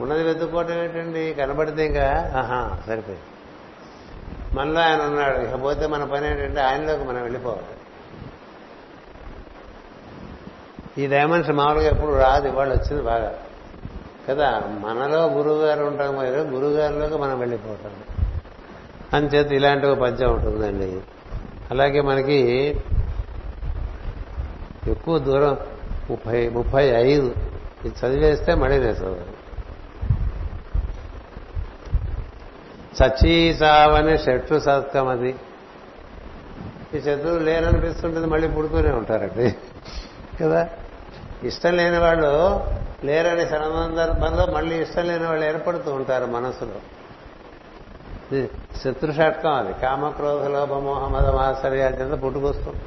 ఉన్నది 0.00 0.22
వెతుక్కోవటం 0.22 0.82
ఏంటండి? 0.82 1.34
కనబడితే 1.34 1.86
ఇంకా 1.86 2.32
ఆహా 2.36 2.80
సరిపోయింది. 2.86 3.24
మనలో 4.58 4.80
ఆయన 4.80 5.02
ఉన్నాడు 5.02 5.38
ఇకపోతే 5.38 5.86
మన 5.86 6.04
పని 6.04 6.30
ఏంటంటే 6.30 6.60
ఆయనలోకి 6.60 7.04
మనం 7.04 7.22
వెళ్ళిపోవాలి. 7.22 7.62
ఈ 11.04 11.06
డైమెన్షన్ 11.06 11.56
మామూలుగా 11.56 11.86
ఎప్పుడు 11.86 12.12
రాదు 12.16 12.48
ఇవాళ 12.48 12.68
వచ్చింది 12.68 13.02
బాగా. 13.02 13.34
కదా 14.28 14.62
మనలో 14.80 15.26
గురువు 15.26 15.62
గారు 15.62 15.84
ఉంటాం 15.84 16.18
మీరు 16.18 16.40
గురువు 16.40 16.72
గారిలోకి 16.72 17.16
మనం 17.16 17.38
వెళ్ళిపోతాం. 17.38 17.92
అంచేత 19.12 19.52
ఇలాంటి 19.52 19.86
ఒక 19.86 19.98
పద్యం 19.98 20.32
ఉంటుందండి. 20.32 21.00
అలాగే 21.70 22.00
మనకి 22.00 22.80
ఎక్కువ 24.86 25.18
దూరం 25.18 25.58
ముప్పై 26.10 26.48
ముప్పై 26.48 26.86
ఐదు. 26.86 27.34
ఇది 27.84 27.94
చదివేస్తే 28.06 28.54
మళ్ళీ 28.54 28.78
నేను 28.78 28.92
చదవాలి 28.92 29.30
సచీసావని 32.96 34.18
షట్టు 34.18 34.60
సత్కమది 34.60 35.34
ఈ 36.94 37.00
శత్రువులు 37.00 37.44
లేరనిపిస్తుంటుంది 37.44 38.26
మళ్ళీ 38.26 38.48
పుడుతూనే 38.48 38.90
ఉంటారండి. 38.90 39.56
కదా? 40.40 40.68
ఇష్టం 41.42 41.76
లేని 41.76 41.98
వాళ్ళు 41.98 42.60
లేరని 43.04 43.48
సందర్భంలో 43.48 44.46
మళ్ళీ 44.46 44.82
ఇష్టం 44.82 45.04
లేని 45.04 45.26
వాళ్ళు 45.26 45.46
ఏర్పడుతూ 45.46 45.92
ఉంటారు 45.92 46.26
మనసులో. 46.26 46.99
శత్రు 48.84 49.12
షట్కం 49.12 49.52
అది. 49.52 49.72
కామక్రోధ 49.82 50.46
లోభమోహ 50.46 51.08
మద 51.08 51.28
మాత్సర్యాల 51.28 52.14
పుట్టుకొస్తుంది 52.14 52.78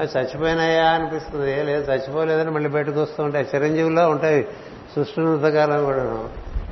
అది 0.00 0.18
చచ్చిపోయినాయా 0.18 0.84
అనిపిస్తుంది. 0.84 1.60
ఏ 1.60 1.62
లేదు 1.62 1.92
చచ్చిపోలేదని 1.92 2.50
మళ్ళీ 2.50 2.68
బయటకు 2.68 3.02
వస్తూ 3.02 3.22
ఉంటాయి. 3.22 3.46
చిరంజీవిలో 3.54 4.10
ఉంటాయి 4.10 4.46
సృష్టినంతకాలం 4.96 5.84
కూడాను 5.84 6.28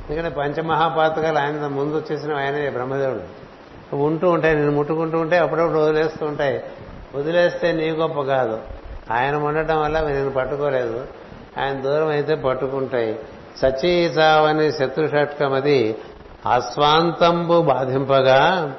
ఎందుకంటే 0.09 0.35
పంచమహాపాతకాలు 0.35 1.39
ఆయన 1.39 1.67
ముందు 1.67 1.97
వచ్చేసిన 1.97 2.33
ఆయనే 2.33 2.69
బ్రహ్మదేవుడు. 2.69 3.47
ఉంటూ 3.95 4.29
ఉంటాయి. 4.29 4.55
నేను 4.55 4.71
ముట్టుకుంటూ 4.71 5.19
ఉంటే 5.19 5.37
అప్పుడప్పుడు 5.37 5.79
వదిలేస్తూ 5.79 6.25
ఉంటాయి. 6.25 6.63
వదిలేస్తే 7.15 7.71
నీ 7.71 7.89
గొప్ప 7.91 8.21
కాదు. 8.21 8.59
ఆయన 9.11 9.35
ఉండటం 9.35 9.81
వల్ల 9.81 10.07
నేను 10.07 10.31
పట్టుకోలేదు. 10.31 11.05
ఆయన 11.59 11.81
దూరం 11.81 12.07
అయితే 12.07 12.35
పట్టుకుంటాయి. 12.35 13.19
సచీసావని 13.57 14.71
శత్రు 14.71 15.07
షట్కం 15.07 15.53
అది 15.53 15.97
అస్వాంతంబు 16.53 17.61
బాధింపగా 17.61 18.73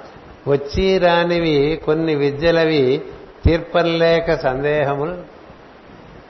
వచ్చి 0.48 0.98
రానివి 0.98 1.82
కొన్ని 1.86 2.14
విద్యలవి 2.14 3.02
తీర్పలేక 3.44 4.34
సందేహములు. 4.34 5.38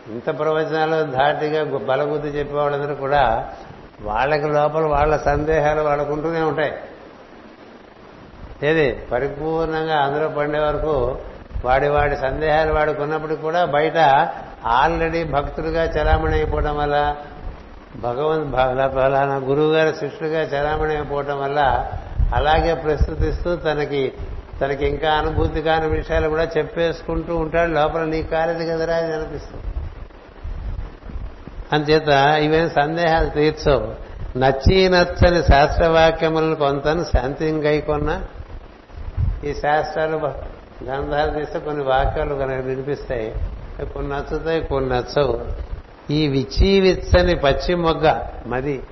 ఇంత 0.09 0.39
ప్రవచనాలు 0.39 1.11
ధాటిగా 1.11 1.79
బలబుద్ధి 1.79 2.29
చెప్పేవాళ్ళందరూ 2.29 2.95
కూడా 2.95 3.49
వాళ్ళకి 4.03 4.49
లోపల 4.49 4.87
వాళ్ళ 4.87 5.17
సందేహాలు 5.17 5.81
వాళ్ళకుంటూనే 5.81 6.41
ఉంటాయి. 6.41 6.73
ఏది? 8.63 9.03
పరిపూర్ణంగా 9.13 9.97
అందులో 9.97 10.29
పండే 10.29 10.59
వరకు 10.59 11.19
వాడి 11.65 11.89
వాడి 11.89 12.17
సందేహాలు 12.17 12.73
వాడుకున్నప్పుడు 12.73 13.35
కూడా 13.35 13.65
బయట 13.65 13.99
ఆల్రెడీ 14.67 15.25
భక్తుడిగా 15.25 15.85
చలామణి 15.85 16.35
అయిపోవడం 16.35 16.77
వల్ల 16.77 17.17
భగవంత్ 17.99 18.51
ఫలానా 18.95 19.37
గురువు 19.37 19.73
గారి 19.73 19.97
శిష్యుడిగా 19.97 20.43
చలామణి 20.43 20.95
అయిపోవటం 20.95 21.41
వల్ల 21.41 21.87
అలాగే 22.35 22.75
ప్రస్తుతిస్తూ 22.75 23.57
తనకి 23.57 24.13
తనకి 24.61 24.87
ఇంకా 24.87 25.11
అనుభూతి 25.11 25.63
కాని 25.63 25.89
విషయాలు 25.89 26.29
కూడా 26.29 26.49
చెప్పేసుకుంటూ 26.59 27.37
ఉంటాడు. 27.37 27.71
లోపల 27.71 28.05
నీ 28.05 28.23
కాలేదు 28.23 28.59
కదరా 28.59 28.97
అని 28.97 29.13
అనిపిస్తుంది. 29.13 29.65
అంచేత 31.73 32.09
ఇవేం 32.39 32.71
సందేహాలు 32.71 33.29
తీర్చవు. 33.29 33.95
నచ్చి 34.39 34.89
నచ్చని 34.89 35.43
శాస్త్రవాక్యములను 35.43 36.55
కొంతను 36.55 37.05
శాంతింగైకొన్న 37.05 38.23
ఈ 39.45 39.55
శాస్త్రాలు 39.55 40.17
గ్రంథాలు 40.85 41.39
తీస్తే 41.39 41.59
కొన్ని 41.59 41.85
వాక్యాలు 41.85 42.35
కనుక 42.35 42.65
వినిపిస్తాయి. 42.65 43.35
కొన్ని 43.85 44.13
నచ్చుతాయి 44.13 44.65
కొన్ని 44.65 44.91
నచ్చవు. 44.91 45.68
ఈ 46.11 46.29
విచ్చి 46.29 46.81
విచ్చని 46.81 47.35
పచ్చి 47.35 47.75
మొగ్గ 47.75 48.21
మది. 48.47 48.83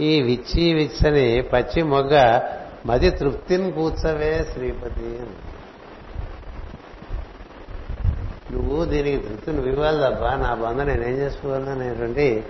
ఈ 0.00 0.22
విచ్చి 0.22 0.74
విచ్చని 0.74 1.42
పచ్చి 1.42 1.82
మొగ్గ 1.82 2.40
మది 2.86 3.10
తృప్తిని 3.10 3.72
కూర్చవే 3.72 4.46
శ్రీపతి 4.52 5.20
నువ్వు 8.52 8.84
దీనికి 8.84 9.16
తృప్తి 9.16 9.50
నువ్వు 9.50 9.72
ఇవ్వాలి 9.72 9.98
తప్ప 9.98 10.24
నా 10.24 10.54
బంధం 10.54 10.84
నేనేం 10.84 11.14
చేసుకోవాలని 11.16 11.70
అనేటువంటి 11.70 12.44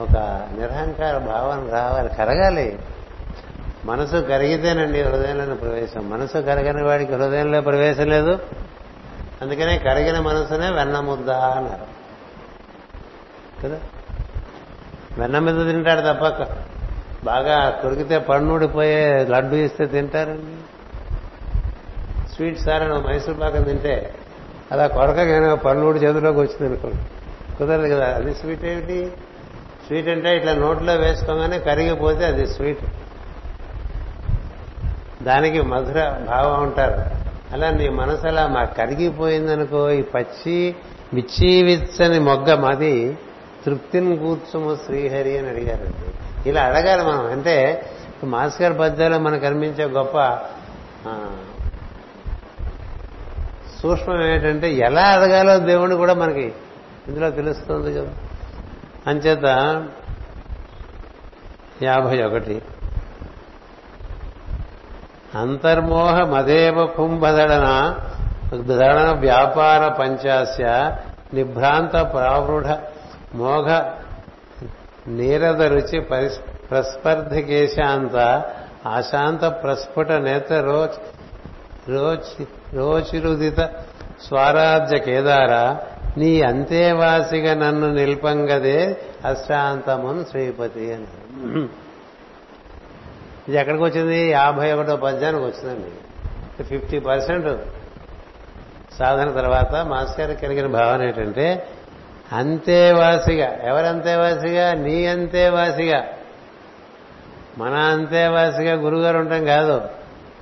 ఒక 0.00 0.16
నిరహంకార 0.58 1.18
భావన 1.18 1.70
రావాలి 1.70 2.08
కరగాలి. 2.08 2.78
మనసు 3.84 4.16
కరిగితేనండి 4.16 5.02
హృదయంలోని 5.02 5.54
ప్రవేశం. 5.54 6.10
మనసు 6.10 6.32
కరగని 6.32 6.82
వాడికి 6.82 7.12
హృదయంలో 7.12 7.60
ప్రవేశం 7.60 8.06
లేదు. 8.06 8.38
అందుకనే 9.42 9.78
కరిగిన 9.78 10.20
మనసునే 10.20 10.70
వెన్నముద్దా 10.70 11.38
అన్నారు. 11.38 11.99
కదా? 13.64 13.78
వెన్న 15.18 15.38
మీద 15.38 15.66
తింటాడు 15.66 16.00
తప్ప 16.00 16.44
బాగా 17.24 17.70
కొరికితే 17.70 18.18
పన్నుడిపోయే 18.18 19.26
లడ్డు 19.30 19.54
ఇస్తే 19.54 19.86
తింటారండి. 19.86 20.56
స్వీట్ 22.34 22.58
సార్ 22.58 22.82
అని 22.82 22.94
మైసూర్ 22.94 23.40
పాకం 23.40 23.62
తింటే 23.62 24.14
అలా 24.72 24.86
కొడకగానే 24.86 25.54
పన్నుడి 25.54 25.98
చేతిలోకి 25.98 26.38
వచ్చింది 26.38 26.66
అనుకోండి. 26.66 26.98
కుదరదు 27.56 27.94
కదా 27.94 28.06
అది 28.14 28.34
స్వీట్ 28.34 28.64
ఏమిటి? 28.64 29.12
స్వీట్ 29.86 30.08
అంటే 30.08 30.36
ఇట్లా 30.36 30.54
నోట్లో 30.54 30.94
వేసుకోగానే 30.94 31.58
కరిగిపోతే 31.58 32.24
అది 32.24 32.46
స్వీట్. 32.46 32.84
దానికి 35.22 35.62
మధుర 35.62 36.24
భావం 36.28 36.62
ఉంటారు. 36.62 37.20
అలా 37.54 37.70
నీ 37.70 37.88
మనసు 37.88 38.26
అలా 38.26 38.46
మా 38.46 38.64
కరిగిపోయిందనుకో 38.64 39.90
ఈ 39.90 40.02
పచ్చి 40.02 40.74
మిచ్చి 41.14 41.62
విచ్చని 41.62 42.20
మొగ్గ 42.20 42.54
మాది 42.54 43.18
తృప్తిని 43.66 44.16
కూర్చుము 44.16 44.76
శ్రీహరి 44.76 45.38
అని 45.38 45.48
అడిగారండి 45.48 46.48
ఇలా 46.48 46.62
అడగాలి 46.62 47.02
మనం. 47.02 47.26
అంటే 47.26 47.86
మాస్ 48.24 48.62
గారి 48.62 48.74
పద్యాలు 48.74 49.18
మనకు 49.18 49.40
కనిపించే 49.40 49.84
గొప్ప 49.84 50.38
సూక్ష్మం 53.82 54.22
ఏంటంటే 54.22 54.72
ఎలా 54.72 55.02
అడగాలో 55.02 55.58
దేవుడు 55.58 55.94
కూడా 55.94 56.14
మనకి 56.14 56.52
ఇందులో 57.08 57.30
తెలుస్తుంది 57.30 58.00
కదా. 58.00 58.10
అంచేత 59.06 59.44
యాభై 61.82 62.22
ఒకటి. 62.22 62.62
అంతర్మోహ 65.34 66.18
మదేవ 66.18 66.86
కుంభదడన 66.86 67.94
దడన 68.54 69.12
వ్యాపార 69.18 69.88
పంచాస్య 69.88 70.96
నిభ్రాంత 71.34 71.92
ప్రావృఢ 71.92 72.66
మోఘ 73.34 73.70
నీరద 75.08 75.62
రుచి 75.62 76.00
పరిస్ 76.00 76.40
ప్రస్పర్ధకేశాంత 76.70 78.44
ఆశాంత 78.86 79.44
ప్రస్ఫుట 79.46 80.12
నేత్ర 80.12 80.60
రోచ్ 80.60 80.98
రోచి 81.90 82.46
రోచిరుదిత 82.74 83.60
స్వరాజ్య 84.26 84.98
కేదార 84.98 85.76
నీ 86.18 86.42
అంతేవాసిగా 86.42 87.54
నన్ను 87.54 87.94
నిల్పంగదే 87.94 88.96
అశాంతమున్ 89.24 90.24
శ్రీపతి 90.24 90.94
అని. 90.94 91.06
ఇది 93.48 93.58
ఎక్కడికి 93.58 93.84
వచ్చింది? 93.84 94.30
యాభై 94.30 94.72
ఒకటో 94.72 94.96
పద్యానికి 94.96 95.44
వచ్చిందండి. 95.44 96.64
ఫిఫ్టీ 96.64 96.98
పర్సెంట్ 96.98 97.48
సాధన 98.98 99.30
తర్వాత 99.30 99.74
మాస్టర్ 99.84 100.40
కలిగిన 100.40 100.66
భావన 100.66 101.02
ఏంటంటే 101.02 101.68
అంతేవాసిగా. 102.32 103.46
ఎవరంతేవాసిగా? 103.46 104.72
నీ 104.74 105.06
అంతేవాసిగా. 105.06 106.04
మన 107.58 107.74
అంతేవాసిగా 107.74 108.74
గురుగారు 108.74 109.18
ఉంటాం 109.18 109.44
కాదు. 109.44 109.82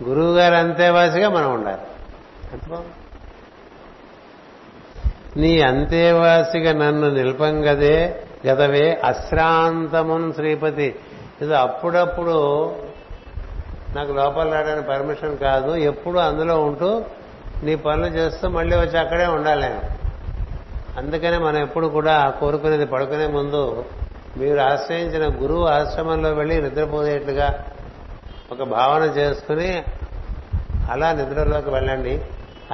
గురువుగారు 0.05 0.55
అంతేవాసిగా 0.55 1.29
మనం 1.29 1.55
ఉండాలి. 1.55 1.79
నీ 5.37 5.61
అంతేవాసిగా 5.61 6.73
నన్ను 6.73 7.11
నిల్పంగదే 7.11 8.23
గదవే 8.47 9.01
అశ్రాంతమున్ 9.05 10.33
శ్రీపతి. 10.33 10.97
ఇది 11.43 11.57
అప్పుడప్పుడు 11.57 12.67
నాకు 13.97 14.13
లోపల 14.13 14.55
రావడానికి 14.55 14.89
పర్మిషన్ 14.89 15.39
కాదు. 15.39 15.75
ఎప్పుడు 15.75 16.19
అందులో 16.19 16.61
ఉంటూ 16.63 17.05
నీ 17.63 17.77
పనులు 17.77 18.07
చేస్తూ 18.07 18.49
మళ్ళీ 18.49 18.77
వచ్చి 18.77 18.99
అక్కడే 18.99 19.27
ఉండాలి 19.27 19.63
నేను. 19.63 19.98
అందుకనే 20.99 21.39
మనం 21.39 21.59
ఎప్పుడు 21.63 21.87
కూడా 21.87 22.35
కోరుకునేది 22.41 22.87
పడుకునే 22.87 23.27
ముందు 23.27 23.85
మీరు 24.37 24.61
ఆశ్రయించిన 24.61 25.43
గురువు 25.43 25.67
ఆశ్రమంలో 25.67 26.31
వెళ్ళి 26.31 26.63
నిద్రపోయేట్లుగా 26.63 27.65
ఒక 28.53 28.63
భావన 28.63 29.03
చేసుకుని 29.03 29.83
అలా 30.91 31.13
నిద్రలోకి 31.13 31.71
వెళ్ళండి. 31.71 32.25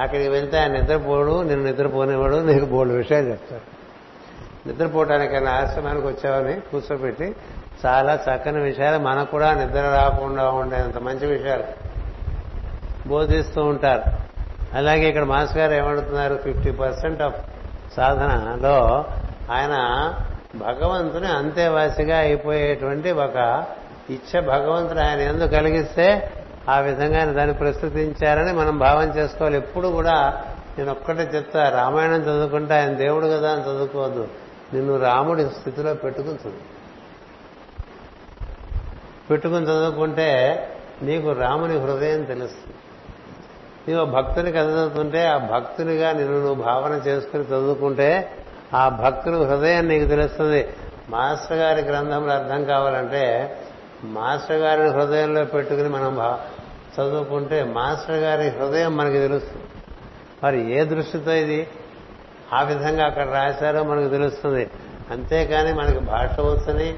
అక్కడికి 0.01 0.29
వెళ్తే 0.29 0.57
ఆయన 0.57 0.71
నిద్రపోడు 0.71 1.41
నేను 1.41 1.63
నిద్రపోనేవాడు 1.63 2.35
నీకు 2.35 2.65
బోల్డ్ 2.65 2.93
విషయాలు 2.93 3.29
చెప్తాడు 3.29 3.75
నిద్రపోవటానికైనా 4.67 5.51
ఆశ్రమానికి 5.51 6.07
వచ్చావని 6.07 6.53
కూర్చోబెట్టి 6.53 7.35
చాలా 7.85 8.13
చక్కని 8.13 8.61
విషయాలు 8.61 9.03
మనకు 9.03 9.31
కూడా 9.31 9.53
నిద్ర 9.53 9.81
రాకుండా 9.81 10.49
ఉండేంత 10.49 10.97
మంచి 10.97 11.27
విషయాలు 11.27 11.63
బోధిస్తూ 13.07 13.63
ఉంటారు. 13.63 14.01
అలాగే 14.73 15.09
ఇక్కడ 15.09 15.23
మాస్ 15.23 15.57
గారు 15.57 15.73
ఏమంటున్నారు? 15.73 16.35
ఫిఫ్టీ 16.43 16.71
పర్సెంట్ 16.71 17.21
ఆఫ్ 17.21 17.54
సాధనలో 17.93 19.05
ఆయన 19.51 19.75
భగవంతుని 20.55 21.27
అంతేవాసిగా 21.27 22.17
అయిపోయేటువంటి 22.17 23.11
ఒక 23.11 23.65
ఇచ్చ 24.09 24.39
భగవంతుడు 24.39 24.99
ఆయన 24.99 25.19
ఎందుకు 25.19 25.49
కలిగిస్తే 25.49 26.31
ఆ 26.69 26.79
విధంగా 26.79 27.19
ఆయన 27.19 27.31
దాన్ని 27.31 27.55
ప్రస్తుతించారని 27.55 28.53
మనం 28.53 28.77
భావం 28.77 29.03
చేసుకోవాలి. 29.03 29.57
ఎప్పుడు 29.57 29.87
కూడా 29.87 30.43
నేను 30.77 30.91
ఒక్కటే 30.91 31.31
చెప్తా 31.35 31.69
రామాయణం 31.69 32.21
చదువుకుంటే 32.21 32.73
ఆయన 32.73 32.93
దేవుడు 32.93 33.27
కదా 33.27 33.51
అని 33.51 33.61
చదువుకోవద్దు. 33.61 34.27
నిన్ను 34.73 34.99
రాముడి 34.99 35.45
స్థితిలో 35.45 35.93
పెట్టుకుని 35.93 36.33
చదువు. 36.33 36.75
పెట్టుకుని 39.29 39.63
చదువుకుంటే 39.63 40.61
నీకు 41.01 41.31
రాముని 41.31 41.79
హృదయం 41.79 42.23
తెలుస్తుంది. 42.23 42.75
నీవు 43.87 44.05
భక్తుని 44.05 44.51
కథ 44.51 44.65
చదువుతుంటే 44.65 45.27
ఆ 45.27 45.37
భక్తునిగా 45.37 46.11
నిన్ను 46.11 46.33
నువ్వు 46.33 46.63
భావన 46.63 46.91
చేసుకుని 46.93 47.43
చదువుకుంటే 47.43 48.31
ఆ 48.73 48.89
భక్తుని 48.89 49.45
హృదయం 49.45 49.87
నీకు 49.87 50.05
తెలుస్తుంది. 50.05 50.67
మాస్టర్ 51.09 51.57
గారి 51.57 51.81
గ్రంథంలో 51.81 52.33
అర్థం 52.33 52.65
కావాలంటే 52.65 53.55
మాస్టర్ 54.03 54.57
గారి 54.57 54.89
హృదయంలో 54.89 55.45
పెట్టుకుని 55.45 55.89
మనం 55.89 56.15
భా- 56.15 56.65
చదువుకుంటే 56.93 57.63
మాస్టర్ 57.63 58.15
గారి 58.15 58.49
హృదయం 58.49 58.97
మనకి 58.97 59.19
తెలుస్తుంది. 59.19 59.63
మరి 60.43 60.79
ఏ 60.79 60.83
దృష్టితో 60.83 61.31
ఇది? 61.31 61.67
ఆ 62.53 62.63
విధంగా 62.63 63.05
అక్కడ 63.05 63.29
రాశారో 63.29 63.83
మనకు 63.83 64.09
తెలుస్తుంది. 64.09 64.69
అంతేకాని 65.11 65.73
మనకి 65.73 65.99
భాష 65.99 66.39
వచ్చని 66.39 66.93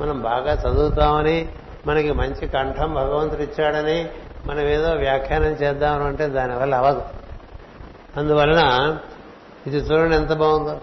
మనం 0.00 0.22
బాగా 0.22 0.52
చదువుతామని 0.52 1.48
మనకి 1.86 2.12
మంచి 2.12 2.46
కంఠం 2.46 2.94
భగవంతుడు 2.94 3.42
ఇచ్చాడని 3.42 4.08
మనం 4.46 4.60
ఏదో 4.60 4.92
వ్యాఖ్యానం 4.92 5.52
చేద్దామని 5.52 6.04
అంటే 6.04 6.26
దానివల్ల 6.26 6.74
అవదు 6.74 7.02
అందువలన 8.16 8.96
ఇది 9.66 9.76
చూడండి 9.76 10.16
ఎంత 10.16 10.32
బాగుందో. 10.32 10.80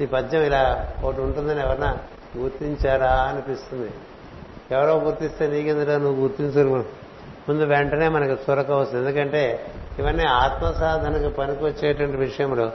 ఈ 0.00 0.06
పద్యం 0.06 0.42
ఇలా 0.42 0.86
ఒకటి 1.02 1.20
ఉంటుందని 1.20 1.60
ఎవరన్నా 1.60 1.98
గుర్తించారా 2.36 3.12
అనిపిస్తుంది. 3.12 3.90
ఎవరో 4.70 4.94
గుర్తిస్తే 4.98 5.46
నీకెందుకు 5.46 5.90
నువ్వు 5.90 6.22
గుర్తించరు 6.22 6.84
ముందు 7.48 7.64
వెంటనే 7.64 8.08
మనకు 8.08 8.50
చురక 8.50 8.70
వస్తుంది. 8.70 9.04
ఎందుకంటే 9.04 9.66
ఇవన్నీ 9.98 10.24
ఆత్మ 10.24 10.70
సాధనకు 10.70 11.28
పనికొచ్చేటువంటి 11.28 12.16
విషయంలో 12.16 12.72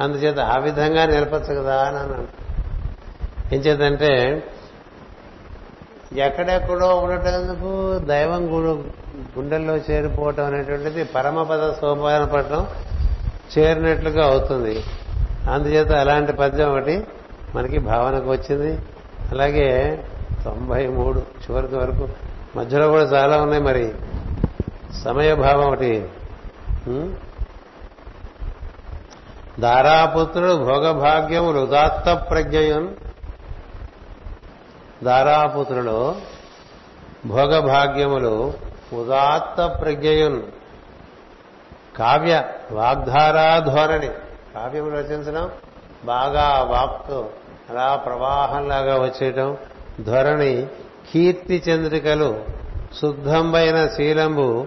అందుచేత 0.00 0.38
ఆ 0.38 0.56
విధంగా 0.58 1.06
నిలపచ్చు 1.06 1.54
కదా 1.54 1.84
అని 1.84 1.96
అన్నాను. 1.96 2.28
ఏం 3.54 3.60
చేద్దంటే 3.60 4.42
ఎక్కడెక్కడో 6.16 6.96
ఉండటందుకు 6.96 7.98
దైవం 7.98 8.56
గుడు 8.56 8.84
గుండెల్లో 9.38 9.76
చేరిపోవటం 9.76 10.44
అనేటువంటిది 10.44 11.04
పరమపద 11.04 11.72
సోపాన 11.72 12.24
పట్టణం 12.24 12.66
చేరినట్లుగా 13.58 14.26
అవుతుంది. 14.26 14.84
అందుచేత 15.50 15.92
అలాంటి 15.92 16.32
పద్యం 16.32 16.70
ఒకటి 16.70 17.06
మనకి 17.54 17.78
భావనకు 17.78 18.30
వచ్చింది. 18.30 18.78
అలాగే 19.30 20.04
తొంభై 20.44 20.86
మూడు 20.86 21.18
చివరికి 21.18 21.76
వరకు 21.76 22.08
మధ్యలో 22.56 22.88
కూడా 22.88 23.02
చాలా 23.02 23.42
ఉన్నాయి 23.42 23.62
మరి. 23.62 23.94
సమయభావం 25.04 25.66
ఒకటి. 25.66 26.08
దారాపుత్రుడు 29.60 30.52
భోగభాగ్యములు 30.52 31.58
ఉదాత్త 31.60 32.12
ప్రజ్ఞయున్ 32.30 32.88
దారాపుత్రులు 35.04 36.14
భోగభాగ్యములు 37.26 38.52
ఉదాత్త 38.92 39.80
ప్రజ్ఞయున్. 39.80 40.42
కావ్య 41.98 42.44
వాగ్ధారా 42.72 43.58
ధోరణి. 43.58 44.08
కావ్యములు 44.54 44.94
రచించడం 44.94 45.50
బాగా 46.04 46.62
వాక్కు 46.70 47.26
అలా 47.70 47.96
ప్రవాహంలాగా 47.96 48.98
వచ్చేయటం. 48.98 49.56
ధోరణి 50.00 50.66
కీర్తి 51.12 51.62
చంద్రికలు 51.70 52.44
శుద్ధంబైన 53.00 53.86
శీలంబు 53.86 54.66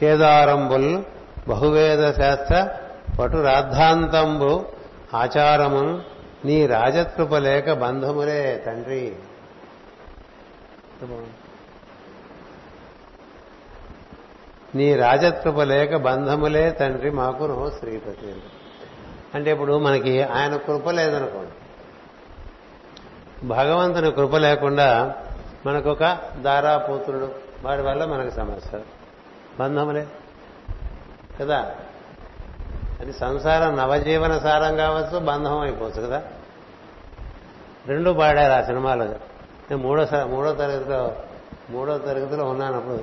కేదారంబుల్ 0.00 1.02
బహువేద 1.48 2.12
శాస్త్ర 2.12 2.68
పటు 3.18 3.36
రాద్ధాంతంబు 3.36 4.64
ఆచారమున్ 5.14 6.00
నీ 6.46 6.66
రాజకృప 6.66 7.34
లేక 7.34 7.72
బంధములే 7.72 8.62
తండ్రి. 8.66 9.16
నీ 14.74 14.96
రాజకృప 14.96 15.60
లేక 15.60 15.96
బంధములే 15.96 16.70
తండ్రి 16.70 17.10
మాకును 17.10 17.72
శ్రీపతి 17.78 18.42
అంటే 19.34 19.50
ఇప్పుడు 19.50 19.78
మనకి 19.78 20.22
ఆయన 20.22 20.56
కృప 20.56 20.90
లేదనుకోండి. 20.90 21.52
భగవంతుని 23.46 24.12
కృప 24.12 24.36
లేకుండా 24.36 25.14
మనకొక 25.66 26.18
దారాపోతుడు 26.36 27.34
వాడి 27.62 27.82
వల్ల 27.82 28.04
మనకు 28.04 28.30
సమస్య. 28.30 28.80
బంధములే. 29.60 30.06
కదా? 31.40 31.74
అది 33.00 33.12
సంసారం 33.12 33.76
నవజీవన 33.76 34.38
సారం 34.38 34.76
కావచ్చు 34.76 35.18
బంధం 35.18 35.60
అయిపోవచ్చు 35.60 36.02
కదా? 36.02 36.22
రెండు 37.86 38.10
పాడారు 38.10 38.62
ఆ 38.62 38.66
సినిమాలో. 38.66 39.35
నేను 39.70 39.82
మూడో 39.82 40.06
మూడో 40.26 40.52
తరగతిలో 40.52 41.12
మూడో 41.70 41.98
తరగతిలో 41.98 42.44
ఉన్నాను 42.44 42.76
అప్పుడు. 42.76 43.00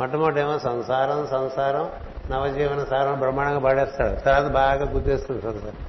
మొట్టమొదటి 0.00 0.40
ఏమో 0.40 0.58
సంసారం 0.58 1.26
సంసారం 1.26 1.90
నవజీవన 2.30 2.84
సారం 2.84 3.18
బ్రహ్మాండంగా 3.18 3.58
పడేస్తాడు 3.58 4.14
తర్వాత 4.20 4.44
బాగా 4.44 4.90
గుర్తిస్తుంది 4.90 5.42
సంసారం 5.42 5.86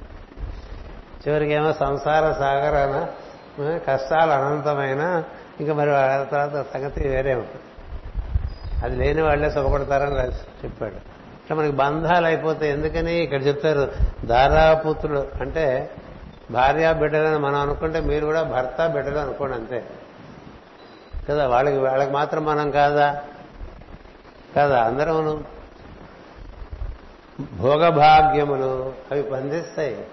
చివరికేమో 1.28 1.72
సంసార 1.72 2.32
సాగరాన 2.32 3.06
కష్టాలు 3.78 4.30
అనంతమైన 4.30 5.24
ఇంకా 5.60 5.74
మరి 5.74 5.90
వాళ్ళ 5.90 6.24
తర్వాత 6.24 6.66
సంగతి 6.74 7.08
వేరే 7.08 7.34
ఉంటుంది. 7.34 7.62
అది 8.84 8.96
లేని 8.96 9.22
వాళ్ళే 9.22 9.50
సుఖపడతారని 9.50 10.16
రాసి 10.16 10.64
చెప్పాడు. 10.64 10.94
ఇట్లా 10.94 11.56
మనకి 11.56 11.72
బంధాలు 11.72 12.26
అయిపోతే 12.26 12.70
ఎందుకని 12.70 13.14
ఇక్కడ 13.14 13.46
చెప్తారు? 13.46 13.92
దారాపుత్రుడు 14.26 15.28
అంటే 15.40 15.90
భార్య 16.52 16.92
బిడ్డలని 16.92 17.38
మనం 17.38 17.60
అనుకుంటే 17.60 18.00
మీరు 18.00 18.26
కూడా 18.26 18.42
భర్త 18.42 18.86
బిడ్డలు 18.86 19.18
అనుకోండి 19.18 19.54
అంతే. 19.54 19.84
కదా 21.28 21.46
వాళ్ళకి 21.46 21.76
వాళ్ళకి 21.76 22.12
మాత్రం 22.12 22.44
మనం 22.44 22.70
కాదా? 22.70 23.22
కాదా 24.56 24.82
అందరం 24.82 25.44
భోగభాగ్యములు 27.40 28.92
అవి 29.10 29.22
బంధిస్తాయి. 29.22 30.06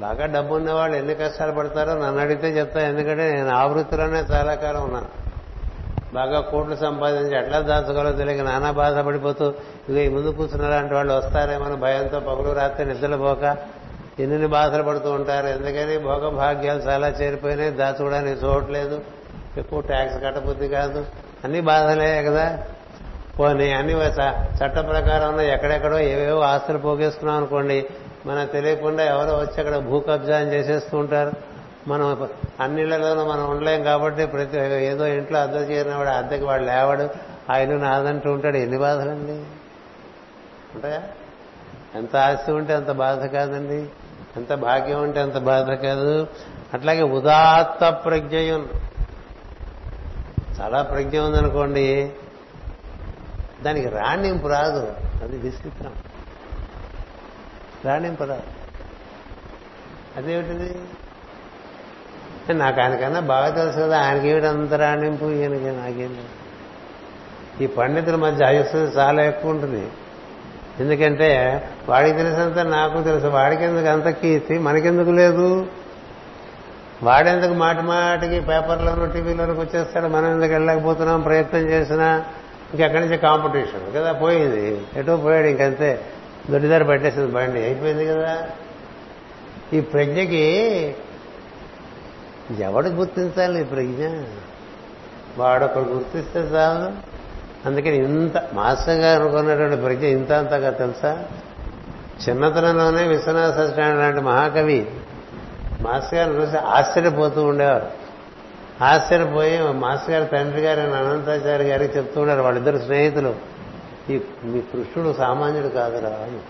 బాగా 0.00 0.26
డబ్బు 0.26 0.54
ఉన్నవాళ్ళు 0.54 0.96
ఎన్ని 0.96 1.14
కష్టాలు 1.14 1.52
పడతారో 1.52 1.94
నన్ను 1.94 2.20
అడిగితే 2.20 2.48
చెప్తా 2.48 2.80
ఎందుకంటే 2.80 3.32
నేను 3.32 3.50
ఆ 3.50 3.64
వృత్తిలోనే 3.64 4.18
చాలా 4.18 4.54
కాలం 4.54 4.82
ఉన్నాను 4.82 5.08
బాగా 6.14 6.40
కోట్లు 6.40 6.76
సంపాదించి 6.76 7.36
ఎట్లా 7.36 7.60
దాచుకోవాలో 7.60 8.12
తెలియక 8.12 8.40
నానా 8.40 8.70
బాధపడిపోతూ 8.70 9.54
ఇక 9.88 9.96
ఈ 9.96 10.08
ముందు 10.08 10.30
కూర్చున్న 10.30 10.68
లాంటి 10.68 10.94
వాళ్ళు 10.94 11.14
వస్తారేమో 11.14 11.76
భయంతో 11.76 12.20
పగులు 12.20 12.52
రాత్రి 12.52 12.86
నిద్రపోక 12.86 13.44
ఎన్ని 14.22 14.46
బాధలు 14.46 14.82
పడుతూ 14.82 15.10
ఉంటారు. 15.10 15.46
ఎందుకని? 15.46 15.98
భోగభాగ్యాలు 15.98 16.78
చాలా 16.78 17.08
చేరిపోయినాయి. 17.08 17.70
దాచుకోవడానికి 17.70 18.46
చూడట్లేదు 18.46 19.00
ఎక్కువ 19.56 19.80
ట్యాక్స్ 19.80 20.24
కట్టబుద్ధి 20.24 20.68
కాదు. 20.68 21.06
అన్ని 21.44 21.60
బాధలే 21.60 22.22
కదా. 22.22 22.58
పోనీ 23.38 23.72
అన్ని 23.72 23.92
చట్ట 24.32 24.74
ప్రకారం 24.74 25.40
ఎక్కడెక్కడో 25.40 25.98
ఏవేవో 25.98 26.40
ఆస్తులు 26.40 26.78
పోగేసుకున్నాం 26.78 27.36
అనుకోండి 27.36 27.86
మనకు 28.26 28.52
తెలియకుండా 28.52 29.04
ఎవరో 29.04 29.38
వచ్చి 29.38 29.58
అక్కడ 29.58 29.76
భూ 29.76 30.00
కబ్జాం 30.00 30.42
చేసేస్తూ 30.42 30.98
ఉంటారు. 30.98 31.32
మనం 31.88 32.28
అన్నిళ్ళలోనూ 32.60 33.24
మనం 33.24 33.50
ఉండలేం 33.50 33.82
కాబట్టి 33.82 34.26
ప్రతి 34.26 34.58
ఏదో 34.58 35.06
ఇంట్లో 35.06 35.40
అద్దె 35.40 35.58
చేరిన 35.58 35.94
వాడు 35.94 36.08
అద్దెకి 36.08 36.44
వాడు 36.44 36.62
లేవాడు. 36.62 37.08
ఆ 37.52 37.56
ఇల్లు 37.56 37.76
నాదంటూ 37.76 38.32
ఉంటాడు. 38.32 38.56
ఎన్ని 38.56 38.78
బాధలండి? 38.78 39.32
ఉంటాయా? 40.74 41.02
ఎంత 41.94 42.16
ఆస్తి 42.16 42.52
ఉంటే 42.52 42.74
అంత 42.74 42.90
బాధ 42.90 43.24
కాదండి. 43.24 43.86
ఎంత 44.36 44.54
భాగ్యం 44.54 45.02
ఉంటే 45.02 45.20
అంత 45.20 45.38
బాధ 45.38 45.70
కాదు. 45.70 46.26
అట్లాగే 46.74 47.02
ఉదాత్త 47.02 47.88
ప్రజ్ఞయం. 48.04 48.68
చాలా 50.60 50.82
ప్రజ్ఞ 50.82 51.18
ఉందనుకోండి. 51.18 52.12
దానికి 53.62 53.88
రాణింపు 53.88 54.46
రాదు. 54.46 54.94
అది 55.22 55.38
విచిత్రం. 55.38 55.92
రాణింపు 57.84 58.24
రాదు. 58.24 58.42
అదేమిటిది? 60.16 60.78
నాకు 62.54 62.80
ఆయనకన్నా 62.80 63.20
బాగా 63.20 63.50
తెలుసు 63.50 63.76
కదా. 63.76 64.00
ఆయనకి 64.00 64.28
ఏమిటి 64.28 64.46
అంత 64.46 64.74
రాణింపు? 64.74 65.24
ఈయనకి 65.24 65.64
నాకేం 65.64 66.24
ఈ 67.60 67.66
పండితుల 67.66 68.14
మధ్య 68.16 68.44
ఆయుస్సు 68.44 68.76
చాలా 68.76 69.22
ఎక్కువ 69.22 69.50
ఉంటుంది. 69.50 69.90
ఎందుకంటే 70.80 71.62
వాడికి 71.88 72.16
తెలిసినంత 72.16 72.58
నాకు 72.58 73.02
తెలుసు. 73.02 73.26
వాడికి 73.26 73.64
ఎందుకు 73.64 73.86
అంత 73.86 74.08
కీర్తి? 74.08 74.58
మనకెందుకు 74.58 75.10
లేదు? 75.10 75.66
వాడెందుకు 77.02 77.52
మాటి 77.52 77.82
మాటికి 77.82 78.40
పేపర్లోనూ 78.40 79.06
టీవీలోకి 79.06 79.60
వచ్చేస్తాడు? 79.60 80.06
మనం 80.06 80.32
ఎందుకు 80.32 80.52
వెళ్ళకపోతున్నాం 80.52 81.20
ప్రయత్నం 81.20 81.60
చేసినా 81.60 82.24
ఇంకెక్కడి 82.70 83.00
నుంచి 83.00 83.18
కాంపిటీషన్? 83.18 83.96
కదా 83.96 84.12
పోయింది. 84.12 84.82
ఎటో 84.96 85.16
పోయాడు 85.16 85.46
ఇంకంతే. 85.46 86.00
దొడ్డిదారి 86.50 86.84
పట్టేసింది 86.84 87.32
బండి. 87.32 87.62
అయిపోయింది 87.62 88.06
కదా. 88.06 88.48
ఈ 89.72 89.80
ప్రజ్ఞకి 89.80 90.94
ఎవడు 92.58 92.88
గుర్తించాలి 92.88 93.60
ఈ 93.60 93.64
ప్రజ్ఞ? 93.64 94.08
వాడొకడు 95.38 95.84
గుర్తిస్తే 95.84 96.40
చాలు. 96.40 97.09
అందుకని 97.66 97.96
ఇంత 97.96 98.48
మాస్టర్ 98.52 98.98
గారు 98.98 99.22
అనుకున్నటువంటి 99.22 99.76
ప్రజ్ఞ 99.76 100.04
ఇంత 100.04 100.32
అంతగా 100.32 100.70
తెలుసా? 100.70 101.24
చిన్నతనంలోనే 102.28 103.02
విశ్వనాథ 103.02 103.52
సత్యనారాయణ 103.52 104.00
లాంటి 104.00 104.20
మహాకవి 104.20 104.90
మాస్టర్ 105.80 106.14
గారిని 106.14 106.42
చూసి 106.42 106.56
ఆశ్చర్యపోతూ 106.56 107.44
ఉండేవారు. 107.44 107.86
ఆశ్చర్యపోయి 108.84 109.62
మాస్టర్ 109.62 110.10
గారి 110.10 110.26
తండ్రి 110.26 110.60
గారు 110.62 110.80
అనంతాచార్య 110.80 111.64
గారికి 111.64 111.98
చెప్తూ 111.98 112.20
ఉండారు 112.20 112.42
వాళ్ళిద్దరు 112.42 112.78
స్నేహితులు. 112.78 113.34
ఈ 114.10 114.20
మీ 114.44 114.60
కృష్ణుడు 114.60 115.14
సామాన్యుడు 115.18 115.68
కాదురా 115.68 116.10
అని. 116.10 116.40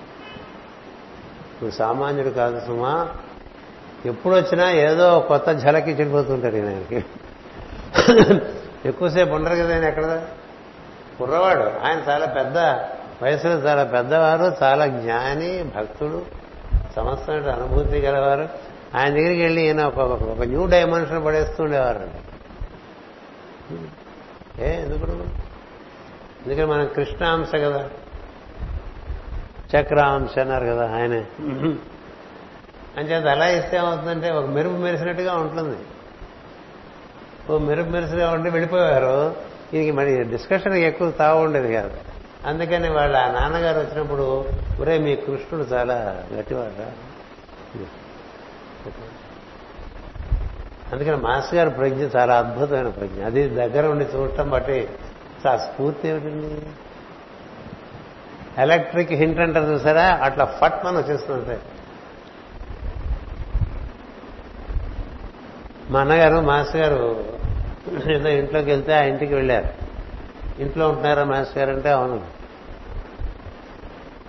నువ్వు 1.63 1.71
సామాన్యుడు 1.71 2.31
కాదు 2.31 2.61
సుమా. 2.67 3.09
ఎప్పుడు 4.07 4.35
వచ్చినా 4.35 4.71
ఏదో 4.71 5.21
కొత్త 5.21 5.53
ఝలకి 5.53 5.91
చెడిపోతుంటారు 5.91 6.57
ఈయనకి. 6.57 7.05
ఎక్కువసేపు 8.85 9.35
ఉండరు 9.35 9.55
కదా 9.55 9.75
ఆయన 9.75 9.85
ఎక్కడ? 9.85 10.23
కుర్రవాడు. 11.21 11.63
ఆయన 11.63 12.11
చాలా 12.11 12.27
పెద్ద 12.27 12.59
వయసులో 13.23 13.55
చాలా 13.55 13.85
పెద్దవారు 13.85 14.57
చాలా 14.63 14.87
జ్ఞాని 14.87 15.63
భక్తుడు 15.63 16.23
సమస్త 16.97 17.31
అనుభూతి 17.31 17.99
గలవారు. 17.99 18.49
ఆయన 18.95 19.09
దగ్గరికి 19.09 19.43
వెళ్ళి 19.43 19.63
ఈయన 19.63 19.85
ఒక 19.85 19.99
ఒక 19.99 20.43
న్యూ 20.43 20.67
డైమెన్షన్ 20.67 21.27
పడేస్తూ 21.27 21.65
ఉండేవారు 21.65 22.11
ఏ 24.63 24.71
ఎందుకు 24.81 25.11
ఎందుకంటే 26.41 26.65
మనం 26.65 26.87
కృష్ణాంశ 26.97 27.55
కదా. 27.55 27.89
చక్రాంశ 29.77 30.39
అన్నారు 30.39 30.65
కదా 30.65 30.85
ఆయనే. 30.95 31.25
అంచేత 32.97 33.27
అలా 33.27 33.49
ఇస్తే 33.49 33.77
ఏమవుతుందంటే 33.77 34.31
ఒక 34.31 34.45
మెరుపు 34.45 34.75
మెరిసినట్టుగా 34.75 35.35
ఉంటుంది. 35.35 35.77
ఓ 37.51 37.59
మెరుపు 37.59 37.89
మెరిసిగా 37.89 38.31
ఉండి 38.31 38.51
వెళ్ళిపోయారు 38.51 39.50
ఇది 39.73 39.91
మరి 39.91 40.25
డిస్కషన్ 40.25 40.75
ఎక్కువ 40.75 41.11
తావు 41.11 41.45
ఉండేది 41.45 41.73
కాదు. 41.73 41.91
అందుకని 42.47 42.91
వాళ్ళ 42.91 43.31
నాన్నగారు 43.31 43.79
వచ్చినప్పుడు 43.79 44.45
ఒరే 44.81 44.99
మీ 44.99 45.17
కృష్ణుడు 45.17 45.65
చాలా 45.65 46.25
గట్టివాడ 46.33 46.93
అందుకని 50.93 51.17
మాస్ 51.17 51.55
గారి 51.55 51.71
ప్రజ్ఞ 51.71 52.07
చాలా 52.17 52.39
అద్భుతమైన 52.39 52.89
ప్రజ్ఞ. 52.89 53.25
అది 53.25 53.49
దగ్గర 53.49 53.87
ఉండి 53.87 54.05
చూడటం 54.05 54.51
బట్టి 54.51 54.89
ఆ 55.49 55.57
స్ఫూర్తి 55.57 56.09
ఏమిటండి? 56.09 56.63
ఎలక్ట్రిక్ 58.61 59.13
హింట్ 59.13 59.41
అంటారు 59.41 59.65
చూసారా? 59.65 60.21
అట్లా 60.23 60.45
ఫట్ 60.45 60.85
మనం 60.85 60.97
వచ్చేస్తుంది 60.97 61.59
మా 65.91 66.01
అన్నగారు 66.01 66.41
మాస్ 66.41 66.77
గారు 66.77 67.40
ఏదో 68.15 68.29
ఇంట్లోకి 68.29 68.71
వెళ్తే 68.71 68.95
ఆ 68.95 69.03
ఇంటికి 69.03 69.35
వెళ్ళారు. 69.35 69.69
ఇంట్లో 70.63 70.89
ఉంటున్నారా 70.89 71.25
మాస్టర్ 71.25 71.59
గారు 71.59 71.71
అంటే 71.71 71.91
అవును. 71.91 72.21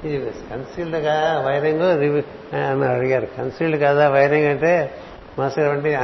ఇది 0.08 0.32
కన్సీల్డ్గా 0.50 1.44
వైరింగ్ 1.48 2.00
రివీ 2.00 2.24
అని 2.58 2.86
అడిగారు. 2.86 3.28
కన్సీల్డ్ 3.38 3.80
కాదా 3.80 4.10
వైరింగ్ 4.10 4.48
అంటే 4.48 4.94
మాస్టర్ 5.40 5.64
గారు 5.64 5.76
అంటే 5.76 5.96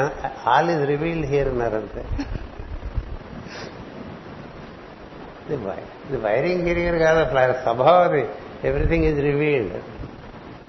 ఆల్ 0.47 0.69
ఇస్ 0.69 0.87
రివీల్డ్ 0.87 1.25
హియర్ 1.25 1.47
ఉన్నారంటే 1.47 2.05
ఇది 5.51 6.17
వైరింగ్ 6.17 6.67
గిరిగిరి 6.67 6.99
కాదు 6.99 7.53
స్వభావం 7.53 8.11
అది. 8.11 8.25
Everything 8.63 9.05
is 9.05 9.21
revealed. 9.21 9.73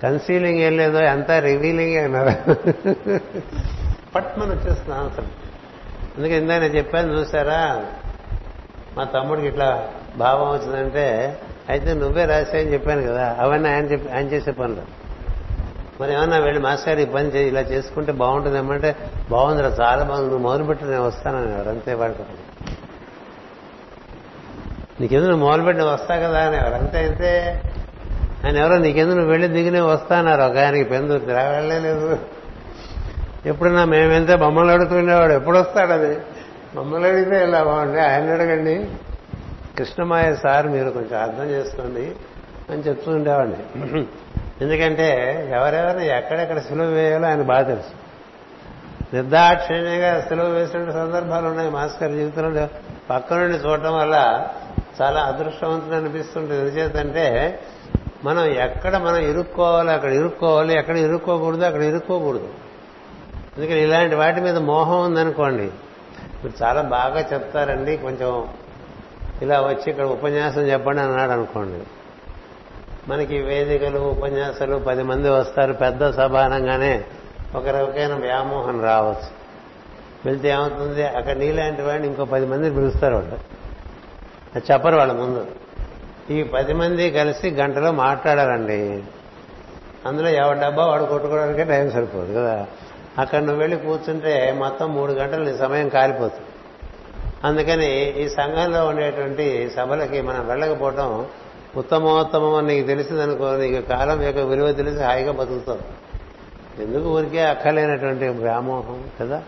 కన్సీలింగ్ 0.02 0.58
ఏం 0.58 0.76
లేదో 0.76 0.98
అంతా 0.98 1.38
రివీలింగ్ 1.38 1.96
అన్నారు. 1.96 2.28
పట్మని 4.14 4.50
వచ్చేస్తుంది 4.50 4.98
ఆన్సర్ 4.98 5.24
అందుకే 6.18 6.36
ఇందా 6.36 6.58
నేను 6.58 6.76
చెప్పాను 6.76 7.18
చూసారా? 7.18 7.60
మా 8.96 9.04
తమ్ముడికి 9.04 9.46
ఇట్లా 9.46 9.68
భావం 10.16 10.50
వచ్చిందంటే 10.50 11.04
అయితే 11.68 11.94
నువ్వే 11.94 12.24
రాసాయని 12.24 12.72
చెప్పాను 12.72 13.02
కదా 13.02 13.36
అవన్నీ 13.38 13.68
ఆయన 13.68 13.84
చెప్పి 13.84 14.08
ఆయన 14.08 14.26
చేసే 14.26 14.50
పనులు. 14.50 14.84
మరి 16.00 16.12
ఏమన్నా 16.12 16.38
వెళ్ళి 16.38 16.60
మాస్టర్ 16.60 17.00
ఈ 17.00 17.04
పని 17.04 17.28
చేయి 17.28 17.48
ఇలా 17.48 17.60
చేసుకుంటే 17.60 18.12
బాగుంటుంది 18.12 18.58
ఏమంటే 18.58 18.90
బాగుందిరా 19.30 19.68
చాలా 19.80 20.04
బాగుంది 20.04 20.28
నువ్వు 20.28 20.48
మొదలుపెట్టి 20.48 20.84
నేను 20.84 21.02
వస్తానని 21.02 21.52
ఎవరు 21.52 21.68
అంతే 21.68 21.94
వాడుకో 21.94 22.24
నీకెందుకు 25.00 25.30
నువ్వు 25.30 25.46
మొదలుపెట్టి 25.46 25.80
నేను 25.82 25.92
వస్తా 25.92 26.16
కదా 26.16 26.40
అని 26.40 26.56
అంతే 26.74 26.98
అయితే 26.98 27.30
ఆయన 28.44 28.56
ఎవరో 28.56 28.78
నీకెందుకు 28.78 29.16
నువ్వు 29.16 29.32
వెళ్ళి 29.32 29.48
దిగినే 29.48 29.80
వస్తాన్నారు 29.86 30.42
ఒక 30.42 30.56
ఆయనకి 30.56 30.84
పెందుర్తి 30.84 31.32
రా 31.32 31.44
ఎప్పుడన్నా 33.48 33.84
మేము 33.84 34.08
వెళ్తే 34.08 34.36
బొమ్మలు 34.36 34.70
అడుగుతుండేవాడు? 34.70 35.32
ఎప్పుడు 35.32 35.58
వస్తాడు 35.58 35.92
అది? 35.92 36.18
బొమ్మలు 36.74 37.06
అడిగితే 37.06 37.44
ఇలా 37.44 37.62
బాగుంటే 37.62 38.00
ఆయన 38.00 38.32
అడగండి. 38.32 38.88
కృష్ణమాయ 39.78 40.34
సార్ 40.34 40.66
మీరు 40.66 40.90
కొంచెం 40.90 41.22
అర్థం 41.22 41.44
చేసుకోండి 41.44 42.12
అని 42.70 42.82
చెప్తూ 42.82 43.10
ఉండేవాడిని. 43.10 44.06
ఎందుకంటే 44.60 45.08
ఎవరెవరిని 45.52 46.08
ఎక్కడెక్కడ 46.08 46.58
సులువు 46.58 46.88
వేయాలో 46.88 47.26
ఆయన 47.26 47.42
బాగా 47.42 47.62
తెలుసు. 47.62 48.08
నిర్దాక్షిణ్యంగా 49.14 50.20
సులువు 50.20 50.48
వేసిన 50.48 50.90
సందర్భాలు 50.90 51.46
ఉన్నాయి 51.46 51.70
మాస్కర్ 51.70 52.10
జీవితంలో. 52.10 52.68
పక్క 53.10 53.34
నుండి 53.34 53.56
చూడటం 53.56 53.96
వల్ల 53.96 54.46
చాలా 55.02 55.20
అదృష్టవంతులు 55.20 55.94
అనిపిస్తుంటుంది. 55.94 56.60
ఎందుచేతంటే 56.60 57.58
మనం 58.24 58.44
ఎక్కడ 58.44 58.96
మనం 58.96 59.16
ఇరుక్కోవాలి 59.16 59.90
అక్కడ 59.90 60.10
ఇరుక్కోవాలి 60.10 60.78
ఎక్కడ 60.78 60.96
ఇరుక్కోకూడదు 60.96 61.64
అక్కడ 61.64 61.82
ఇరుక్కోకూడదు. 61.82 62.48
అందుకని 63.58 63.82
ఇలాంటి 63.82 64.14
వాటి 64.14 64.40
మీద 64.40 64.56
మోహం 64.56 65.04
ఉందనుకోండి 65.04 65.70
మీరు 66.44 66.62
చాలా 66.62 66.82
బాగా 66.82 67.20
చెప్తారండి 67.32 67.96
కొంచెం 67.96 68.48
ఇలా 69.42 69.60
వచ్చి 69.60 69.90
ఇక్కడ 69.90 70.04
ఉపన్యాసం 70.04 70.60
చెప్పండి 70.60 71.02
అన్నాడు 71.02 71.30
అనుకోండి. 71.30 71.86
మనకి 73.08 73.38
వేదికలు 73.38 73.98
ఉపన్యాసాలు 73.98 74.76
పది 74.76 75.02
మంది 75.02 75.30
వస్తారు 75.30 75.72
పెద్ద 75.72 76.10
సభ 76.10 76.36
అనగానే 76.36 77.04
ఒక 77.54 77.68
రకమైన 77.68 78.14
వ్యామోహం 78.14 78.84
రావచ్చు. 78.84 79.38
వెళ్తే 80.26 80.48
ఏమవుతుంది? 80.48 81.06
అక్కడ 81.06 81.36
నీలాంటి 81.36 81.82
వాడిని 81.82 82.08
ఇంకో 82.08 82.24
పది 82.24 82.46
మందిని 82.46 82.74
పిలుస్తారు 82.74 83.14
వాళ్ళు. 83.14 83.34
అది 84.56 84.72
చెప్పరు 84.72 84.96
వాళ్ళ 84.96 85.12
ముందు. 85.12 85.46
ఈ 86.30 86.42
పది 86.42 86.72
మంది 86.72 87.10
కలిసి 87.10 87.50
గంటలో 87.50 87.92
మాట్లాడాలండి. 87.92 89.02
అందులో 90.06 90.28
ఎవరి 90.28 90.60
డబ్బా 90.60 90.86
వాడు 90.86 91.04
కొట్టుకోవడానికే 91.04 91.64
టైం 91.64 91.90
సరిపోదు 91.90 92.32
కదా. 92.32 92.66
అక్కడ 93.18 93.38
నువ్వు 93.38 93.56
వెళ్ళి 93.56 93.76
కూర్చుంటే 93.76 94.54
మొత్తం 94.58 94.94
మూడు 94.94 95.12
గంటలు 95.12 95.44
నీ 95.44 95.56
సమయం 95.56 95.88
కాలిపోతుంది. 95.88 96.46
అందుకని 97.44 98.04
ఈ 98.10 98.28
సంఘంలో 98.28 98.86
ఉండేటువంటి 98.86 99.70
సభలకి 99.76 100.22
మనం 100.22 100.46
వెళ్ళకపోవటం 100.46 101.26
ఉత్తమోత్తమం 101.76 102.54
అని 102.54 102.66
నీకు 102.66 102.86
తెలిసిందనుకో 102.86 103.56
నీకు 103.56 103.88
కాలం 103.88 104.22
యొక్క 104.22 104.38
విలువ 104.38 104.72
తెలిసి 104.72 105.02
హాయిగా 105.02 105.32
బతుకుతావు. 105.32 106.08
ఎందుకు 106.82 107.08
ఊరికే 107.08 107.46
అక్కలేనటువంటి 107.46 108.28
వ్యామోహం 108.28 109.04
కదా? 109.20 109.42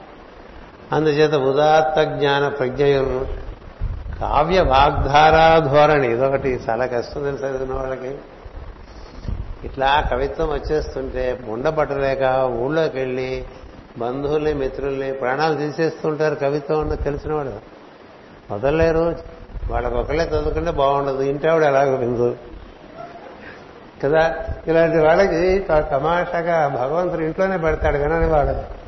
అందుచేత 0.93 1.35
ఉదాత్త 1.35 2.03
జ్ఞాన 2.03 2.49
ప్రజ్ఞయులు 2.49 3.27
కావ్య 4.21 4.61
వాగ్ధారా 4.61 5.59
ధోరణి 5.59 6.13
ఇదొకటి 6.13 6.61
చాలా 6.71 6.87
కష్టం 6.87 7.23
తెలుసు 7.23 7.45
చదివిన 7.45 7.75
వాళ్ళకి. 7.75 8.19
ఇట్లా 9.65 10.05
కవిత్వం 10.13 10.49
వచ్చేస్తుంటే 10.49 11.41
ఉండబట్టలేక 11.49 12.23
ఊళ్ళోకి 12.45 12.99
వెళ్ళి 12.99 13.45
బంధువుల్ని 13.99 14.55
మిత్రుల్ని 14.55 15.13
ప్రాణాలు 15.13 15.57
తీసేస్తుంటారు 15.57 16.35
కవిత్వం 16.35 16.79
ఉన్న 16.79 16.95
తెలిసిన 16.95 17.35
వాళ్ళు 17.35 17.61
వదలలేరు 18.55 19.17
వాళ్ళకి 19.71 19.95
ఒకళ్ళే 19.95 20.25
చదువుకుంటే 20.25 20.71
బాగుండదు. 20.71 21.23
ఇంటి 21.23 21.49
ఆవిడ 21.49 21.63
ఎలాగో 21.63 21.95
విందు? 21.95 22.37
కదా? 24.05 24.37
ఇలాంటి 24.67 24.99
వాళ్ళకి 24.99 25.59
తమాషాగా 25.69 26.69
భగవంతుడు 26.69 27.21
ఇంట్లోనే 27.21 27.57
పెడతాడు 27.57 27.99
కానీ 27.99 28.27
వాడు. 28.27 28.81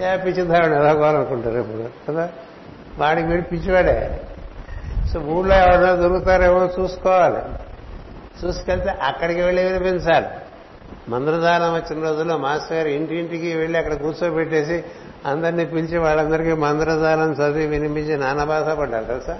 ఏ 0.00 0.16
పిచ్చిదారుడు 0.16 0.74
ఎలాగోవాలనుకుంటారు 0.74 1.58
ఇప్పుడు? 1.58 2.12
కదా? 2.12 2.28
వాడికి 2.98 3.28
వీడు 3.28 3.42
పిచ్చివాడే. 3.42 4.20
సో 5.12 5.20
ఊళ్ళో 5.20 5.54
ఎవరైనా 5.54 5.94
దొరుకుతారేమో 5.94 6.68
చూసుకోవాలి. 6.80 7.38
చూసుకెళ్తే 8.44 8.90
అక్కడికి 8.90 9.40
వెళ్ళి 9.40 9.64
వినిపించాలి. 9.64 10.26
మంత్రదానం 11.08 11.74
వచ్చిన 11.74 12.04
రోజుల్లో 12.04 12.38
మాస్టర్ 12.38 12.76
గారు 12.76 12.88
ఇంటింటికి 12.88 13.54
వెళ్ళి 13.54 13.78
అక్కడ 13.78 13.94
కూర్చోబెట్టేసి 13.94 14.84
అందరినీ 15.26 15.64
పిలిచి 15.64 15.98
వాళ్ళందరికీ 15.98 16.52
మంత్రదానం 16.52 17.32
చదివి 17.32 17.66
వినిపించి 17.66 18.16
నానా 18.16 18.44
బాధ 18.44 18.70
పడ్డారు 18.70 19.04
తెలుసా? 19.04 19.38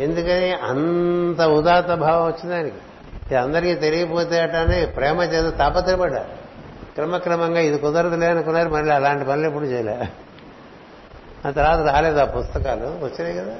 ఎందుకని 0.00 0.52
అంత 0.52 1.40
ఉదాత్త 1.40 1.94
భావం 1.94 2.26
వచ్చింది 2.26 2.54
ఆయనకి. 2.54 2.74
ఇది 3.26 3.34
అందరికీ 3.34 3.74
తెలియపోతే 3.74 4.40
అటనే 4.40 4.86
ప్రేమ 4.86 5.22
చేత 5.22 5.58
తాపత్రపడ్డారు 5.58 6.46
క్రమక్రమంగా 6.94 7.60
ఇది 7.60 7.78
కుదరదులే 7.78 8.26
అనుకున్నారు 8.26 8.68
మళ్ళీ 8.68 8.92
అలాంటి 8.92 9.24
పనులు 9.24 9.46
ఎప్పుడు 9.46 9.64
చేయలే. 9.64 10.08
ఆ 11.46 11.50
తర్వాత 11.50 11.94
రాలేదు 11.94 12.18
ఆ 12.18 12.24
పుస్తకాలు. 12.24 13.04
వచ్చినాయి 13.04 13.36
కదా. 13.38 13.56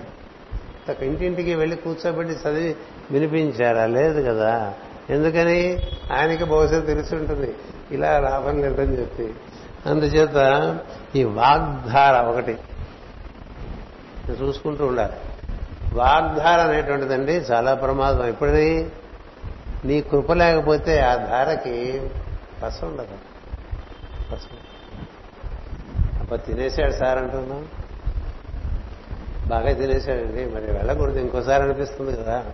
ఇంటింటికి 1.03 1.55
వెళ్ళి 1.55 1.77
కూర్చోబెట్టి 1.77 2.35
చదివి 2.35 2.77
వినిపించారా? 3.11 3.87
లేదు 3.87 4.29
కదా. 4.29 4.75
ఎందుకని? 5.11 5.83
ఆయనకి 6.13 6.45
బహుశా 6.45 6.81
తెలిసి 6.81 7.17
ఉంటుంది 7.17 7.55
ఇలా 7.91 8.19
లాభం 8.19 8.63
లేదని 8.63 8.99
చెప్పి. 9.01 9.35
అందుచేత 9.87 10.79
ఈ 11.17 11.25
వాగ్ధార 11.25 12.27
ఒకటి. 12.27 12.59
చూసుకుంటూ 14.43 14.87
ఉండాలి. 14.87 15.13
వాగ్ధార 15.93 16.61
అనేటువంటిదండి 16.61 17.33
చాలా 17.33 17.75
ప్రమాదం. 17.75 18.29
ఎప్పుడని 18.29 18.91
నీ 19.85 20.01
కృప 20.01 20.33
లేకపోతే 20.33 21.01
ఆ 21.01 21.15
ధారకి 21.15 22.11
పస 22.63 22.85
ఉండదు. 22.85 23.19
పస 24.33 24.41
అప్పుడు 26.21 26.39
తినేశాడు 26.39 26.93
సార్ 26.93 27.19
అంటున్నాం. 27.19 27.69
బాగా 29.47 29.73
తినేశాడండి. 29.73 30.45
మరి 30.47 30.73
వెళ్ళకూడదు. 30.73 31.19
ఇంకోసారి 31.19 31.63
అనిపిస్తుంది 31.63 32.17
కదా. 32.17 32.45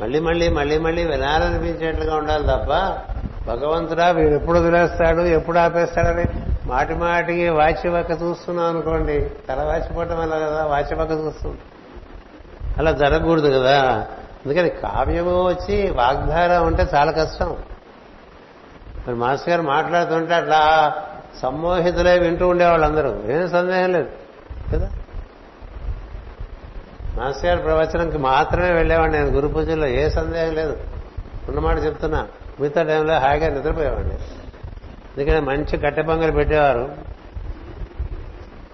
మళ్ళీ 0.00 0.20
మళ్ళీ 0.20 0.48
మళ్ళీ 0.48 0.78
మళ్ళీ 0.78 1.04
వినాలనిపించేట్లుగా 1.04 2.16
ఉండాలి 2.16 2.44
తప్ప 2.44 2.98
భగవంతుడా 3.46 4.10
వీడు 4.10 4.34
ఎప్పుడు 4.34 4.58
వదిలేస్తాడు 4.58 5.20
ఎప్పుడు 5.20 5.58
ఆపేస్తాడని 5.58 6.24
మాటి 6.66 6.94
మాటికి 6.94 7.48
వాచ్యపక్క 7.48 8.22
చూస్తున్నాం 8.22 8.66
అనుకోండి. 8.66 9.30
తల 9.48 9.62
వాచిపోవటం 9.62 10.20
అలా 10.20 10.36
కదా 10.36 10.64
వాచ్యపక్క 10.64 11.12
చూస్తుంది 11.12 11.58
అలా 12.78 12.92
జరగకూడదు 12.92 13.58
కదా. 13.58 14.06
అందుకని 14.46 14.68
కావ్యము 14.68 15.46
వచ్చి 15.46 15.90
వాగ్ధార 15.90 16.58
ఉంటే 16.58 16.88
చాలా 16.94 17.12
కష్టం. 17.12 17.56
మరి 19.08 19.16
మాస్టర్ 19.16 19.50
గారు 19.50 19.62
మాట్లాడుతుంటే 19.62 20.34
అట్లా 20.34 20.94
సమ్మోహితులే 21.42 22.18
వింటూ 22.18 22.48
ఉండేవాళ్ళు 22.48 22.86
అందరూ 22.86 23.22
ఏం 23.26 23.48
సందేహం 23.48 23.92
లేదు. 23.92 24.08
కదా? 24.72 24.90
మాస్టర్ 27.16 27.46
గారి 27.46 27.62
ప్రవచనంకి 27.62 28.18
మాత్రమే 28.18 28.72
వెళ్ళేవాడిని 28.72 29.18
నేను 29.18 29.30
గురు 29.30 29.48
పూజల్లో 29.48 29.86
ఏ 29.86 30.08
సందేహం 30.08 30.54
లేదు. 30.54 30.76
ఉన్నమాట 31.48 31.84
చెప్తున్నా. 31.84 32.28
మిగతా 32.60 32.82
టైంలో 32.82 33.18
హాయిగా 33.18 33.48
నిద్రపోయేవాడిని. 33.48 34.14
ఎందుకంటే 35.18 35.40
మంచి 35.40 35.78
కట్టెపొంగలు 35.78 36.32
పెట్టేవారు. 36.32 36.94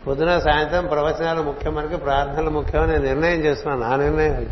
పొద్దున 0.06 0.38
సాయంత్రం 0.38 0.86
ప్రవచనాలు 0.86 1.42
ముఖ్యం 1.42 1.74
మనకి 1.74 1.96
ప్రార్థనలు 1.96 2.50
ముఖ్యమని 2.50 2.92
నేను 2.92 3.04
నిర్ణయం 3.04 3.40
చేస్తున్నాను. 3.40 3.90
నా 3.90 3.96
నిర్ణయం 3.96 4.48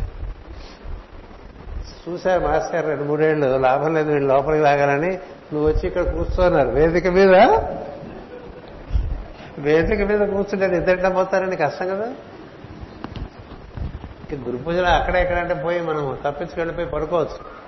చూశారు 2.09 2.41
మాస్టర్ 2.41 2.75
గారు 2.75 2.87
రెండు 2.87 3.05
మూడేళ్ళు 3.05 3.59
లాభం 3.59 3.95
లేదు 3.95 4.13
వీళ్ళు 4.13 4.35
లోపలికి 4.35 4.65
రాగాలని. 4.65 5.11
నువ్వు 5.53 5.69
వచ్చి 5.69 5.89
ఇక్కడ 5.89 6.03
కూర్చోన్నారు. 6.03 6.69
వేదిక 6.69 7.07
మీద? 7.07 7.31
వేదిక 9.59 10.01
మీద 10.01 10.29
కూర్చుంటే 10.29 10.67
నిద్రటం 10.67 11.13
పోతారని 11.13 11.57
కష్టం 11.57 11.89
కదా? 11.89 12.13
గురు 14.37 14.57
పూజలు 14.57 15.17
ఎక్కడంటే 15.17 15.55
పోయి 15.55 15.81
మనం 15.81 16.19
తప్పించుకెళ్ళిపోయి 16.25 16.87
పడుకోవచ్చు. 16.87 17.61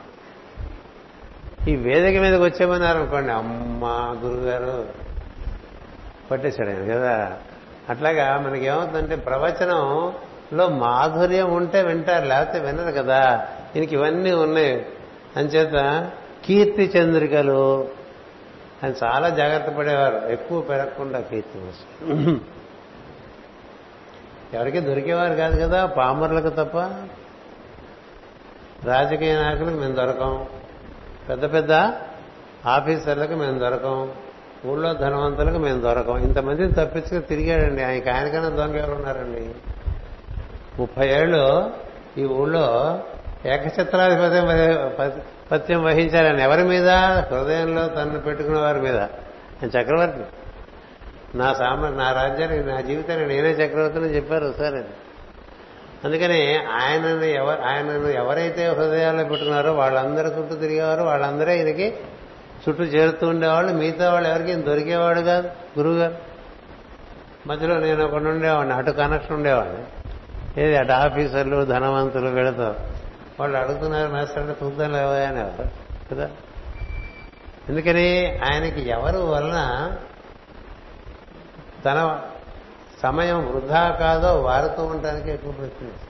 ఈ 1.68 1.76
వేదిక 1.76 2.20
మీదకి 2.20 2.42
వచ్చేమన్నారు 2.42 2.98
అనుకోండి 2.98 3.32
అమ్మా 3.32 4.16
గురుగారు 4.24 4.88
పట్టేశాడు 6.30 6.68
ఆయన 6.68 6.92
కదా. 6.92 7.32
అట్లాగా 7.90 8.38
మనకి 8.38 8.66
ఏమవుతుందంటే 8.66 9.16
ప్రవచనంలో 9.16 10.68
మాధుర్యం 10.68 11.52
ఉంటే 11.52 11.82
వింటారు 11.82 12.24
లేకపోతే 12.24 12.58
వినరు 12.58 12.92
కదా. 12.92 13.48
దీనికి 13.74 13.94
ఇవన్నీ 13.94 14.32
ఉన్నాయి. 14.32 14.86
అంచేత 15.36 16.10
కీర్తి 16.44 16.92
చంద్రికలు 16.98 17.88
ఆయన 18.84 18.94
చాలా 19.04 19.28
జాగ్రత్త 19.28 19.70
పడేవారు. 19.70 20.28
ఎక్కువ 20.28 20.60
పెరగకుండా 20.60 21.20
కీర్తి 21.20 21.58
ఎవరికి 24.54 24.80
దొరికేవారు 24.80 25.34
కాదు 25.34 25.60
కదా 25.60 25.86
పామరులకు 25.86 26.48
తప్ప. 26.48 26.76
రాజకీయ 28.88 29.34
నాయకులకు 29.34 29.74
మేము 29.74 29.94
దొరకం. 29.94 30.46
పెద్ద 31.28 31.52
పెద్ద 31.52 31.72
ఆఫీసర్లకు 32.66 33.34
మేము 33.34 33.58
దొరకం. 33.58 34.12
ఊళ్ళో 34.66 34.92
ధనవంతులకు 34.94 35.58
మేము 35.58 35.80
దొరకం. 35.80 36.18
ఇంతమందిని 36.18 36.72
తప్పించుకుని 36.72 37.22
తిరిగాడండి. 37.22 37.82
ఆయనకి 37.82 38.10
ఆయనకన్నా 38.10 38.48
దొంగ 38.48 38.76
ఎవరు 38.76 38.94
ఉన్నారండి 38.94 39.54
ముప్పై 40.78 41.06
ఏళ్ళు 41.08 41.72
ఈ 42.18 42.24
ఊళ్ళో 42.24 43.00
ఏకచిత్రాధిపత్యం 43.46 44.46
పత్యం 45.52 45.84
వహించారని 45.84 46.42
ఎవరి 46.42 46.64
మీద? 46.64 46.88
హృదయంలో 47.30 47.88
తనను 47.88 48.20
పెట్టుకున్న 48.20 48.58
వారి 48.58 48.80
మీద. 48.80 48.96
ఆయన 48.96 49.68
చక్రవర్తి. 49.68 50.22
నా 51.34 51.54
సామ 51.54 51.88
నా 51.88 52.12
రాజ్యానికి 52.12 52.64
నా 52.64 52.80
జీవితాన్ని 52.80 53.26
నేనే 53.26 53.48
చక్రవర్తిని 53.50 54.04
చెప్పారు 54.04 54.44
ఒకసారి 54.44 54.84
అందుకని 56.04 56.56
ఆయనను 56.56 57.24
ఎవరు 57.24 57.60
ఆయనను 57.60 58.08
ఎవరైతే 58.08 58.66
హృదయాల్లో 58.66 59.24
పెట్టుకున్నారో 59.24 59.72
వాళ్ళందరూ 59.72 60.28
చుట్టూ 60.28 60.56
తిరిగేవారు 60.56 61.02
వాళ్ళందరూ 61.02 61.52
ఈయనకి 61.52 61.94
చుట్టూ 62.68 62.84
చేరుతూ 62.84 63.28
ఉండేవాళ్ళు. 63.28 63.72
మిగతా 63.72 64.12
వాళ్ళు 64.12 64.28
ఎవరికి 64.28 64.54
దొరికేవాడు 64.54 65.20
కాదు 65.20 65.50
గురువు 65.78 65.94
గారు. 65.94 66.14
మధ్యలో 67.46 67.76
నేను 67.76 68.04
ఒకటి 68.04 68.24
ఉండేవాడిని 68.24 68.74
అటు 68.74 68.90
కనెక్షన్ 68.90 69.36
ఉండేవాడిని. 69.36 69.84
ఏది 70.64 70.76
అటు 70.76 70.92
ఆఫీసర్లు 70.92 71.64
ధనవంతులు 71.64 72.28
వీళ్ళతో. 72.28 72.74
వాళ్ళు 73.40 73.58
అడుగుతున్నారు 73.58 74.12
మాస్టర్ 74.12 74.38
అంటే 74.38 74.64
చూద్దాం 74.64 74.92
లేవనేవారు 74.92 75.68
కదా. 76.14 76.30
ఎందుకని 77.68 78.38
ఆయనకి 78.52 78.88
ఎవరు 78.88 79.18
వలన 79.18 79.90
తన 81.84 81.98
సమయం 83.02 83.46
వృధా 83.46 83.90
కాదో 84.00 84.42
వారుతూ 84.42 84.84
ఉండడానికి 84.84 85.30
ఎక్కువ 85.30 85.52
ప్రయత్నిస్తుంది 85.52 86.08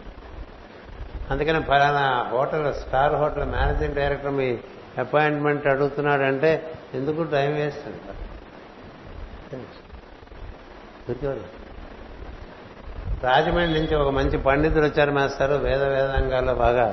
అందుకని 1.30 1.62
ఫలానా 1.62 2.28
hotel 2.30 2.74
star 2.74 3.14
hotel 3.14 3.44
managing 3.44 3.94
director 3.94 4.30
మీ 4.30 4.58
అపాయింట్మెంట్ 4.98 5.66
అడుగుతున్నాడంటే 5.66 6.50
ఎందుకు 6.94 7.22
టైం 7.22 7.52
వేస్ట్ 7.54 7.86
అంటారు 7.86 8.18
రాజమండ్రి 13.22 13.80
నుంచి 13.80 13.94
ఒక 13.94 14.08
మంచి 14.08 14.36
పండితులు 14.38 14.84
వచ్చారు 14.84 15.10
మేస్తారు 15.10 15.54
వేద 15.54 15.82
వేదాంగాల్లో 15.82 16.54
బాగా 16.54 16.86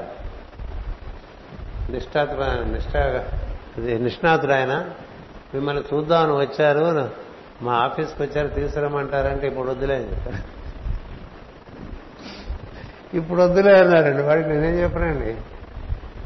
నిష్ఠాత్ 1.90 2.34
నిష్ఠా 2.72 3.24
ఇది 3.78 4.00
నిష్ణాతుడు 4.00 4.54
ఆయన. 4.54 4.74
మిమ్మల్ని 5.54 5.84
చూద్దామని 5.94 6.32
వచ్చారు 6.32 6.86
మా 7.62 7.74
ఆఫీస్కి 7.74 8.24
వచ్చారు 8.24 8.48
తీసుకురమ్మంటారంటే 8.48 9.48
ఇప్పుడు 9.48 9.70
వద్దులే 9.70 9.96
అని 9.96 10.12
చెప్పారు. 10.12 10.60
ఇప్పుడు 13.18 13.42
వద్దులే 13.42 13.80
అన్నారండి. 13.80 14.24
వాడికి 14.24 14.50
నేనేం 14.50 14.84
చెప్పనండి? 14.84 15.38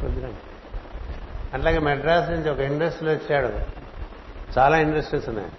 వద్దులే. 0.06 0.34
అట్లాగే 1.54 1.80
మెడ్రాస్ 1.80 2.30
నుంచి 2.30 2.50
ఒక 2.50 2.60
ఇండస్ట్రీ 2.60 3.10
వచ్చాడు. 3.10 3.54
చాలా 4.60 4.78
ఇండస్ట్రీస్ 4.78 5.30
ఉన్నాయి. 5.30 5.50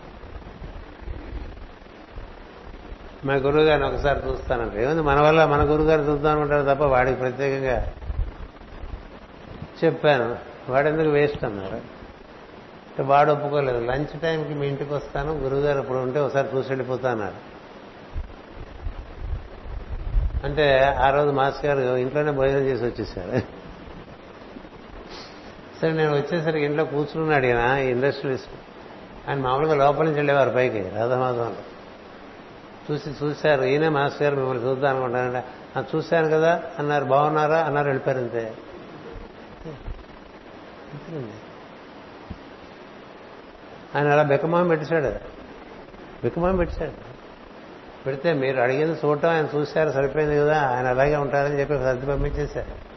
మా 3.25 3.35
గురువు 3.35 3.63
గారిని 3.63 3.87
ఒకసారి 3.87 4.29
చూస్తానంటే 4.29 4.85
ఏముంది 4.85 5.03
మన 5.03 5.21
వల్ల 5.21 5.45
మన 5.45 5.63
గురువు 5.63 5.87
గారు 5.87 6.03
చూద్దాం 6.03 6.33
అనుకుంటారు 6.33 6.75
తప్ప 6.75 6.85
వాడికి 6.85 7.19
ప్రత్యేకంగా 7.19 7.93
చెప్పాను. 9.85 10.37
వాడెందుకు 10.69 11.09
వేస్ట్ 11.09 11.45
అన్నారు? 11.45 11.94
వాడు 13.03 13.33
ఒప్పుకోలేదు. 13.33 13.79
లంచ్ 13.79 14.21
టైంకి 14.21 14.55
మీ 14.55 14.67
ఇంటికి 14.67 14.95
వస్తాను 14.95 15.33
గురువుగారు 15.33 15.81
ఇప్పుడు 15.81 15.99
ఉంటే 15.99 16.21
ఒకసారి 16.21 16.57
చూసి 16.57 16.73
అంటే 20.45 20.83
ఆ 20.83 21.11
రోజు 21.11 21.31
మాస్టర్ 21.31 21.67
గారు 21.67 21.97
ఇంట్లోనే 21.97 22.31
భోజనం 22.31 22.61
చేసి 22.61 22.85
వచ్చేసారు. 22.85 23.41
సరే 25.81 25.93
నేను 25.93 26.13
వచ్చేసరికి 26.13 26.65
ఇంట్లో 26.65 26.85
కూర్చున్నాడు 26.85 27.47
ఈయన 27.47 27.59
ఇండస్ట్రియలిస్ట్. 27.59 28.51
ఆయన 29.29 29.39
మామూలుగా 29.39 29.75
లోపల 29.75 30.05
నుంచి 30.05 30.17
వెళ్ళేవారు 30.17 30.51
పైకి 30.51 30.89
రాధామాధవంలో 30.89 31.57
చూసి 32.91 33.11
చూశారు 33.11 33.63
ఈయనే 33.63 33.89
మాస్టర్ 33.89 34.23
గారు 34.23 34.37
మిమ్మల్ని 34.37 34.65
చూద్దాం 34.65 34.91
అనుకుంటానంటే 34.91 35.45
చూశాను 35.97 36.29
కదా 36.29 36.63
అన్నారు. 36.79 37.05
బాగున్నారా? 37.05 37.57
అన్నారు. 37.57 37.87
వెళ్ళిపోయారు 37.87 38.21
అంతే. 38.21 38.55
ఆయన 43.97 44.09
అలా 44.09 44.23
బెక్కమాం 44.23 44.69
పెట్టాడు 44.69 45.13
బెక్కమాం 46.25 46.57
పెట్టాడు 46.57 47.15
పెడితే 48.07 48.33
మీరు 48.33 48.61
అడిగింది 48.61 48.99
చూడటం 49.05 49.29
ఆయన 49.29 49.49
చూశారు 49.57 49.91
సరిపోయింది 49.91 50.37
కదా 50.37 50.61
ఆయన 50.61 50.87
అలాగే 50.87 51.17
ఉంటారని 51.17 51.61
చెప్పి 51.61 51.75
సర్ది 51.75 52.07
పంపించేశారు. 52.07 52.95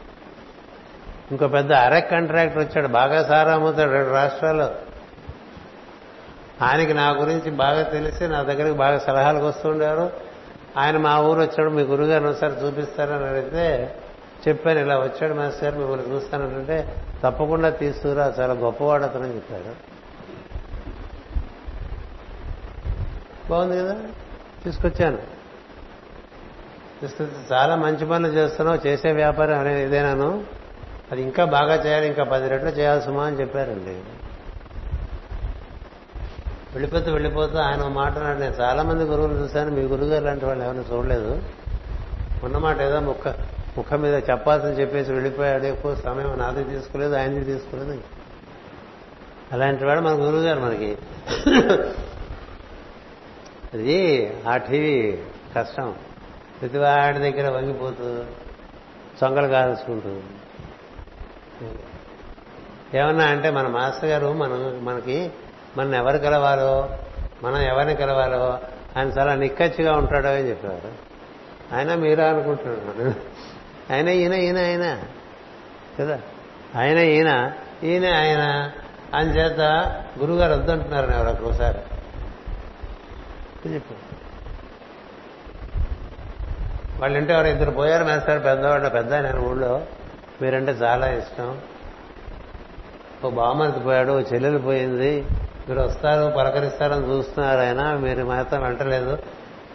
ఇంకో 1.30 1.48
పెద్ద 1.48 1.72
అరెక్ 1.72 2.10
కాంట్రాక్టర్ 2.10 2.58
వచ్చాడు 2.58 2.88
బాగా 2.88 3.24
సారా 3.24 3.54
అమ్ముతాడు 3.54 3.90
రెండు 3.90 4.10
రాష్ట్రాల్లో. 4.10 4.70
ఆయనకి 6.62 6.94
నా 6.94 7.10
గురించి 7.10 7.50
బాగా 7.50 7.82
తెలిసి 7.82 8.28
నా 8.28 8.42
దగ్గరికి 8.42 8.76
బాగా 8.76 8.98
సలహాలకు 8.98 9.46
వస్తుండేవారు 9.46 10.10
ఆయన 10.76 10.96
మా 10.96 11.20
ఊరు 11.20 11.40
వచ్చాడు 11.40 11.70
మీ 11.70 11.82
గురుగారిని 11.82 12.30
ఒకసారి 12.30 12.66
చూపిస్తారని 12.66 13.24
అడిగితే 13.24 13.96
చెప్పాను 14.48 14.78
ఇలా 14.78 14.98
వచ్చాడు 14.98 15.34
మాస్టర్ 15.34 15.64
గారు 15.64 15.78
మిమ్మల్ని 15.78 16.14
చూస్తానంటే 16.14 17.04
తప్పకుండా 17.22 17.70
తీసుకురా 17.70 18.34
చాలా 18.40 18.54
గొప్పవాడు 18.54 19.04
అతను 19.04 19.34
చెప్పాడు 19.34 19.97
బాగుంది 23.50 23.76
కదా? 23.76 23.96
తీసుకొచ్చాను. 24.64 25.18
తీసుకొచ్చి 27.00 27.54
చాలా 27.54 27.76
మంచి 27.76 28.06
పనులు 28.06 28.32
చేస్తున్నావు 28.32 28.86
చేసే 28.86 29.12
వ్యాపారం 29.12 29.58
అనేది 29.58 29.84
ఇదేనాను 29.84 30.44
అది 31.12 31.22
ఇంకా 31.22 31.44
బాగా 31.44 31.74
చేయాలి 31.74 32.06
ఇంకా 32.06 32.24
పది 32.24 32.48
రెట్లు 32.48 32.68
చేయాల్సిమా 32.68 33.24
అని 33.24 33.40
చెప్పారండి. 33.40 34.00
వెళ్ళిపోతూ 36.72 37.12
వెళ్ళిపోతూ 37.12 37.58
ఆయన 37.58 37.88
మాట 37.88 38.18
నేను 38.18 38.54
చాలా 38.60 38.82
మంది 38.82 39.04
గురువులు 39.04 39.32
చూశాను. 39.32 39.70
మీ 39.70 39.82
గురుగారు 39.82 40.24
లాంటి 40.24 40.44
వాళ్ళు 40.44 40.64
ఎవరిని 40.64 40.84
చూడలేదు. 40.94 41.42
ఉన్నమాట 42.44 42.80
ఏదో 42.80 43.00
ముక్క 43.00 43.28
ముఖం 43.76 44.00
మీద 44.00 44.14
చెప్పాల్సింది 44.30 44.80
చెప్పేసి 44.80 45.12
వెళ్ళిపోయాడు. 45.12 45.64
ఎక్కువ 45.64 45.94
సమయం 45.94 46.38
నాది 46.38 46.64
తీసుకోలేదు 46.64 47.14
ఆయనది 47.14 47.44
తీసుకోలేదు. 47.44 48.00
అలాంటి 49.52 49.84
వాడు 49.84 50.00
మన 50.00 50.12
గురువుగారు 50.12 50.60
మనకి. 50.60 50.98
అది 53.74 54.32
ఆ 54.48 54.56
టీవీ 54.56 55.18
కష్టం. 55.56 55.94
ప్రతివాడి 56.60 57.18
దగ్గర 57.18 57.50
వంగిపోతూ 57.50 58.04
చొంగలు 59.24 59.48
కాల్చుకుంటూ. 59.48 60.20
ఏమన్నా 62.98 63.24
అంటే 63.24 63.50
మన 63.50 63.66
మాస్టర్ 63.66 64.04
గారు 64.04 64.32
మనం 64.32 64.84
మనకి 64.84 65.30
మనం 65.76 65.94
ఎవరు 65.94 66.18
కలవాలో 66.18 66.88
మనం 67.42 67.62
ఎవరిని 67.62 67.96
కలవాలో 67.96 68.58
ఆయన 68.96 69.08
చాలా 69.08 69.34
నిక్కచ్చిగా 69.34 69.96
ఉంటాడో 69.96 70.28
అని 70.28 70.48
చెప్పారు. 70.48 71.08
ఆయన 71.76 71.94
మీరా 71.94 72.28
అనుకుంటున్నాను 72.28 73.14
ఆయన 73.92 74.08
ఈయన 74.08 74.34
ఈయన 74.34 74.58
ఆయన. 74.58 75.02
కదా? 76.00 76.20
ఆయన 76.76 76.98
ఈయన 76.98 77.52
ఈయన 77.82 78.06
ఆయన. 78.06 78.72
అని 79.14 79.30
చేత 79.30 79.60
గురుగారు 80.18 80.52
వద్దంటున్నారు 80.52 81.10
ఎవరు 81.10 81.44
ఒకసారి. 81.44 81.78
చెప్పు. 83.66 83.94
వాళ్ళ 87.00 87.16
ఇంటి 87.16 87.32
ఎవరు 87.32 87.46
ఇద్దరు 87.46 87.70
పోయారు 87.70 88.04
మేస్తారు 88.04 88.40
పెద్దవాడు 88.40 88.88
పెద్ద 88.88 89.14
నేను 89.14 89.40
ఊళ్ళో. 89.40 89.80
మీరంటే 90.42 90.72
చాలా 90.72 91.08
ఇష్టం. 91.08 91.60
ఓ 93.24 93.30
బామ్మర్తి 93.30 93.80
పోయాడు 93.80 94.12
ఓ 94.12 94.20
చెల్లెలు 94.20 94.58
పోయింది. 94.58 95.26
మీరు 95.68 95.80
వస్తారు 95.80 96.32
పలకరిస్తారని 96.36 97.06
చూస్తున్నారు 97.06 97.60
ఆయన 97.60 97.94
మీరు 97.94 98.24
మాత్రం 98.24 98.62
వెళ్ళలేదు 98.62 99.18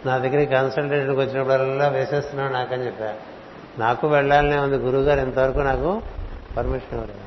నా 0.06 0.18
దగ్గర 0.18 0.44
కన్సల్టేషన్కి 0.44 1.20
వచ్చినప్పుడల్లా 1.20 1.88
వేసేస్తున్నాడు 1.88 2.52
నాకని 2.52 2.86
చెప్పా. 2.86 3.14
నాకు 3.78 4.08
వెళ్ళాలనే 4.08 4.56
ఉంది 4.56 4.76
గురువుగారు 4.76 5.20
ఇంతవరకు 5.20 5.58
నాకు 5.58 6.02
పర్మిషన్ 6.56 6.92
ఇవ్వలేదు. 6.92 7.20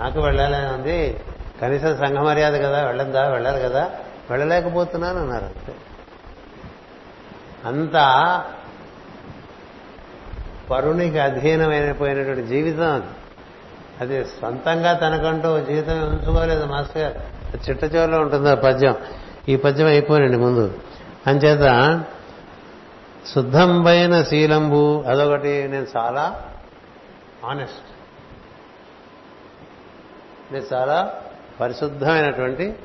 నాకు 0.00 0.20
వెళ్ళాలనే 0.20 0.66
ఉంది. 0.66 1.20
కనీసం 1.62 1.96
సంఘ 1.96 2.18
మర్యాద 2.18 2.52
కదా 2.52 2.84
వెళ్ళద్దా 2.86 3.28
వెళ్ళాలి 3.28 3.60
కదా. 3.60 3.90
వెళ్ళలేకపోతున్నాను 4.30 5.20
అన్నారు 5.20 5.44
అంతే. 5.44 5.74
అంతా 7.64 8.44
పరునికి 10.70 11.18
అధీనమైపోయినటువంటి 11.18 12.46
జీవితం 12.46 12.94
అది. 12.94 13.06
అది 14.00 14.24
సొంతంగా 14.24 14.92
తనకంటూ 14.92 15.60
జీవితం 15.60 16.00
ఉంచుకోలేదు 16.00 16.64
మాస్టర్ 16.64 17.02
గారు. 17.02 17.38
చిట్ట 17.56 17.84
చివరిలో 17.84 18.18
ఉంటుంది 18.18 18.50
ఆ 18.50 18.54
పద్యం. 18.54 18.96
ఈ 19.48 19.56
పద్యం 19.56 19.86
అయిపోయినండి 19.86 20.38
ముందు. 20.38 20.78
అంచేత 21.26 22.04
శుద్ధంబైన 23.34 24.22
శీలంబు 24.22 25.04
అదొకటి 25.08 25.68
నేను 25.68 25.86
చాలా 25.96 26.44
ఆనెస్ట్ 27.44 27.80
నేను 30.52 30.64
చాలా 30.74 31.14
పరిశుద్ధమైనటువంటి 31.60 32.76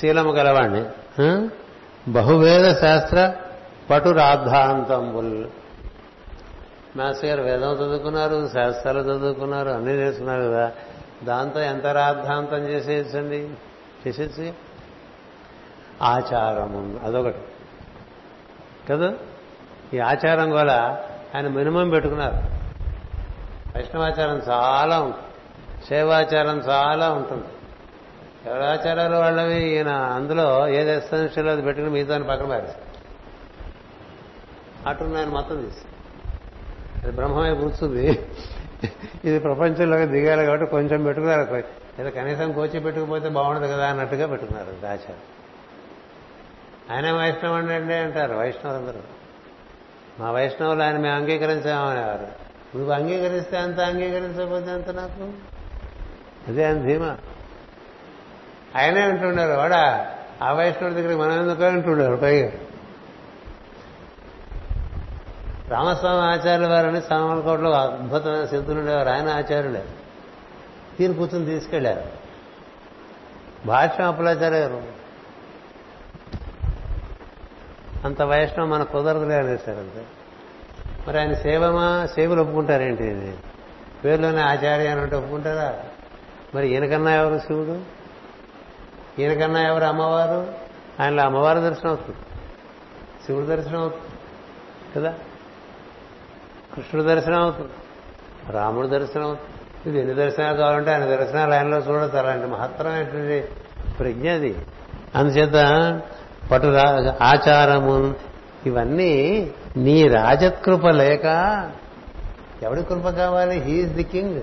శీలము 0.00 0.32
గలవాణ్ణి. 0.32 0.84
బహువేద 2.08 2.76
శాస్త్ర 2.76 3.32
పటు 3.90 4.08
రాద్ధాంతంబుల్ 4.08 5.46
మాస్టర్ 6.96 7.24
గారు 7.24 7.42
వేదం 7.42 7.72
చదువుకున్నారు 7.72 8.48
శాస్త్రాలు 8.48 9.00
చదువుకున్నారు 9.00 9.68
అన్నీ 9.68 9.92
నేర్చుకున్నారు 9.92 10.42
కదా. 10.42 10.72
దాంతో 11.24 11.60
ఎంత 11.60 11.86
రాద్ధాంతం 11.86 12.56
చేసేసండి? 12.56 13.50
చేసేసి 14.08 14.52
ఆచారము. 16.02 17.00
అదొకటి. 17.04 17.38
కదా? 18.90 19.12
ఈ 19.94 19.98
ఆచారం 19.98 20.50
కూడా 20.50 21.02
ఆయన 21.34 21.48
మినిమం 21.48 21.90
పెట్టుకున్నారు. 21.90 22.34
వైష్ణవాచారం 23.76 24.42
చాలా 24.50 25.00
ఉంటుంది. 25.00 25.22
సేవాచారం 25.88 26.58
చాలా 26.58 27.12
ఉంటుంది. 27.12 27.44
ఎవరి 28.46 28.64
ఆచారాలు 28.64 29.16
వాళ్ళవి 29.16 29.62
ఈయన 29.62 29.88
అందులో 29.88 30.68
ఏది 30.68 30.90
ఎస్సెన్షియల్ 30.90 31.48
అది 31.48 31.62
పెట్టుకుని 31.62 31.92
మిగతా 31.92 32.18
పక్కన 32.18 32.48
పారేస్తారు 32.48 32.94
అటున్నాయని 34.88 35.30
ఆయన 35.30 35.34
మొత్తం 35.34 35.64
తీసి 35.64 35.86
అది 37.02 37.16
బ్రహ్మమే 37.16 37.54
కూర్చుంది. 37.54 38.28
ఇది 39.24 39.38
ప్రపంచంలోకి 39.38 40.06
దిగాలి 40.06 40.44
కాబట్టి 40.44 40.66
కొంచెం 40.66 41.04
పెట్టుకున్నారు 41.04 41.62
ఏదో 42.00 42.10
కనీసం 42.10 42.52
కోచి 42.52 42.80
పెట్టుకుపోతే 42.80 43.28
బాగుండదు 43.28 43.72
కదా 43.72 43.86
అన్నట్టుగా 43.86 44.26
పెట్టుకున్నారు 44.26 44.86
ఆచారం. 44.86 45.20
ఆయన 46.96 47.12
వైష్ణవం 47.12 47.72
అండి 47.72 47.94
అంటారు 47.94 48.34
వైష్ణవులందరూ. 48.34 49.00
మా 50.20 50.30
వైష్ణవులు 50.30 50.82
ఆయన 50.82 50.96
మేము 50.96 51.16
అంగీకరించామనేవారు. 51.16 52.44
నువ్వు 52.76 52.92
అంగీకరిస్తే 52.92 53.58
అంత 53.58 53.80
అంగీకరించకపోతే 53.80 54.70
అంత 54.70 54.90
నాకు? 54.90 55.32
అదే 56.48 56.64
ఆయన 56.64 56.86
ధీమా. 56.86 57.16
ఆయనే 58.76 59.00
అంటుండారు 59.00 59.52
వాడా 59.52 60.10
ఆ 60.42 60.52
వైష్ణవుడి 60.52 61.02
దగ్గర 61.02 61.16
మనం 61.16 61.42
ఎందుకో 61.42 61.64
అంటుండారు 61.64 62.16
పైగా. 62.16 62.52
రామస్వామి 65.68 66.20
ఆచార్యుల 66.20 66.70
వారని 66.70 67.02
సామలకోటలో 67.02 67.72
అద్భుతమైన 67.72 68.44
సిద్ధులు 68.44 68.78
ఉండేవారు. 68.78 69.08
ఆయన 69.08 69.28
ఆచార్యులే. 69.28 69.84
తీరు 70.98 71.12
కూర్చొని 71.12 71.44
తీసుకెళ్ళారు. 71.44 72.02
భాష్యం 73.66 74.08
అప్పలాచార్యారు 74.08 74.82
అంత 78.04 78.22
వైష్ణవం 78.22 78.70
మన 78.70 78.82
కుదరదులే 78.82 79.34
అనేసారు 79.34 79.78
అంతే. 79.78 80.04
మరి 81.08 81.18
ఆయన 81.18 81.34
సేవమా 81.34 82.06
సేవలు 82.14 82.40
ఒప్పుకుంటారేంటి? 82.40 83.04
ఇది 83.04 83.36
పేర్లోనే 84.04 84.40
ఆచార్య 84.40 84.88
అని 84.88 85.00
అంటే 85.00 85.16
ఒప్పుకుంటారా? 85.16 85.80
మరి 86.54 86.68
ఈయనకన్నా 86.68 87.14
ఎవరు 87.14 87.38
శివుడు? 87.38 87.93
ఈయనకన్నా 89.18 89.68
ఎవరు 89.68 89.84
అమ్మవారు? 89.84 90.52
ఆయనలో 91.02 91.22
అమ్మవారి 91.22 91.60
దర్శనం 91.60 91.90
అవుతుంది. 91.90 92.18
శివుడు 93.26 93.46
దర్శనం 93.46 93.80
అవుతుంది. 93.80 94.04
కదా? 94.96 95.14
కృష్ణుడు 96.74 97.08
దర్శనం 97.08 97.42
అవుతుంది. 97.42 97.72
రాముడు 98.52 98.86
దర్శనం 98.86 99.24
అవుతుంది. 99.24 99.50
ఇది 99.88 99.98
ఎన్ని 99.98 100.14
దర్శనాలు 100.14 100.56
కావాలంటే 100.56 100.90
ఆయన 100.90 101.04
దర్శనాలు 101.04 101.54
ఆయనలో 101.54 101.76
చూడొచ్చు 101.76 102.18
అలాంటి 102.18 102.46
మహత్తరమైనటువంటి 102.46 103.48
ప్రజ్ఞ 103.98 104.30
అది. 104.30 104.56
అందుచేత 105.14 105.54
పటు 106.50 106.66
ఆచారము 107.22 108.14
ఇవన్నీ 108.66 109.50
నీ 109.76 110.08
రాజకృప 110.08 110.86
లేక 110.86 111.24
ఎవడి 112.62 112.82
కృప 112.82 113.08
కావాలి? 113.08 113.60
He is 113.60 113.92
the 113.92 114.04
king. 114.04 114.42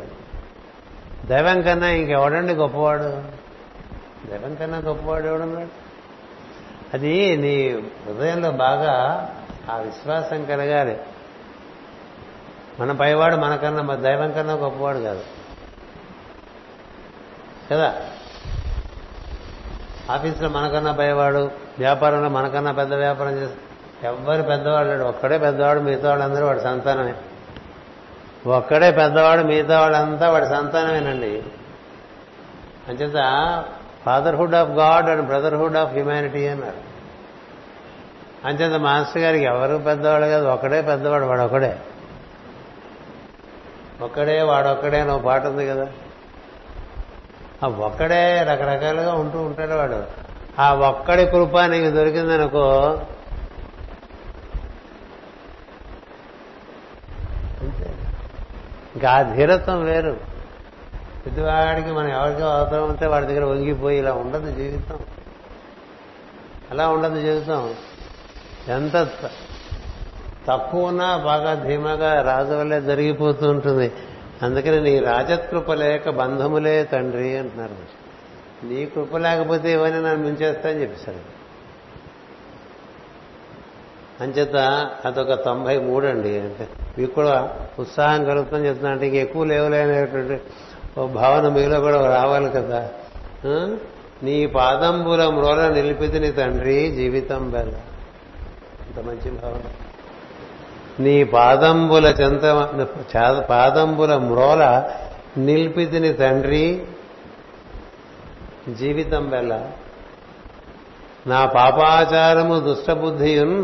దైవం 1.27 1.61
కన్నా 1.61 1.87
ఇంకెవడండి 1.87 2.53
గొప్పవాడు? 2.53 3.40
దైవం 4.29 4.55
కన్నా 4.55 4.77
గొప్పవాడు 4.77 5.27
ఎవడున్నాడు 5.27 5.69
అది 6.93 7.37
నీ 7.37 7.69
హృదయంలో 8.05 8.51
బాగా 8.51 9.29
ఆ 9.71 9.77
విశ్వాసం 9.77 10.45
కలగాలి. 10.45 10.99
మన 12.79 12.91
పైవాడు 12.91 13.35
మనకన్నా 13.35 13.83
మన 13.83 13.95
దైవం 13.95 14.31
కన్నా 14.31 14.53
గొప్పవాడు 14.53 14.97
కాదు. 14.97 15.23
కదా? 17.71 18.01
ఆఫీసులో 20.09 20.49
మనకన్నా 20.49 20.91
పైవాడు 20.91 21.51
వ్యాపారంలో 21.79 22.29
మనకన్నా 22.29 22.71
పెద్ద 22.71 22.93
వ్యాపారం 22.93 23.31
చేస్తే 23.31 23.57
ఎవ్వరు 24.07 24.41
పెద్దవాడు 24.41 24.87
లేడు. 24.87 25.03
ఒక్కడే 25.03 25.37
పెద్దవాడు 25.37 25.79
మిగతా 25.79 26.09
వాళ్ళందరూ 26.09 26.45
వాడి 26.45 26.61
సంతానమే. 26.61 27.13
ఒక్కడే 28.47 28.91
పెద్దవాడు 28.91 29.41
మిగతా 29.41 29.81
వాళ్ళంతా 29.81 30.29
వాడి 30.29 30.45
సంతానమేనండి. 30.45 31.43
అంచేత 32.87 33.15
fatherhood 34.05 34.55
of 34.55 34.69
God 34.69 35.09
and 35.09 35.25
brotherhood 35.25 35.77
of 35.77 35.91
humanity 35.91 36.47
అన్నారు. 36.47 36.91
అంచేత 38.47 38.79
మాస్టర్ 38.79 39.21
గారికి 39.21 39.45
ఎవరు 39.45 39.77
పెద్దవాడు 39.77 40.25
కాదు 40.25 40.45
ఒకడే 40.45 40.81
పెద్దవాడు 40.81 41.25
వాడొకడే. 41.25 41.79
ఒక్కడే 44.01 44.41
వాడొక్కడే 44.41 44.99
అని 44.99 45.11
ఒక 45.11 45.21
పాట 45.21 45.45
ఉంది 45.45 45.67
కదా. 45.67 45.87
ఆ 47.63 47.67
ఒక్కడే 47.67 48.43
రకరకాలుగా 48.43 49.13
ఉంటూ 49.13 49.41
ఉంటాడు 49.41 49.73
వాడు. 49.73 50.03
ఆ 50.59 50.73
ఒక్కడి 50.73 51.25
కృప 51.25 51.59
నీకు 51.59 51.89
దొరికిందనుకో 51.89 53.01
ఇంకా 58.95 59.11
ఆ 59.11 59.21
ధీరత్వం 59.21 59.83
వేరు. 59.83 60.30
ప్రతివాడికి 61.25 61.91
మనం 61.91 62.09
ఎవరికి 62.09 62.43
అవసరం 62.43 62.89
ఉంటే 62.89 63.05
వాడి 63.05 63.25
దగ్గర 63.25 63.43
వంగిపోయి 63.43 63.99
ఇలా 63.99 64.13
ఉండదు 64.13 64.55
జీవితం. 64.55 64.99
అలా 66.71 66.89
ఉండదు 66.89 67.21
జీవితం. 67.21 67.73
ఎంత 68.67 68.93
త- 68.93 69.29
తక్కువ 70.47 70.87
ఉన్నా 70.87 71.17
బాగా 71.17 71.53
ధీమాగా 71.53 72.21
రాజు 72.21 72.53
వల్లే 72.53 72.81
జరిగిపోతూ 72.81 73.49
ఉంటుంది. 73.49 73.91
అందుకని 74.41 74.81
నీ 74.81 74.99
రాజకృప 74.99 75.71
లేక 75.71 76.09
బంధములే 76.09 76.83
తండ్రి 76.83 77.37
అంటున్నారు. 77.37 77.75
నీ 78.65 78.85
కృప 78.85 79.17
లేకపోతే 79.17 79.73
ఇవన్నీ 79.73 80.01
నన్ను 80.01 80.25
మించేస్తా 80.25 80.69
అని 80.69 80.81
చెప్పేశారు. 80.81 81.41
అంచేత 84.23 84.55
అదొక 85.05 85.33
తొంభై 85.33 85.77
మూడు 85.77 86.05
అండి. 86.05 86.39
అంటే 86.39 86.67
మీకు 86.97 87.15
కూడా 87.15 87.59
ఉత్సాహం 87.79 88.25
కలుగుతుందని 88.25 88.67
చెప్తున్నా. 88.67 88.91
అంటే 88.91 89.07
ఇంకెక్కువ 89.07 89.45
ఎక్కువ 89.45 90.39
ఓ 90.97 91.07
భావన 91.07 91.47
మీలో 91.47 91.79
కూడా 91.79 91.99
రావాలి 92.15 92.49
కదా. 92.49 92.89
నీ 94.23 94.45
పాదంబుల 94.45 95.29
మ్రోల 95.29 95.67
నిలిపితి 95.67 96.19
నీ 96.19 96.31
తండ్రి 96.31 96.91
జీవితం 96.91 97.49
బెల్ల 97.49 97.75
అంత 98.81 98.99
మంచి 99.05 99.29
భావన. 99.31 99.63
నీ 100.99 101.23
పాదంబుల 101.23 102.05
చెంత 102.21 102.43
పాదంబుల 103.49 104.17
మ్రోల 104.17 104.63
నిలిపితిని 105.37 106.13
తండ్రి 106.13 106.85
జీవితం 108.69 109.29
బెల్ల 109.29 109.53
నా 111.27 111.45
పాపాచారము 111.45 112.59
దుష్టబుద్ధియున్ 112.59 113.57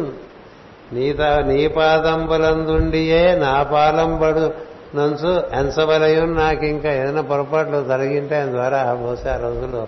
నీత 0.94 1.22
నీ 1.22 1.68
పాదంబులందుండియే 1.68 3.36
నా 3.36 3.64
పాలంబడు 3.64 4.67
నంచు 4.96 5.44
ఎంచవలయున్ 5.54 6.36
నాకు 6.36 6.66
ఇంకా 6.66 6.94
ఏదైనా 6.94 7.22
పొరపాట్లు 7.22 7.86
జరిగింటే 7.88 8.36
ఆయన 8.36 8.52
ద్వారా 8.52 8.94
బహుశా 8.94 9.34
ఆ 9.34 9.38
రోజుల్లో 9.38 9.88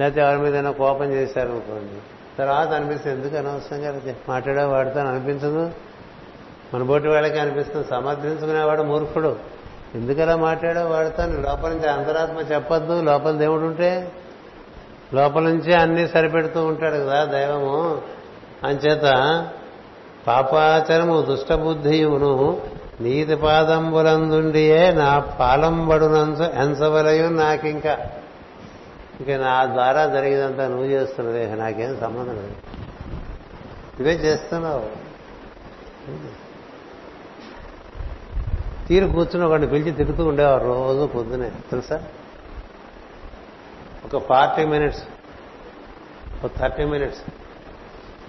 లేకపోతే 0.00 0.20
ఎవరి 0.20 0.38
మీద 0.38 0.64
కోపం 0.64 1.12
చేశారనుకోండి. 1.12 2.00
తర్వాత 2.38 2.68
అనిపిస్తుంది 2.68 3.16
ఎందుకు 3.16 3.36
అనవసరంగా 3.36 4.00
మాట్లాడే 4.28 4.62
వాడితో 4.62 5.00
అనిపించదు? 5.00 5.70
మన 6.74 6.82
బోటి 6.82 7.08
వాళ్ళకి 7.08 7.38
అనిపిస్తుంది 7.38 7.86
సమర్థించుకునేవాడు 7.88 8.82
మూర్ఖుడు. 8.82 9.36
ఎందుకలా 9.94 10.36
మాట్లాడో 10.36 10.86
వాడితో? 10.86 11.26
లోపల 11.26 11.68
నుంచి 11.68 11.88
అంతరాత్మ 11.88 12.54
చెప్పొద్దు 12.54 13.02
లోపల 13.02 13.30
దేవుడు 13.30 13.62
ఉంటే? 13.62 14.12
లోపల 15.14 15.42
నుంచే 15.42 15.74
అన్ని 15.74 16.08
సరిపెడుతూ 16.08 16.64
ఉంటాడు 16.64 16.96
కదా 16.96 17.24
దైవము. 17.24 18.00
అంచేత 18.64 19.02
పాపాచరము 20.26 21.22
దుష్టబుద్ధియును 21.22 22.62
నీతి 23.00 23.34
పాదంబులందుండియే 23.34 24.92
నా 24.92 25.18
పాలంబడునంచ 25.18 26.52
ఎంచవలయు 26.54 27.28
నాకింకా. 27.28 28.10
ఇక 29.20 29.30
నా 29.30 29.64
ద్వారా 29.64 30.06
జరిగేదంతా 30.06 30.68
నువ్వు 30.68 30.84
చేస్తున్నదే 30.84 31.54
నాకేం 31.54 31.98
సంబంధం 32.00 32.36
లేదు. 32.36 32.54
ఇవే 34.00 34.12
చేస్తున్నావు. 34.12 35.06
తీరు 38.88 39.06
కూర్చుని 39.06 39.44
ఒకటి 39.44 39.66
పిలిచి 39.66 39.90
తిరుగుతూ 39.90 40.24
ఉండేవారు 40.24 40.64
రోజు 40.64 41.06
పొద్దునే 41.06 41.48
తెలుసా? 41.48 42.02
ఒక 44.04 44.26
ఫార్టీ 44.26 44.64
మినిట్స్ 44.64 45.02
ఒక 46.44 46.50
థర్టీ 46.56 46.84
మినిట్స్. 46.84 47.20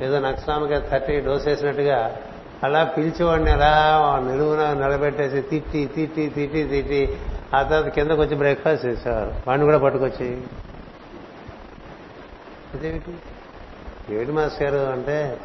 ఏదో 0.01 0.19
నక్స్వామిగా 0.19 0.89
థర్టీ 0.89 1.19
డోస్ 1.19 1.47
వేసినట్టుగా 1.47 2.17
అలా 2.63 2.83
పిలిచేవాడిని 2.83 3.51
అలా 3.51 3.99
నిలువున 4.31 4.73
నిలబెట్టేసి 4.73 5.41
తిట్టి 5.41 5.85
తిట్టి 5.85 6.29
తిట్టి 6.29 6.63
తిట్టి 6.63 7.19
ఆ 7.55 7.63
తర్వాత 7.63 7.87
కిందకు 7.87 8.21
వచ్చి 8.21 8.35
బ్రేక్ఫాస్ట్ 8.35 8.85
చేసేవారు. 8.85 9.35
వాడిని 9.47 9.65
కూడా 9.65 9.77
పట్టుకొచ్చి. 9.77 10.41
అదేమిటి? 12.73 13.13
ఏమిటి 14.15 14.31
మాస్టర్ 14.31 14.73
గారు 14.73 14.91
అంటే 14.91 15.37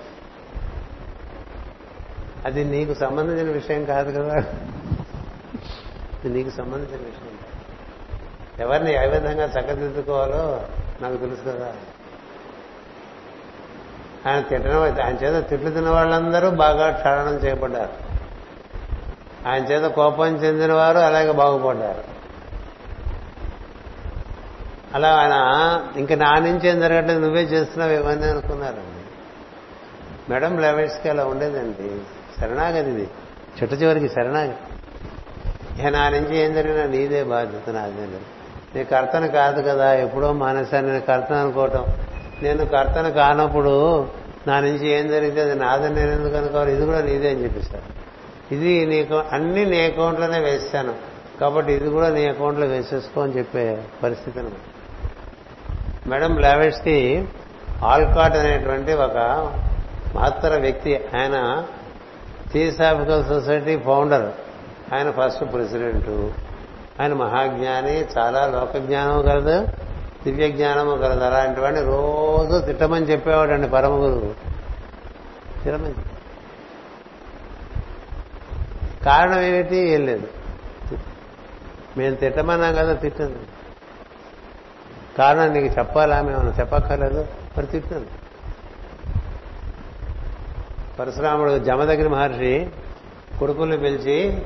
అది 2.45 2.65
నీకు 2.65 2.95
సంబంధించిన 2.95 3.51
విషయం 3.51 3.85
కాదు 3.85 4.19
కదా. 4.19 4.39
ఇది 6.25 6.29
నీకు 6.29 6.51
సంబంధించిన 6.51 7.07
విషయం 7.07 7.39
ఎవరిని 8.61 8.95
ఏ 8.95 9.07
విధంగా 9.07 9.45
చక్కదిద్దుకోవాలో 9.45 10.67
నాకు 11.01 11.17
తెలుసు 11.17 11.43
కదా. 11.43 11.75
ఆయన 14.27 14.41
తిట్టిన 14.41 14.73
ఆయన 15.05 15.15
చేత 15.15 15.49
తిట్లు 15.49 15.71
తిన్న 15.71 15.91
వాళ్ళందరూ 15.91 16.51
బాగా 16.51 16.91
క్షాళనం 16.91 17.35
చేయబడ్డారు. 17.35 18.13
ఆయన 19.49 19.65
చేత 19.65 19.91
కోపం 19.91 20.27
చెందిన 20.27 20.73
వారు 20.73 20.99
అలాగే 20.99 21.33
బాగుపడ్డారు. 21.33 22.13
అలా 24.95 25.15
ఆయన 25.15 25.35
ఇంకా 25.99 26.15
నా 26.15 26.35
నుంచి 26.35 26.69
ఏం 26.69 26.81
జరగట్లేదు 26.81 27.21
నువ్వే 27.21 27.43
చేస్తున్నావు 27.43 27.93
ఇవన్నీ 27.93 28.29
అనుకున్నారండి. 28.29 29.03
మేడం 30.33 30.59
లెవెట్స్కి 30.59 31.09
అలా 31.09 31.25
ఉండేదండి. 31.25 32.01
శరణాగతిది 32.41 33.11
చిట్ట 33.63 33.83
చివరికి 33.83 34.09
శరణాగతి. 34.09 34.55
ఇక 35.81 35.87
నా 35.87 36.09
నుంచి 36.09 36.37
ఏం 36.37 36.55
జరిగినా 36.55 36.85
నీదే 36.85 37.25
బాధ్యత 37.25 37.71
నాదే. 37.71 38.19
నీ 38.77 38.85
కర్తను 38.85 39.29
కాదు 39.29 39.63
కదా 39.63 39.95
ఎప్పుడో 39.95 40.33
మానేశాను 40.33 40.87
నేను 40.87 41.01
కర్తను 41.01 41.41
అనుకోవటం. 41.41 41.87
నేను 42.43 42.65
కర్తను 42.65 43.11
కానప్పుడు 43.11 44.07
నా 44.47 44.61
నుంచి 44.61 44.89
ఏం 44.89 45.09
జరిగితే 45.09 45.41
అది 45.41 45.55
నాదని 45.55 45.95
నేను 45.95 46.11
ఎందుకు 46.11 46.37
అనుకోవాలి? 46.37 46.73
ఇది 46.73 46.87
కూడా 46.87 47.01
నీదే 47.01 47.31
అని 47.31 47.43
చెప్పిస్తాను 47.43 48.03
ఇది 48.55 48.87
నీకు 48.87 49.23
అన్ని 49.33 49.65
నీ 49.65 49.81
అకౌంట్లోనే 49.81 50.39
వేస్తాను. 50.39 50.95
కాబట్టి 51.41 51.73
ఇది 51.73 51.89
కూడా 51.91 52.09
నీ 52.09 52.27
అకౌంట్లో 52.27 52.67
వేసేసుకో 52.67 53.21
అని 53.23 53.39
చెప్పే 53.39 53.83
పరిస్థితి 54.03 54.39
అనమాట 54.39 56.09
మేడం 56.09 56.37
లావెట్స్కి 56.37 57.29
ఆల్కాట్ 57.85 58.37
అనేటువంటి 58.37 58.93
ఒక 58.93 59.17
మహత్తర 60.15 60.61
వ్యక్తి 60.61 60.97
ఆయన 60.97 61.65
థియోసాఫికల్ 62.53 63.25
సొసైటీ 63.25 63.79
ఫౌండర్. 63.79 64.27
ఆయన 64.95 65.11
ఫస్ట్ 65.11 65.53
ప్రెసిడెంట్. 65.53 66.11
ఆయన 67.01 67.13
మహాజ్ఞాని 67.15 68.05
చాలా 68.19 68.47
లోక 68.47 68.77
జ్ఞానం 68.77 69.23
కలదు 69.23 69.69
దివ్య 70.25 70.49
జ్ఞానము 70.49 70.97
కలదు 70.97 71.21
అలాంటి 71.21 71.61
వాడిని 71.61 71.83
రోజు 71.83 72.67
తిట్టమని 72.67 73.07
చెప్పేవాడండి 73.07 73.69
పరమ 73.69 73.91
గురువు 73.91 74.35
తిట్టమని 75.65 75.95
కారణం 79.05 79.41
ఏమిటి? 79.41 79.77
ఏం 79.77 80.07
లేదు. 80.07 80.29
మేము 81.97 82.15
తిట్టమన్నాం 82.17 82.75
కదా 82.75 82.93
తిట్టదు. 82.93 83.39
కారణం 85.19 85.53
నీకు 85.53 85.79
చెప్పాలా? 85.79 86.23
మేము 86.23 86.55
చెప్పక్కర్లేదు? 86.61 87.27
మరి 87.59 87.67
తిట్టదు. 87.67 88.07
పరశురాముడు 90.99 91.59
జమదగిరి 91.59 92.09
మహర్షి 92.09 92.71
కొడుకుల్ని 93.39 93.79
పిలిచి 93.79 94.43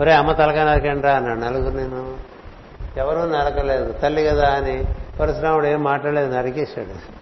ఒరే 0.00 0.12
అమ్మ 0.12 0.32
తలక 0.32 0.56
నరకండ్రా 0.56 1.12
అన్నాడు. 1.12 1.40
నలుగురు 1.40 1.76
నేను 1.76 2.16
ఎవరూ 2.96 3.26
నరకలేదు 3.26 3.92
తల్లి 3.92 4.24
కదా 4.24 4.48
అని 4.48 4.84
పరశురాముడు 5.20 5.66
ఏం 5.66 5.82
మాట్లాడలేదు 5.82 6.34
నరికేశాడు. 6.34 7.16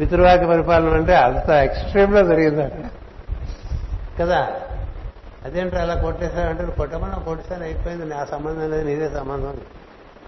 పితృవాక్య 0.00 0.46
పరిపాలన 0.46 0.94
అంటే 0.94 1.14
అంత 1.14 1.50
ఎక్స్ట్రీమ్లో 1.50 2.24
జరిగింది 2.24 2.70
కదా? 4.20 4.60
అదేంటో 5.44 5.78
అలా 5.78 5.94
కొట్టేశాడంటే 5.94 6.64
కొట్టమన్నా 6.64 7.08
కొట్టమని 7.08 7.24
కొట్టేసాను 7.24 7.64
అయిపోయింది. 7.64 8.06
నా 8.06 8.24
సంబంధం 8.24 8.70
లేదు 8.70 8.86
నీదే 8.86 9.10
సంబంధం. 9.10 9.56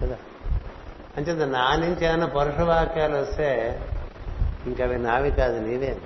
కదా? 0.02 0.16
అంచేత 1.16 1.48
నా 1.48 1.76
నుంచి 1.76 2.06
ఏమైనా 2.06 2.26
పరుష 2.26 2.60
వాక్యాలు 2.60 3.16
వస్తే 3.16 3.80
ఇంకా 4.66 4.84
అవి 4.84 4.98
నావి 4.98 5.30
కాదు 5.30 5.60
నీవే. 5.60 5.96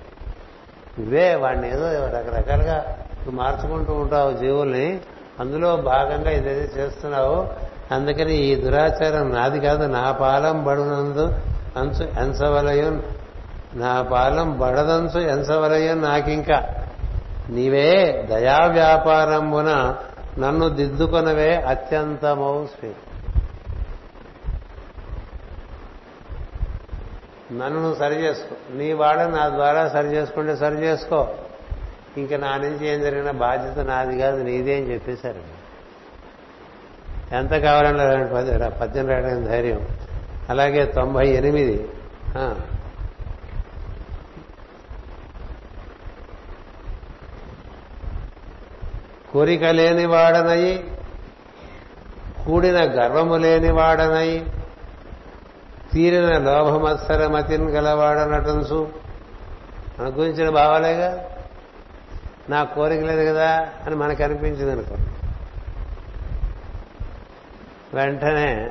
నువ్వే 0.98 1.35
వాడిని 1.35 1.70
ఏదో 1.70 2.06
రకరకాలుగా 2.06 2.98
మార్చుకుంటూ 3.26 3.93
ఉంటావు 3.93 4.32
జీవుల్ని. 4.32 5.01
అందులో 5.40 5.77
భాగంగా 5.77 6.31
ఇదేదో 6.31 6.81
చేస్తున్నావు. 6.81 7.48
అందుకని 7.94 8.35
ఈ 8.36 8.55
దురాచారం 8.55 9.31
నాది 9.31 9.60
కాదు 9.60 9.85
నా 9.86 10.12
పాలం 10.12 10.65
బడునందు 10.65 11.27
అంచు 11.77 12.05
ఎంచవలయం 12.20 13.02
నా 13.74 14.02
పాలం 14.02 14.59
బడదంచు 14.59 15.20
ఎంచవలయం 15.20 16.02
నాకింకా. 16.02 16.59
నీవే 17.48 18.27
దయా 18.31 18.59
వ్యాపారమున 18.66 19.97
నన్ను 20.39 20.69
దిద్దుకొనవే 20.69 21.55
అత్యంతమవు 21.55 22.66
శ్రీ 22.66 22.90
నన్ను 27.52 27.81
నువ్వు 27.81 27.98
సరి 27.98 28.15
చేసుకో 28.15 28.74
నీ 28.74 28.93
వాడ 28.93 29.20
నా 29.20 29.48
ద్వారా 29.48 29.89
సరి 29.89 30.09
చేసుకుంటే 30.09 30.56
సరి 30.56 30.77
చేసుకో 30.82 31.28
ఇంకా 32.20 32.36
నా 32.36 32.56
నుంచి 32.56 32.88
ఏం 32.88 33.00
జరిగిన 33.00 33.30
బాధ్యత 33.30 33.78
నాది 33.86 34.18
కాదు 34.18 34.42
నీదే 34.42 34.76
అని 34.76 34.92
చెప్పేశారు. 34.92 35.42
ఎంత 37.34 37.50
కావాలని 37.50 37.98
పద్యం 37.98 38.68
పద్యం 38.80 39.08
రాయడానికి 39.08 39.46
ధైర్యం. 39.46 39.88
అలాగే 40.50 40.84
తొంభై 40.84 41.28
ఎనిమిది. 41.28 41.88
కోరిక 49.32 49.64
లేని 49.64 50.06
వాడనయి 50.06 50.90
కూడిన 52.46 52.78
గర్వము 52.82 53.36
లేని 53.36 53.72
వాడనై 53.72 54.46
తీరిన 55.92 56.38
లోభమత్సరమతిని 56.38 57.72
గలవాడనటంచు 57.72 58.88
మన 59.98 60.06
గురించిన 60.08 60.48
భావాలేగా? 60.50 61.10
నా 62.50 62.64
కోరిక 62.64 63.00
లేదు 63.00 63.32
కదా 63.32 63.68
అని 63.86 63.94
మనకు 63.94 64.22
అనిపించింది 64.22 64.72
అనుకో. 64.72 64.96
వెంటనే 67.94 68.70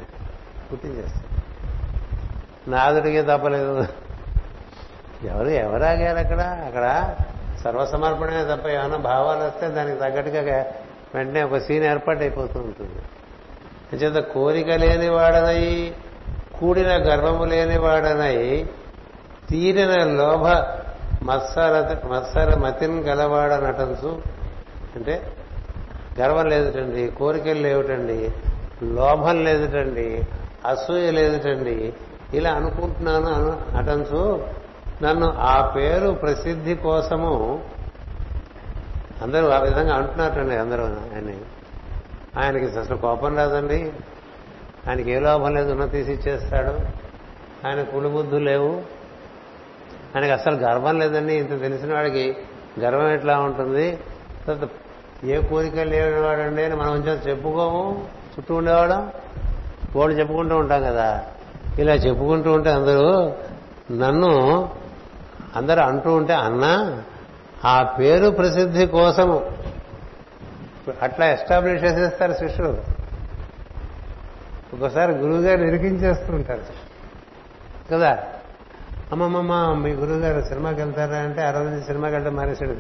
పుట్టించేస్తాం 0.72 1.24
నాదుడికే 2.68 3.22
తప్పలేదు. 3.22 3.88
ఎవరు 5.24 5.48
ఎవరాగారు 5.48 6.18
అక్కడ? 6.18 6.42
అక్కడ 6.42 7.16
సర్వసమర్పణమే 7.64 8.56
తప్ప 8.56 8.68
ఏమైనా 8.68 8.98
భావాలు 8.98 9.40
వస్తే 9.40 9.68
దానికి 9.68 10.00
తగ్గట్టుగా 10.00 10.66
వెంటనే 11.16 11.44
ఒక 11.44 11.58
సీన్ 11.58 11.84
ఏర్పాటు 11.84 12.20
అయిపోతూ 12.20 12.60
ఉంటుంది. 12.60 13.02
అంచేత 13.94 14.24
కోరిక 14.24 14.68
లేని 14.68 15.10
వాడనై 15.10 15.94
కూడిన 16.60 16.88
గర్వము 16.88 17.46
లేని 17.46 17.80
వాడనై 17.80 18.68
తీరిన 19.50 20.04
లోభ 20.04 20.48
మత్సర 21.28 21.98
మత్సర 22.06 22.60
మతిని 22.60 23.02
గలవాడనటంచు 23.02 24.22
అంటే 24.96 25.34
గర్వం 26.20 26.46
లేదుటండి 26.46 27.08
కోరికలు 27.08 27.60
లేవుటండి 27.60 28.32
లోభం 28.84 29.44
లేదుటండి 29.44 30.28
అసూయ 30.66 31.12
లేదుటండి 31.12 31.94
ఇలా 32.34 32.52
అనుకుంటున్నాను 32.52 33.26
అను 33.26 33.78
అటంచు 33.78 34.48
నన్ను 35.04 35.34
ఆ 35.38 35.74
పేరు 35.76 36.12
ప్రసిద్ధి 36.12 36.76
కోసము 36.76 37.64
అందరూ 39.22 39.48
ఆ 39.48 39.60
విధంగా 39.60 39.96
అంటున్నారండి 39.96 40.56
అందరూ 40.56 40.84
ఆయన 40.84 41.36
ఆయనకి 42.38 42.80
అసలు 42.80 42.98
కోపం 42.98 43.38
రాదండి. 43.38 43.94
ఆయనకి 44.90 45.12
ఏ 45.12 45.20
లోభం 45.20 45.56
లేదు 45.56 45.72
ఉన్న 45.72 45.86
తీసి 45.86 46.12
ఇచ్చేస్తాడు. 46.12 46.80
ఆయన 47.68 47.84
కుడిబుద్ధులు 47.84 48.44
లేవు. 48.46 48.97
ఆయనకు 50.18 50.34
అసలు 50.34 50.56
గర్వం 50.56 51.00
లేదండి. 51.00 51.34
ఇంత 51.34 51.62
తెలిసిన 51.62 51.94
వాడికి 51.94 52.38
గర్వం 52.80 53.10
ఎట్లా 53.10 53.40
ఉంటుంది? 53.40 54.00
తర్వాత 54.48 54.70
ఏ 55.24 55.42
కోరిక 55.42 55.80
లేనివాడండి 55.80 56.64
అని 56.64 56.76
మనం 56.76 57.02
కొంచెం 57.02 57.30
చెప్పుకోము. 57.30 58.08
చుట్టూ 58.40 58.56
ఉండేవాడు 58.56 58.94
వాళ్ళు 59.98 60.20
చెప్పుకుంటూ 60.20 60.56
ఉంటాం 60.56 60.84
కదా. 60.84 61.26
ఇలా 61.80 61.94
చెప్పుకుంటూ 61.94 62.52
ఉంటే 62.52 62.72
అందరూ 62.72 63.34
నన్ను 63.98 64.70
అందరూ 65.56 65.82
అంటూ 65.82 66.16
ఉంటే 66.16 66.34
అన్నా 66.34 67.04
ఆ 67.66 67.84
పేరు 68.00 68.30
ప్రసిద్ధి 68.30 68.88
కోసము. 68.88 69.52
అట్లా 71.02 71.32
ఎస్టాబ్లిష్ 71.32 71.84
చేసేస్తారు 71.84 72.34
శిష్యులు. 72.34 72.78
ఒకసారి 74.74 75.12
గురువు 75.12 75.42
గారు 75.42 75.62
ఇరికించేస్తుంటారు 75.62 76.62
కదా? 77.92 78.24
అమ్మమ్మమ్మ 79.12 79.54
మీ 79.84 79.92
గురువుగారు 79.92 80.42
సినిమాకి 80.42 80.82
వెళ్తారా 80.82 81.18
అంటే 81.18 81.42
ఆ 81.42 81.52
రోజు 81.52 81.86
సినిమాకి 81.86 82.14
వెళ్ళడం 82.14 82.36
మానేశాడు 82.36 82.74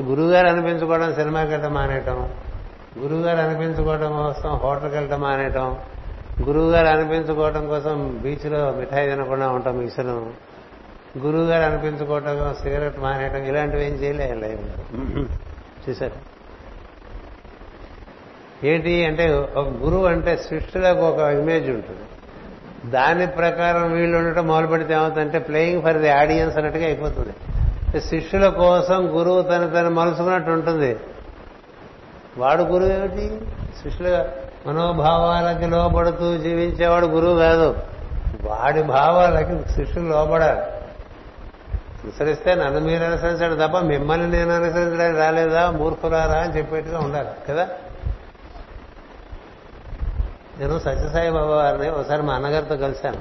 గురువుగారు 0.00 0.46
అనిపించుకోవడం 0.46 1.14
సినిమాకి 1.14 1.50
వెళ్ళడం 1.50 1.74
మానేయటం 1.74 2.30
గురువుగారు 2.98 3.40
అనిపించుకోవడం 3.40 4.12
కోసం 4.12 4.50
హోటల్కి 4.56 4.94
వెళ్ళడం 4.94 5.20
మానేయటం 5.20 5.76
గురువు 6.42 6.70
గారు 6.70 6.86
అనిపించుకోవడం 6.86 7.68
కోసం 7.68 8.18
బీచ్లో 8.22 8.72
మిఠాయి 8.72 9.10
తినకుండా 9.10 9.48
ఉంటాం 9.48 9.78
మిక్సరు 9.78 10.32
గురువు 11.18 11.44
గారు 11.44 11.64
అనిపించుకోవటం 11.64 12.54
సిగరెట్ 12.62 12.98
మానేయటం 12.98 13.44
ఇలాంటివి 13.44 13.84
ఏం 13.86 13.92
చేయలేదు 13.92 14.70
చూసారు 15.88 16.18
ఏంటి 18.66 19.04
అంటే 19.04 19.32
ఒక 19.34 19.68
గురువు 19.68 20.06
అంటే 20.06 20.36
సృష్టిలోకి 20.36 21.00
ఒక 21.00 21.18
ఇమేజ్ 21.18 21.70
ఉంటుంది. 21.70 22.04
దాని 22.84 23.26
ప్రకారం 23.26 23.92
వీళ్ళు 23.92 24.18
ఉండటం 24.18 24.46
మొదలు 24.46 24.66
పెడితే 24.66 24.94
ఏమవుతుందంటే 24.94 25.38
ప్లేయింగ్ 25.38 25.82
ఫర్ 25.82 25.96
ది 25.96 26.10
ఆడియన్స్ 26.10 26.56
అన్నట్టుగా 26.56 26.86
అయిపోతుంది. 26.86 27.32
శిష్యుల 28.00 28.48
కోసం 28.48 29.18
గురువు 29.18 29.42
తను 29.42 29.70
తను 29.70 29.90
మలుసుకున్నట్టు 29.90 30.50
ఉంటుంది. 30.50 30.96
వాడు 32.38 32.62
గురువు 32.62 32.90
ఏమిటి? 32.90 33.40
శిష్యుల 33.82 34.26
మనోభావాలకి 34.66 35.66
లోపడుతూ 35.66 36.38
జీవించేవాడు 36.38 37.06
గురువు 37.06 37.38
కాదు. 37.38 37.76
వాడి 38.42 38.82
భావాలకి 38.82 39.72
శిష్యులు 39.72 40.08
లోపడాలి 40.08 40.60
అనుసరిస్తే 42.04 42.54
నన్ను 42.54 42.80
మీరు 42.80 43.04
అనుసరించడం 43.04 43.68
తప్ప 43.68 43.78
మిమ్మల్ని 43.78 44.30
నేను 44.30 44.56
అనుసరించడానికి 44.56 45.18
రాలేదా? 45.18 45.70
మూర్ఖులారా 45.70 46.40
అని 46.40 46.56
చెప్పేట్టుగా 46.56 46.98
ఉండాలి 46.98 47.28
కదా? 47.48 47.68
నేను 50.58 50.78
సత్యసాయి 50.78 51.30
బాబా 51.30 51.54
వారిని 51.54 51.90
ఒకసారి 51.90 52.22
మా 52.22 52.34
అన్నగారితో 52.34 52.76
కలిశాను. 52.76 53.20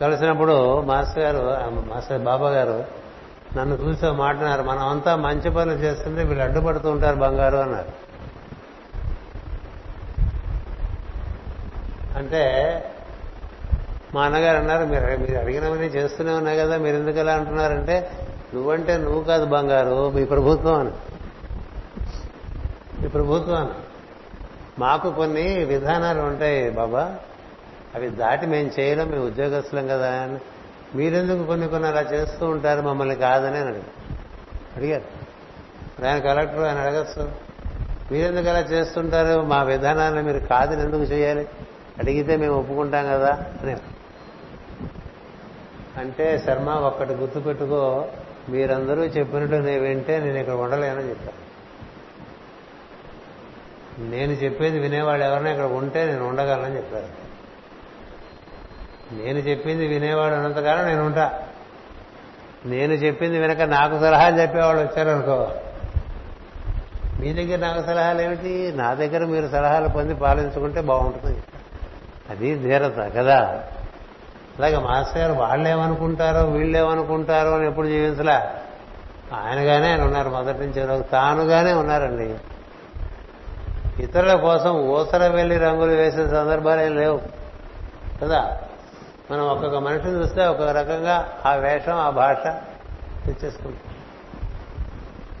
కలిసినప్పుడు 0.00 0.80
మాస్టర్ 0.80 1.18
గారు 1.18 1.70
మాస్టర్ 1.92 2.22
బాబా 2.22 2.50
గారు 2.50 2.84
నన్ను 3.56 3.74
చూసి 3.74 4.10
మాట్లాడారు 4.10 4.62
మనం 4.62 4.88
అంతా 4.88 5.16
మంచి 5.16 5.50
పనులు 5.50 5.78
చేస్తుంటే 5.78 6.24
వీళ్ళు 6.24 6.44
అడ్డుపడుతూ 6.44 6.90
ఉంటారు 6.90 7.16
బంగారు 7.16 7.56
అన్నారు. 7.56 8.06
అంటే 12.18 12.44
మా 14.14 14.24
అన్నగారు 14.24 14.58
అన్నారు 14.58 14.84
మీరు 14.84 15.06
మీరు 15.06 15.38
అడిగినవన్నీ 15.38 15.86
చేస్తూనే 15.86 16.32
ఉన్నాయి 16.32 16.58
కదా 16.58 16.76
మీరు 16.76 16.96
ఎందుకు 16.96 17.18
ఎలా 17.18 17.32
అంటున్నారంటే 17.32 18.10
నువ్వంటే 18.54 18.96
నువ్వు 18.96 19.24
కాదు 19.24 19.46
బంగారు 19.46 20.10
మీ 20.10 20.24
ప్రభుత్వం 20.24 20.80
అని. 20.80 20.90
మీ 23.02 23.08
ప్రభుత్వం 23.08 23.56
అని. 23.56 23.85
మాకు 24.78 25.10
కొన్ని 25.10 25.64
విధానాలు 25.64 26.20
ఉంటాయి 26.20 26.70
బాబా. 26.70 27.16
అవి 27.94 28.08
దాటి 28.08 28.46
మేము 28.46 28.80
చేయలేం 28.80 29.10
మేము 29.10 29.26
ఉద్యోగస్తులం 29.26 29.86
కదా 29.86 30.10
అని. 30.10 30.38
మీరెందుకు 30.94 31.46
కొన్ని 31.46 31.68
కొన్ని 31.68 31.88
అలా 31.88 32.00
చేస్తూ 32.00 32.46
ఉంటారు 32.46 32.82
మమ్మల్ని 32.82 33.14
కాదని 33.14 33.58
అని 33.58 33.68
అడిగారు. 33.68 34.16
అడిగారు. 34.76 35.04
ఆయన 36.06 36.18
కలెక్టర్ 36.18 36.60
ఆయన 36.60 36.78
అడగచ్చు. 36.78 37.32
మీరెందుకు 38.12 38.48
అలా 38.48 38.58
చేస్తుంటారు? 38.58 39.40
మా 39.40 39.62
విధానాన్ని 39.62 40.22
మీరు 40.22 40.38
కాదని 40.38 40.82
ఎందుకు 40.82 41.02
చేయాలి? 41.02 41.48
అడిగితే 41.98 42.36
మేము 42.36 42.54
ఒప్పుకుంటాం 42.54 43.06
కదా 43.06 43.44
అని 43.62 43.76
అంటే 45.96 46.38
శర్మ 46.38 46.70
ఒక్కటి 46.70 47.14
గుర్తుపెట్టుకో 47.14 48.08
మీరందరూ 48.48 49.04
చెప్పినట్టు 49.04 49.56
నేను 49.56 49.80
వింటే 49.80 50.18
నేను 50.18 50.38
ఇక్కడ 50.38 50.54
ఉండలేనని 50.54 51.10
చెప్పాను 51.10 51.45
నేను 53.98 54.32
చెప్పేది 54.32 54.78
వినేవాళ్ళు 54.78 55.24
ఎవరైనా 55.24 55.50
ఇక్కడ 55.50 55.64
ఉంటే 55.64 56.04
నేను 56.04 56.28
ఉండగలనని 56.28 56.76
చెప్పారు. 56.76 57.26
నేను 59.14 59.38
చెప్పింది 59.38 59.86
వినేవాడు 59.86 60.34
ఉన్నంతకాలం 60.34 60.86
నేను 60.86 61.06
ఉంటా. 61.06 61.42
నేను 62.66 62.92
చెప్పింది 62.92 63.38
వినక 63.38 63.60
నాకు 63.60 64.00
సలహాలు 64.00 64.40
చెప్పేవాళ్ళు 64.40 64.82
వచ్చారనుకో. 64.82 65.50
మీ 67.20 67.32
దగ్గర 67.32 67.58
నాకు 67.58 67.86
సలహాలు 67.86 68.22
ఏమిటి? 68.22 68.72
నా 68.76 68.94
దగ్గర 68.94 69.24
మీరు 69.24 69.48
సలహాలు 69.48 69.88
పొంది 69.88 70.14
పాలించుకుంటే 70.14 70.80
బాగుంటుంది 70.80 71.42
అది 72.30 72.58
ధీరత 72.58 72.96
కదా. 72.96 73.64
అలాగే 74.58 74.76
మాస్టర్ 74.78 75.18
గారు 75.18 75.32
వాళ్ళేమనుకుంటారో 75.32 76.50
వీళ్ళేమనుకుంటారో 76.50 77.50
అని 77.50 77.66
ఎప్పుడు 77.66 77.86
జీవించలే? 77.86 78.34
ఆయనగానే 79.34 79.90
ఆయన 79.90 80.02
ఉన్నారు 80.02 80.30
మొదటి 80.30 80.58
నుంచి 80.58 81.02
తానుగానే 81.02 81.72
ఉన్నారండి. 81.72 82.36
ఇతరుల 84.00 84.34
కోసం 84.34 84.74
ఊసర 84.74 85.28
వెళ్ళి 85.28 85.58
రంగులు 85.58 85.90
వేసే 85.90 86.26
సందర్భాలు 86.26 86.80
ఏం 86.80 86.96
లేవు. 86.96 87.20
కదా? 88.22 88.58
మనం 89.30 89.48
ఒక్కొక్క 89.48 89.76
మనిషిని 89.76 90.12
చూస్తే 90.12 90.46
ఒక్కొక్క 90.46 90.72
రకంగా 90.72 91.28
ఆ 91.46 91.54
వేషం 91.54 91.94
ఆ 91.94 92.10
భాష 92.10 92.36
తెచ్చేసుకుంటాం. 93.26 93.94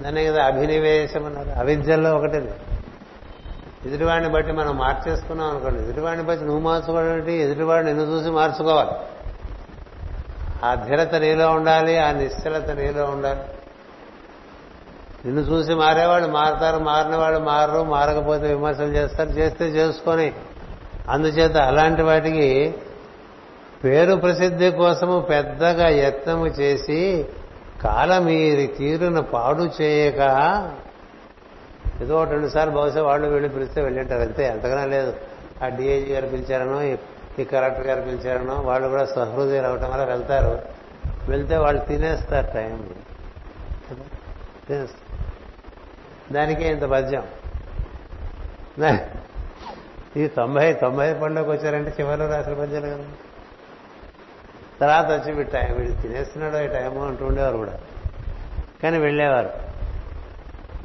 దాన్ని 0.02 0.24
కదా 0.24 0.44
అభినివేశం 0.44 1.26
అన్నారు. 1.26 1.48
అవిద్యల్లో 1.48 2.16
ఒకటి 2.16 2.36
ఎదుటివాడిని 3.86 4.30
బట్టి 4.30 4.52
మనం 4.52 4.76
మార్చేసుకున్నాం 4.76 5.50
అనుకోండి. 5.50 5.82
ఎదుటివాడిని 5.82 6.24
బట్టి 6.24 6.44
నువ్వు 6.44 6.60
మార్చుకోవడం 6.60 7.28
ఎదుటివాడిని 7.28 7.92
నిన్ను 7.92 8.12
చూసి 8.12 8.30
మార్చుకోవాలి. 8.30 8.90
ఆ 10.64 10.74
ధీరత 10.74 11.14
నీలో 11.14 11.50
ఉండాలి 11.50 11.98
ఆ 11.98 12.12
నిశ్చలత 12.12 12.70
నీలో 12.70 13.04
ఉండాలి. 13.04 13.40
నిన్ను 15.26 15.42
చూసి 15.42 15.74
మారేవాళ్ళు 15.74 16.28
మారతారు 16.28 16.78
మారిన 16.84 17.16
వాళ్ళు 17.16 17.40
మారరు 17.40 17.82
మారకపోతే 17.82 18.54
విమర్శలు 18.54 18.86
చేస్తారు 18.86 19.28
చేస్తే 19.28 19.64
చేసుకొని. 19.64 20.32
అందుచేత 21.08 21.56
అలాంటి 21.56 22.02
వాటికి 22.02 22.74
పేరు 23.84 24.14
ప్రసిద్ధి 24.14 24.70
కోసము 24.70 25.20
పెద్దగా 25.20 25.88
యత్నము 25.88 26.46
చేసి 26.46 27.26
కాలమీరి 27.82 28.66
తీరును 28.66 29.22
పాడు 29.22 29.70
చేయక 29.82 30.20
ఏదో 32.02 32.16
ఒకటి 32.16 32.30
రెండు 32.30 32.48
సార్లు 32.48 32.74
బహుశా 32.74 33.02
వాళ్ళు 33.02 33.28
వెళ్ళి 33.28 33.48
పిలిస్తే 33.48 33.82
వెళ్ళింటారు 33.82 34.20
అంతే. 34.20 34.46
ఎంతగానో 34.46 34.86
లేదు. 34.86 35.14
ఆ 35.64 35.68
డిఐజీ 35.68 36.12
గారు 36.12 36.26
పిలిచారనో 36.26 36.82
ఈ 36.82 37.44
కలెక్టర్ 37.44 37.86
గారు 37.86 38.00
పిలిచారనో 38.00 38.54
వాళ్ళు 38.54 38.88
కూడా 38.88 39.04
సహృదయులు 39.04 39.66
అవటం 39.66 39.90
వల్ల 39.90 40.04
వెళ్తారు. 40.04 40.62
వెళ్తే 41.28 41.56
వాళ్ళు 41.56 41.84
తినేస్తారు 41.84 42.46
టైం 42.54 42.90
తినేస్తారు. 44.68 45.05
దానికే 46.32 46.68
ఇంత 46.68 46.82
పద్యం. 46.82 47.22
ఈ 50.16 50.26
తొంభై 50.26 50.72
తొంభై 50.72 51.14
పండుగ 51.14 51.52
వచ్చారంటే 51.52 51.94
చివరిలో 52.00 52.28
రాసిన 52.28 52.54
పద్యాలు 52.54 52.86
కదా. 52.86 53.04
తర్వాత 54.80 55.06
వచ్చి 55.06 55.32
వీడు 55.32 55.50
టైం 55.50 55.76
వీడు 55.76 56.02
తినేస్తున్నాడు 56.02 56.56
ఈ 56.56 56.66
టైము 56.66 57.06
అంటూ 57.06 57.26
ఉండేవారు 57.26 57.56
కూడా. 57.56 57.78
కానీ 58.82 58.98
వెళ్ళేవారు. 58.98 59.50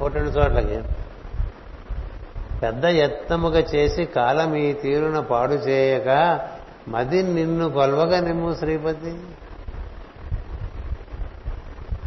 ఒకటి 0.00 0.14
రెండు 0.14 0.30
చోట్లకి. 0.30 0.82
పెద్ద 2.62 2.86
యత్నముగా 2.86 3.58
చేసి 3.58 4.04
కాలం 4.04 4.54
ఈ 4.54 4.72
తీరున 4.72 5.20
పాడు 5.20 5.52
చేయక 5.52 6.40
మది 6.88 7.22
నిన్ను 7.22 7.70
కొల్వగా 7.70 8.20
నిమ్ము 8.20 8.54
శ్రీపతి. 8.54 9.20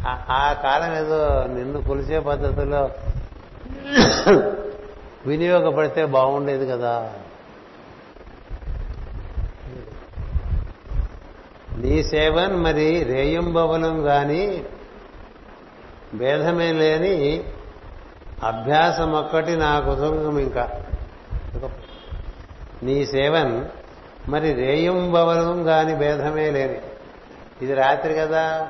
ఆ 0.08 0.60
కాలం 0.62 0.96
ఏదో 0.96 1.44
నిన్ను 1.44 1.82
కొలిచే 1.82 2.20
పద్ధతిలో 2.20 2.90
వినియోగపడితే 5.26 6.04
బాగుండేది 6.04 6.66
కదా. 6.66 7.12
నీ 11.76 12.02
సేవన్ 12.02 12.56
మరి 12.64 13.02
రేయుంబవనం 13.02 14.08
గాని 14.08 14.64
భేదమే 16.14 16.72
లేని 16.72 17.44
అభ్యాసం 18.42 19.12
ఒక్కటి 19.12 19.56
నాకు 19.56 19.94
సుఖం 19.94 20.38
ఇంకా. 20.38 20.82
నీ 22.82 23.06
సేవన్ 23.06 23.64
మరి 24.30 24.52
రేయంబవలం 24.52 25.68
గాని 25.68 25.96
భేదమే 25.96 26.50
లేని. 26.50 26.78
ఇది 27.62 27.74
రాత్రి 27.74 28.14
కదా. 28.14 28.68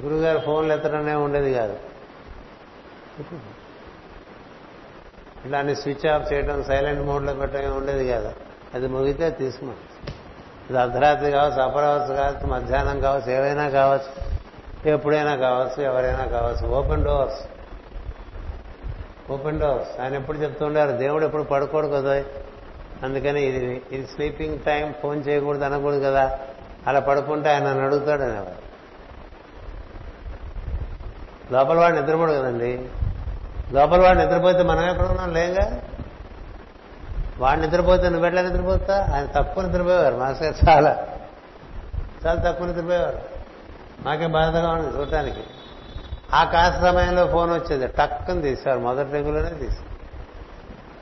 గురుగారు 0.00 0.38
ఫోన్లు 0.38 0.72
ఎత్తడమే 0.72 1.14
ఉండేది 1.14 1.54
కాదు. 1.54 1.76
ఇట్లా 5.44 5.58
అన్ని 5.58 5.76
స్విచ్ 5.76 6.06
ఆఫ్ 6.06 6.32
చేయడం 6.32 6.64
సైలెంట్ 6.64 7.00
మోడ్లో 7.00 7.34
పెట్టడం 7.34 7.76
ఉండేది 7.76 8.08
కాదు. 8.08 8.32
అది 8.74 8.86
ముగితే 8.88 9.30
తీసుకున్నాం. 9.30 9.76
ఇది 10.70 10.78
అర్ధరాత్రి 10.78 11.30
కావచ్చు 11.30 11.62
అపరావచ్చు 11.62 12.14
కావచ్చు 12.14 12.46
మధ్యాహ్నం 12.46 13.00
కావచ్చు 13.00 13.32
ఏవైనా 13.32 13.68
కావచ్చు 13.68 14.38
ఎప్పుడైనా 14.90 15.36
కావచ్చు 15.36 15.82
ఎవరైనా 15.82 16.24
కావచ్చు. 16.24 16.68
ఓపెన్ 16.68 17.04
డోర్స్ 17.04 17.48
ఓపెన్ 19.32 19.60
డోర్స్ 19.60 20.00
ఆయన 20.00 20.14
ఎప్పుడు 20.14 20.38
చెప్తుండారు 20.38 20.90
దేవుడు 20.90 21.24
ఎప్పుడు 21.24 21.42
పడుకోడు 21.42 21.86
కదా? 21.86 22.24
అందుకని 23.02 23.42
ఇది 23.42 23.82
ఇది 23.92 24.06
స్లీపింగ్ 24.06 24.58
టైం 24.58 24.94
ఫోన్ 25.02 25.28
చేయకూడదు 25.28 25.64
అనకూడదు 25.64 26.00
కదా? 26.00 26.38
అలా 26.86 27.00
పడుకుంటే 27.00 27.50
ఆయన 27.50 27.64
నన్ను 27.64 27.84
అడుగుతాడు 27.84 28.22
అనేవారు. 28.22 28.68
లోపల 31.52 31.78
వాడు 31.78 31.96
నిద్రపోడు 31.96 32.32
కదండి. 32.32 32.88
లోపల 33.72 34.00
వాడు 34.00 34.18
నిద్రపోతే 34.18 34.62
మనం 34.62 34.90
ఎక్కడ 34.90 35.06
ఉన్నాం? 35.06 35.32
లేగా? 35.32 35.82
వాడు 37.38 37.60
నిద్రపోతే 37.60 38.08
నువ్వు 38.08 38.26
ఎట్లా 38.26 38.42
నిద్రపోతా? 38.42 39.06
ఆయన 39.14 39.26
తక్కువ 39.26 39.64
నిద్రపోయేవారు. 39.64 40.16
మాస్టర్ 40.16 40.68
చాలా 40.68 41.08
చాలా 42.26 42.42
తక్కువ 42.42 42.66
నిద్రపోయేవారు. 42.66 43.18
మాకే 44.02 44.26
బాధగా 44.26 44.68
ఉంది 44.68 44.98
చూడటానికి. 44.98 45.40
ఆ 46.34 46.44
కాస్త 46.44 46.78
సమయంలో 46.78 47.26
ఫోన్ 47.26 47.50
వచ్చేది. 47.50 47.86
టక్కుని 47.86 48.42
తీసేవారు. 48.42 48.80
మొదటి 48.80 49.12
రంగులోనే 49.12 49.50
తీసి 49.50 49.78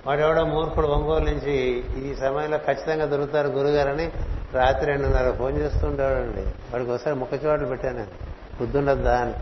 వాడెవడో 0.06 0.44
మూర్ఖుడు 0.44 0.86
ఒంగోలు 0.86 1.24
నుంచి 1.24 1.84
ఈ 1.98 2.14
సమయంలో 2.14 2.58
ఖచ్చితంగా 2.58 3.04
దొరుకుతారు 3.04 3.48
గురుగారని 3.48 4.12
రాత్రి 4.52 4.86
రెండున్నర 4.86 5.30
ఫోన్ 5.30 5.58
చేస్తుండేవాడండి. 5.58 6.42
వాడికి 6.42 6.90
ఒకసారి 6.90 7.16
ముక్క 7.16 7.44
చోట్లు 7.44 7.66
పెట్టాను 7.66 7.96
నేను. 7.96 9.10
అని. 9.10 9.34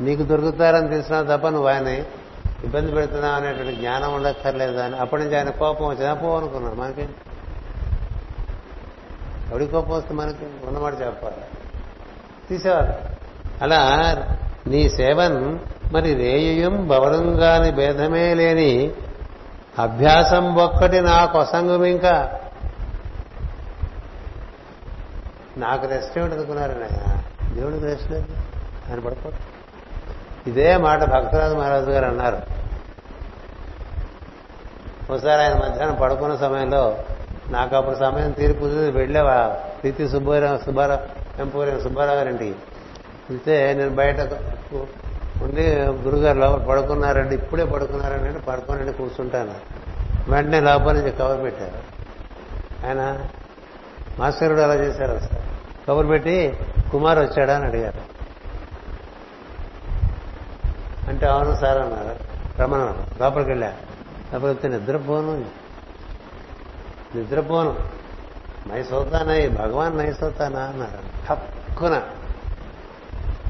నీకు 0.00 0.22
దొరుకుతారని 0.22 0.88
తెలిసినా 0.88 1.22
తప్ప 1.22 1.48
నువ్వు 1.48 1.68
ఆయన 1.68 2.04
ఇబ్బంది 2.64 2.92
పెడుతున్నాం 2.92 3.34
అనేటువంటి 3.34 3.76
జ్ఞానం 3.76 4.14
ఉండక్కర్లేదు 4.14 4.78
అని 4.78 4.96
అప్పటి 4.96 5.22
నుంచి 5.22 5.36
ఆయన 5.36 5.50
కోపం 5.50 5.86
వచ్చిందా. 5.86 6.14
పో 6.14 6.36
అనుకున్నాం 6.36 6.78
మనకి. 6.78 7.08
ఎవడి 9.50 9.66
కోపం 9.66 9.90
వస్తే 9.90 10.14
మనకి? 10.14 10.66
ఉన్నమాట 10.66 11.00
చెప్పాలి. 11.00 11.36
తీసేవారు 12.48 12.92
అలా 13.62 13.78
నీ 14.66 14.88
సేవన్ 14.88 15.58
మరి 15.92 16.14
రేయం 16.14 16.88
భవనంగాని 16.88 17.70
భేదమే 17.70 18.34
లేని 18.34 18.92
అభ్యాసం 19.78 20.54
ఒక్కటి 20.54 21.00
నా 21.00 21.24
కొసంగం 21.24 21.84
ఇంకా. 21.84 22.40
నాకు 25.56 25.86
రెస్ట్ 25.86 26.18
ఏమిటి 26.18 26.34
అనుకున్నారని 26.34 26.82
ఆయన? 26.82 27.22
దేవుడికి 27.54 27.84
రెస్ట్ 27.84 28.10
లేదు. 28.10 28.36
ఆయన 28.90 29.00
పడుకో 29.00 29.30
ఇదే 30.46 30.76
మాట 30.76 31.04
భక్తరాజు 31.04 31.54
మహారాజు 31.54 31.90
గారు 31.90 32.04
అన్నారు. 32.04 32.38
ఒకసారి 35.12 35.42
ఆయన 35.42 35.54
మధ్యాహ్నం 35.54 35.98
పడుకున్న 36.02 36.36
సమయంలో 36.36 36.98
నాకు 37.50 37.76
అప్పుడు 37.76 37.96
సమయం 37.96 38.30
తీరి 38.30 38.52
వెళ్ళావా? 38.90 39.48
ప్రీతి 39.48 40.08
సుబ్బారావు 40.08 40.58
సుబ్బారావు 40.58 41.22
ఎంపూరి 41.40 41.80
సుబ్బారావు 41.82 42.16
గారింటికి 42.16 42.50
వెళ్తే 43.30 43.72
నేను 43.72 43.90
బయట 43.90 44.20
ఉండి 45.42 45.62
గురుగారు 45.80 46.38
లోపల 46.38 46.64
పడుకున్నారండి 46.64 47.34
ఇప్పుడే 47.34 47.64
పడుకున్నారండి 47.64 48.24
అంటే 48.24 48.40
పడుకోనండి 48.40 48.92
కూర్చుంటాను. 48.92 49.54
వెంటనే 50.30 50.60
లోపల 50.60 50.92
నుంచి 50.92 51.10
కవర్ 51.10 51.42
పెట్టారు. 51.42 51.92
ఆయన 52.86 53.18
మాస్టరుడు 54.18 54.60
అలా 54.60 54.74
చేశారు? 54.74 55.18
సార్ 55.18 55.42
కవర్ 55.88 56.08
పెట్టి 56.08 56.58
కుమార్ 56.92 57.18
వచ్చాడా? 57.18 57.56
అని 57.56 57.66
అడిగారు. 57.66 58.11
అంటే 61.08 61.26
అవును 61.26 61.54
సార్ 61.54 61.78
అన్నారు. 61.78 62.16
రమణ 62.62 62.94
లోపలికి 63.20 63.50
వెళ్ళా. 63.50 63.72
లోపలికి 64.34 64.68
నిద్రపోను. 64.68 65.44
నిద్రపోను. 67.16 67.76
నై 68.68 69.44
ఈ 69.44 69.48
భగవాన్ 69.48 69.98
నైసోతానా 69.98 70.60
అన్నారు. 70.60 71.28
తక్కున 71.28 72.02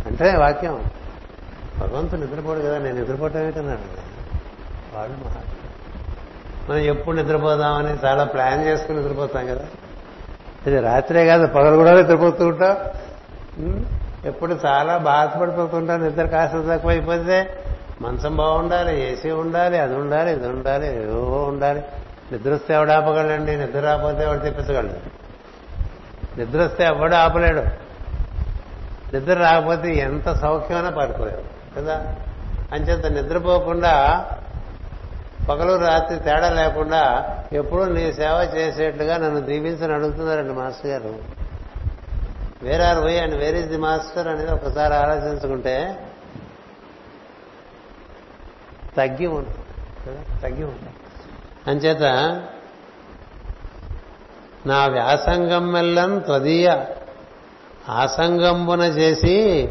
అంటే 0.07 0.37
వాక్యం 0.37 0.85
భగవంతుడు 1.79 2.21
నిద్రపోడు 2.21 2.61
కదా 2.61 2.79
నేను 2.79 3.01
నిద్రపోవటం 3.01 3.41
ఏంటన్నాడు? 3.41 4.03
వాళ్ళు 4.97 5.17
మనం 6.71 6.79
ఎప్పుడు 6.79 7.17
నిద్రపోదామని 7.17 7.97
చాలా 8.05 8.25
ప్లాన్ 8.25 8.65
చేసుకుని 8.65 9.03
నిద్రపోతాం 9.03 9.47
కదా. 9.47 9.65
ఇది 10.67 10.81
రాత్రే 10.81 11.27
కాదు 11.27 11.47
పగలు 11.47 11.77
కూడా 11.77 11.93
నిద్రపోతూ 11.93 12.47
ఉంటాం. 12.47 12.77
ఎప్పుడు 14.25 14.59
చాలా 14.67 14.99
బాధపడిపోతుంటాం 14.99 16.05
నిద్ర 16.05 16.27
కాస్త 16.27 16.71
తక్కువ 16.71 16.91
అయిపోతే 16.91 17.65
మంచం 18.01 18.37
బాగుండాలి 18.37 19.13
ఏసీ 19.13 19.31
ఉండాలి 19.31 19.79
అది 19.79 19.95
ఉండాలి 19.95 20.33
ఇది 20.33 20.49
ఉండాలి 20.49 21.03
ఏవో 21.03 21.45
ఉండాలి. 21.45 21.85
నిద్ర 22.33 22.55
వస్తే 22.55 22.75
ఎవడు 22.75 22.91
ఆపగలండి? 22.91 23.57
నిద్ర 23.57 23.81
రాకపోతే 23.81 24.25
ఎవడు 24.25 24.39
తెప్పించగలడు? 24.39 25.23
నిద్ర 26.41 26.63
వస్తే 26.63 26.85
ఎవడు 26.85 27.15
ఆపలేడు? 27.15 27.61
నిద్ర 29.17 29.33
రాకపోతే 29.33 29.95
ఎంత 29.95 30.33
సౌఖ్యమైనా 30.33 30.91
పడుకోలేడు 30.91 31.81
కదా? 31.81 32.15
అంచేత 32.73 33.07
నిద్రపోకుండా 33.07 34.25
పగలు 35.49 35.85
రాత్రి 35.85 36.19
తేడా 36.19 36.49
లేకుండా 36.49 37.27
ఎప్పుడూ 37.53 37.85
నీ 37.85 38.13
సేవ 38.13 38.51
చేసేట్లుగా 38.57 39.17
నన్ను 39.17 39.41
దీవించని 39.41 39.95
అడుగుతున్నారండి 39.95 40.53
మాస్టర్ 40.53 40.91
గారు. 40.91 41.42
Where 42.63 42.81
are 42.81 42.99
why 42.99 43.19
and 43.19 43.35
where 43.35 43.57
is 43.57 43.67
the 43.67 43.77
master 43.77 44.29
అనేది 44.29 44.51
ఒకసారి 44.51 44.95
ఆలోచించుకుంటే 44.95 46.07
తగ్గి 48.97 49.27
ఉంటుంది 49.27 49.59
కదా? 50.07 50.39
తగ్గి 50.43 50.65
ఉంటుంది. 50.65 50.93
అంచేత 51.67 52.03
నా 54.67 54.87
వ్యాసంగం 54.87 55.73
మెల్లం 55.73 56.19
త్వదీయ. 56.19 56.85
ఆసంగంబున 57.89 58.81
చేసి 58.81 59.69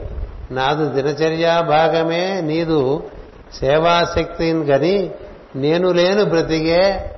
నాదు 0.52 0.90
దినచర్యా 0.90 1.62
భాగమే 1.62 2.42
నీదు 2.42 3.10
సేవాశక్తిని 3.54 4.66
గని 4.66 5.12
నేను 5.56 5.92
లేను 5.92 6.26
బ్రతికే 6.26 7.12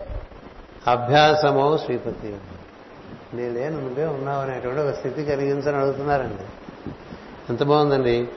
అభ్యాసమో 0.88 1.78
శ్రీపతి. 1.78 2.36
నేను 3.34 3.53
లేను 3.53 3.80
నువ్వే 3.80 4.05
ఉన్నావు 4.05 4.41
అనేటువంటి 4.41 4.81
ఒక 4.81 4.93
స్థితి 4.93 5.26
కలిగించని 5.26 5.77
అడుగుతున్నారండి. 5.77 6.43
ఎంత 7.49 7.64
బాగుందండి? 7.64 8.27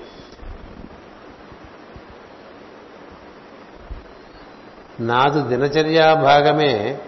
నాదు 5.01 5.49
దినచర్యా 5.49 6.15
భాగమే 6.15 6.99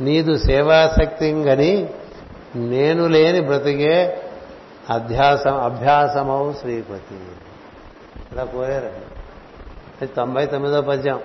నీదు 0.00 0.36
సేవాశక్తి 0.36 1.32
గని 1.32 1.90
నేను 2.56 3.06
లేని 3.06 3.40
బ్రతికే 3.40 4.22
అధ్యాసం 4.90 5.60
అభ్యాసమౌ 5.60 6.52
శ్రీపతి. 6.52 7.14
ఇలా 8.32 8.44
కోరారండి. 8.44 9.14
అది 10.02 10.06
తొంభై 10.06 10.46
తొమ్మిదో 10.46 10.82
పద్యం. 10.82 11.20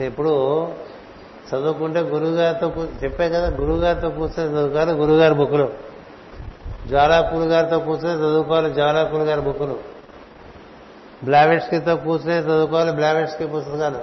ఇప్పుడు 0.00 0.66
చదువుకుంటే 1.54 2.00
గురువుగారితో 2.00 2.68
కూ- 2.68 3.04
చెప్పే 3.04 3.28
కదా 3.28 3.48
గురువుగారితో 3.50 4.10
కూర్చొని 4.10 4.52
చదువుకోవాలి 4.52 4.92
గురువుగారి 4.92 5.34
బుక్కులు. 5.34 5.72
జ్వాలాకులు 6.88 7.40
గారితో 7.40 7.78
కూర్చొని 7.78 8.18
చదువుకోవాలి 8.18 8.70
జ్వాలాకులు 8.70 9.22
గారి 9.22 9.40
బుక్కులు. 9.40 9.78
బ్లావెట్స్కితో 11.24 11.96
కూర్చునే 11.96 12.38
చదువుకోవాలి 12.38 12.92
బ్లావెట్స్కి 12.92 13.46
పుస్తకాలు. 13.46 13.98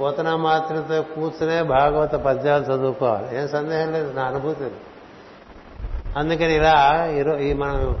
పోతన 0.00 0.34
మాత్రతో 0.34 1.02
కూర్చునే 1.02 1.62
భాగవత 1.62 2.12
పద్యాలు 2.14 2.64
చదువుకోవాలి. 2.64 3.40
ఏం 3.40 3.48
సందేహం 3.48 3.92
లేదు 3.92 4.12
నా 4.12 4.22
అనుభూతి 4.22 4.70
అందుకని 6.16 6.54
ఇలా 6.54 7.06
ఈరో 7.10 7.38
ఈ 7.38 7.52
మనం 7.52 7.96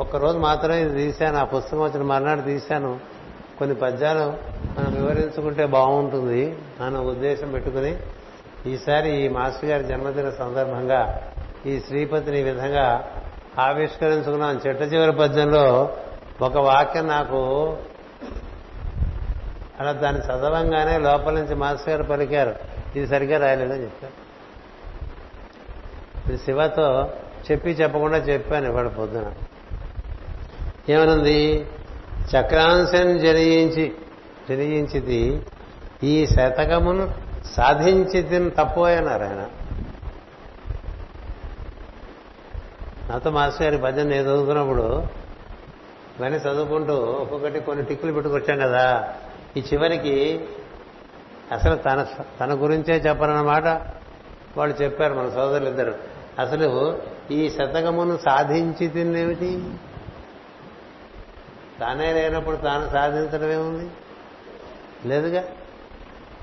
ఒక్కరోజు 0.00 0.38
మాత్రమే 0.38 0.82
ఇది 0.82 0.94
తీశాను 0.94 1.38
ఆ 1.38 1.44
పుస్తకం 1.44 1.80
వచ్చిన 1.80 2.02
మర్నాడు 2.02 2.40
తీశాను. 2.40 3.11
కొన్ని 3.62 3.76
పద్యాలు 3.76 4.36
మనం 4.78 4.94
వివరించుకుంటే 4.94 5.66
బాగుంటుంది. 5.66 6.58
అన్న 6.84 6.98
ఉద్దేశం 6.98 7.50
పెట్టుకుని 7.50 7.96
ఈసారి 8.66 9.24
ఈ 9.24 9.28
మాస్టర్ 9.28 9.64
గారి 9.64 9.84
జన్మదిన 9.84 10.30
సందర్భంగా 10.30 11.22
ఈ 11.66 11.80
శ్రీపతిని 11.80 12.40
ఈ 12.40 12.42
విధంగా 12.42 13.10
ఆవిష్కరించుకున్నాం. 13.58 14.60
చెట్ట 14.66 14.82
చివరి 14.82 15.12
పద్యంలో 15.12 15.96
ఒక 16.40 16.56
వాక్యం 16.56 17.06
నాకు 17.06 17.76
అలా 19.80 19.92
దాన్ని 19.92 20.22
చదవంగానే 20.22 20.98
లోపల 20.98 21.34
నుంచి 21.34 21.54
మాస్టర్ 21.54 21.88
గారు 21.88 22.02
పలికారు. 22.02 22.54
ఇది 22.96 23.06
సరిగ్గా 23.06 23.38
రాయలేదని 23.38 23.82
చెప్పారు. 23.82 24.16
శివతో 26.36 27.10
చెప్పి 27.50 27.70
చెప్పకుండా 27.70 28.16
చెప్పాను 28.16 28.68
ఇవాడు 28.68 28.88
పొద్దున. 28.88 29.32
ఏమనుంది? 30.88 31.66
చక్రాంశం 32.30 33.18
జనయించి 33.18 33.92
జనయించిది 34.48 35.46
ఈ 36.02 36.26
శతకమును 36.26 37.14
సాధించి 37.56 38.50
తప్పు 38.50 38.80
అన్నారు 38.80 39.22
ఆయన 39.22 39.46
నాతో 43.10 43.30
మాస్టర్ 43.30 43.62
గారి 43.62 43.76
భజన 43.76 44.02
నేను 44.02 44.22
చదువుతున్నప్పుడు 44.22 45.06
ఇవన్నీ 46.18 46.38
చదువుకుంటూ 46.38 46.94
ఒక్కొక్కటి 46.94 47.60
కొన్ని 47.60 47.84
టిక్కులు 47.84 48.12
పెట్టుకొచ్చాం 48.12 48.58
కదా. 48.58 49.14
ఈ 49.56 49.60
చివరికి 49.72 50.46
అసలు 51.52 51.74
తన 51.74 52.06
తన 52.40 52.62
గురించే 52.62 52.94
చెప్పనన్నమాట 52.94 53.64
వాళ్ళు 54.56 54.82
చెప్పారు 54.82 55.14
మన 55.14 55.28
సోదరులు 55.28 55.68
ఇద్దరు 55.68 55.94
అసలు 56.38 56.98
ఈ 57.30 57.50
శతకమును 57.50 58.16
సాధించి 58.16 58.88
తిన్నేమిటి 58.88 59.62
తానే 61.80 62.12
లేనప్పుడు 62.12 62.56
తాను 62.56 62.90
సాధించడమే 62.90 63.56
ఉంది 63.56 63.90
లేదుగా? 65.08 65.44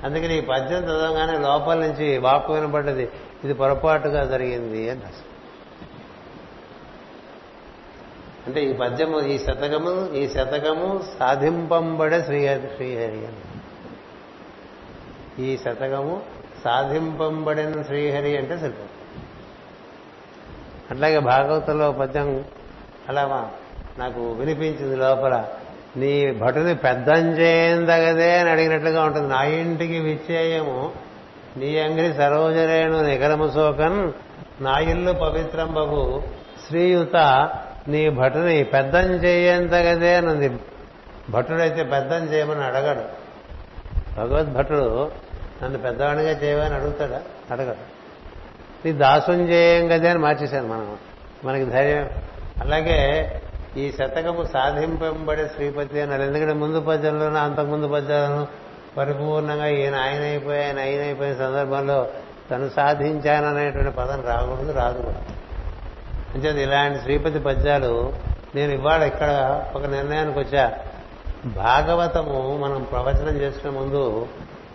అందుకని 0.04 0.38
ఈ 0.38 0.42
పద్యం 0.42 0.84
చదవగానే 0.84 1.40
లోపల 1.40 1.78
నుంచి 1.78 2.18
వాక్కు 2.18 2.54
వినపడ్డది. 2.54 3.10
ఇది 3.44 3.54
పొరపాటుగా 3.54 4.24
జరిగింది 4.26 4.90
అని 4.90 5.02
అంటే 8.48 8.64
ఈ 8.64 8.74
పద్యము 8.74 9.20
ఈ 9.20 9.38
శతకము 9.38 10.14
ఈ 10.14 10.28
శతకము 10.28 11.04
సాధింపంబడే 11.20 12.24
శ్రీహరి 12.24 12.68
శ్రీహరి 12.76 13.28
అని. 13.28 13.44
ఈ 15.44 15.58
శతకము 15.58 16.22
సాధింపంబడిన 16.64 17.82
శ్రీహరి 17.82 18.38
అంటే 18.38 18.60
శిల్పం 18.60 18.88
అట్లాగే 20.92 21.20
భాగవతంలో 21.20 21.92
పద్యం 21.92 22.46
అలా 23.10 23.52
నాకు 23.98 24.32
వినిపించింది 24.32 24.96
లోపల 24.96 25.44
నీ 25.98 26.32
భటుని 26.32 26.76
పెద్దంజేందగదే 26.76 28.40
అని 28.40 28.50
అడిగినట్లుగా 28.50 29.04
ఉంటుంది. 29.04 29.28
నా 29.28 29.44
ఇంటికి 29.44 30.00
విచ్చేయము. 30.00 30.92
నీ 31.58 31.80
అంగిరి 31.80 32.14
సరోజరేణు 32.14 33.02
నిగరము 33.02 33.52
శోకన్ 33.52 34.12
నా 34.64 34.78
ఇల్లు 34.78 35.12
పవిత్రం 35.12 35.74
బగు 35.74 36.24
శ్రీయుత 36.68 37.16
నీ 37.88 38.10
భటుని 38.10 38.64
పెద్దం 38.64 39.02
చేయంతగదే 39.02 40.16
అన్నది 40.16 40.52
భటుడైతే 41.30 41.84
పెద్దం 41.84 42.26
చేయమని 42.34 42.64
అడగడు. 42.64 43.02
భగవద్భటుడు 44.18 45.12
నన్ను 45.64 45.80
పెద్దవాడిగా 45.80 46.32
చేయమని 46.32 46.76
అడుగుతాడా? 46.76 47.22
అడగడు. 47.52 48.00
నీ 48.86 48.92
దాసం 48.92 49.50
చేయం 49.50 49.88
కదే 49.88 50.10
అని 50.10 50.20
మార్చేశాను 50.20 50.68
మనం 50.68 50.98
మనకి 51.44 51.66
ధైర్యం. 51.66 52.10
అలాగే 52.62 53.32
ఈ 53.78 53.92
శతకము 53.92 54.46
సాధింపబడే 54.54 55.48
శ్రీపతి 55.48 56.02
అన్నారు 56.02 56.22
ఎందుకంటే 56.22 56.54
ముందు 56.54 56.80
పద్యంలోనూ 56.80 57.38
అంతకుముందు 57.38 57.88
పద్యాలను 57.88 58.48
పరిపూర్ణంగా 58.98 59.68
ఈయన 59.68 59.96
ఆయన 59.96 60.22
అయిపోయి 60.22 60.66
ఆయన 60.66 60.80
ఆయన 60.80 61.02
అయిపోయిన 61.02 61.34
సందర్భంలో 61.34 62.08
తను 62.52 62.70
సాధించాననేటువంటి 62.70 63.92
పదం 63.92 64.22
రాకూడదు 64.22 64.72
రాదు. 64.72 65.02
కూడా 65.02 66.50
ఇలాంటి 66.50 67.00
శ్రీపతి 67.00 67.40
పద్యాలు 67.40 68.14
నేను 68.56 68.72
ఇవాళ 68.72 69.04
ఇక్కడ 69.04 69.62
ఒక 69.76 69.86
నిర్ణయానికి 69.86 70.40
వచ్చా. 70.40 70.74
భాగవతము 71.46 72.58
మనం 72.62 72.84
ప్రవచనం 72.84 73.38
చేసిన 73.38 73.70
ముందు 73.70 74.28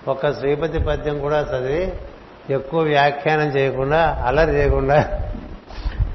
ఒక 0.09 0.31
శ్రీపతి 0.31 0.79
పద్యం 0.79 1.19
కూడా 1.19 1.41
చదివి 1.41 1.93
ఎక్కువ 2.51 2.81
వ్యాఖ్యానం 2.81 3.47
చేయకుండా 3.47 4.23
అల్లరి 4.27 4.53
చేయకుండా 4.53 5.23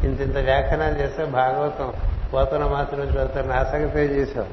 ఇంత 0.04 0.22
ఇంత 0.22 0.38
వ్యాఖ్యానాలు 0.38 1.00
చేస్తే 1.00 1.26
భాగవతం 1.26 1.94
పోతున్న 2.34 2.66
మాసం 2.66 2.98
నుంచి 3.00 3.12
చదువుతారు 3.12 3.52
ఆసక్తి 3.52 4.00
చేశాం. 4.00 4.46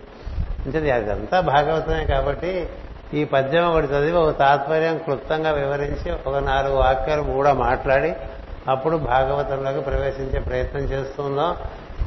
అంటే 0.66 0.90
అదంతా 0.90 1.40
భాగవతమే 1.40 2.04
కాబట్టి 2.04 2.68
ఈ 3.14 3.24
పద్యం 3.24 3.70
ఒకటి 3.70 3.86
చదివి 3.86 4.16
ఒక 4.16 4.38
తాత్పర్యం 4.38 4.98
క్లుప్తంగా 4.98 5.50
వివరించి 5.50 6.12
ఒక 6.26 6.36
నాలుగు 6.36 6.74
వాక్యాలు 6.74 7.22
కూడా 7.22 7.52
మాట్లాడి 7.52 8.14
అప్పుడు 8.68 8.96
భాగవతంలోకి 8.96 9.80
ప్రవేశించే 9.80 10.40
ప్రయత్నం 10.40 10.82
చేస్తుందాం 10.82 11.56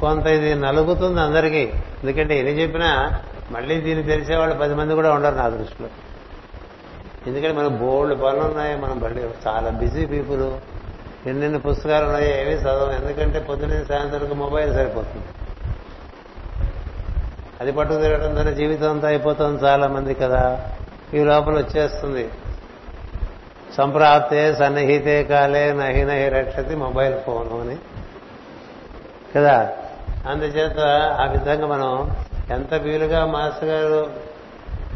కొంత 0.00 0.26
ఇది 0.26 0.54
నలుగుతుంది 0.54 1.20
అందరికీ. 1.20 1.62
ఎందుకంటే 2.02 2.38
ఎన్ని 2.38 2.52
చెప్పినా 2.62 3.20
మళ్ళీ 3.50 3.80
దీన్ని 3.80 4.04
తెలిసేవాళ్ళు 4.04 4.54
పది 4.54 4.74
మంది 4.74 4.94
కూడా 4.94 5.12
ఉండరు 5.12 5.34
నా 5.34 5.48
దృష్టిలో. 5.48 5.88
ఎందుకంటే 7.26 7.52
మనం 7.52 7.78
బోల్డ్ 7.78 8.22
పనులు 8.22 8.40
ఉన్నాయి 8.40 8.76
మనం 8.76 9.00
మళ్ళీ 9.00 9.22
చాలా 9.46 9.70
బిజీ 9.70 10.06
పీపుల్. 10.06 10.52
ఎన్నెన్ని 11.28 11.58
పుస్తకాలు 11.58 12.04
ఉన్నాయి 12.04 12.40
ఏవి 12.40 12.54
చదవం 12.54 12.92
ఎందుకంటే 12.92 13.38
పొద్దున్నే 13.38 13.84
సాయంత్రం 13.84 14.38
మొబైల్ 14.38 14.74
సరిపోతుంది. 14.74 15.26
అది 17.60 17.72
పట్టు 17.72 17.94
తిరగడంతోనే 17.94 18.54
జీవితం 18.54 18.90
అంతా 18.90 19.08
అయిపోతుంది 19.08 19.64
చాలా 19.64 19.88
మంది 19.88 20.14
కదా. 20.14 20.60
ఈ 21.14 21.24
లోపల 21.24 21.54
వచ్చేస్తుంది. 21.54 22.30
సంప్రాప్తే 23.76 24.54
సన్నిహితే 24.54 25.24
కాలే 25.24 25.72
నహి 25.72 26.04
నహి 26.04 26.28
రక్షతి 26.28 26.74
మొబైల్ 26.74 27.20
ఫోను 27.20 27.60
అని. 27.60 27.76
కదా? 29.36 29.68
అందుచేత 30.26 30.78
ఆ 31.20 31.26
విధంగా 31.30 31.66
మనం 31.66 32.16
ఎంత 32.50 32.74
వీలుగా 32.74 33.26
మాస్టర్ 33.26 33.68
గారు 33.68 34.10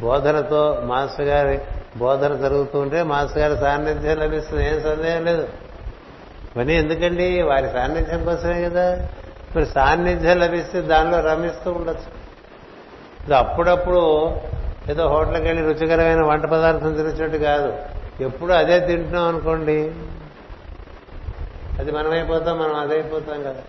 బోధనతో 0.01 0.79
మాస్టర్ 0.85 1.27
గారి 1.27 1.61
బోధన 1.97 2.37
జరుగుతుంటే 2.37 3.03
మాస్టర్ 3.03 3.39
గారి 3.39 3.61
సాన్నిధ్యం 3.61 4.17
లభిస్తుంది. 4.19 4.69
ఏం 4.69 4.83
సందేహం 4.83 5.25
లేదు. 5.25 5.49
ఇవన్నీ 6.57 6.75
ఎందుకండి? 6.75 7.43
వారి 7.43 7.69
సాన్నిధ్యం 7.69 8.25
కోసమే 8.25 8.65
కదా. 8.65 9.09
మరి 9.57 9.67
సాన్నిధ్యం 9.67 10.39
లభిస్తే 10.39 10.81
దానిలో 10.81 11.21
రమిస్తూ 11.21 11.73
ఉండొచ్చు. 11.73 12.14
ఇది 13.25 13.35
అప్పుడప్పుడు 13.35 14.35
ఏదో 14.91 15.09
హోటల్కి 15.09 15.43
వెళ్ళి 15.43 15.63
రుచికరమైన 15.63 16.25
వంట 16.25 16.45
పదార్థం 16.47 16.93
తినచ్చినట్టు 16.95 17.37
కాదు. 17.37 17.73
ఎప్పుడు 18.21 18.53
అదే 18.53 18.81
తింటున్నాం 18.81 19.29
అనుకోండి. 19.29 19.93
అది 21.79 21.93
మనమైపోతాం 21.93 22.59
మనం 22.59 22.75
అదైపోతాం 22.75 23.43
కదా. 23.43 23.63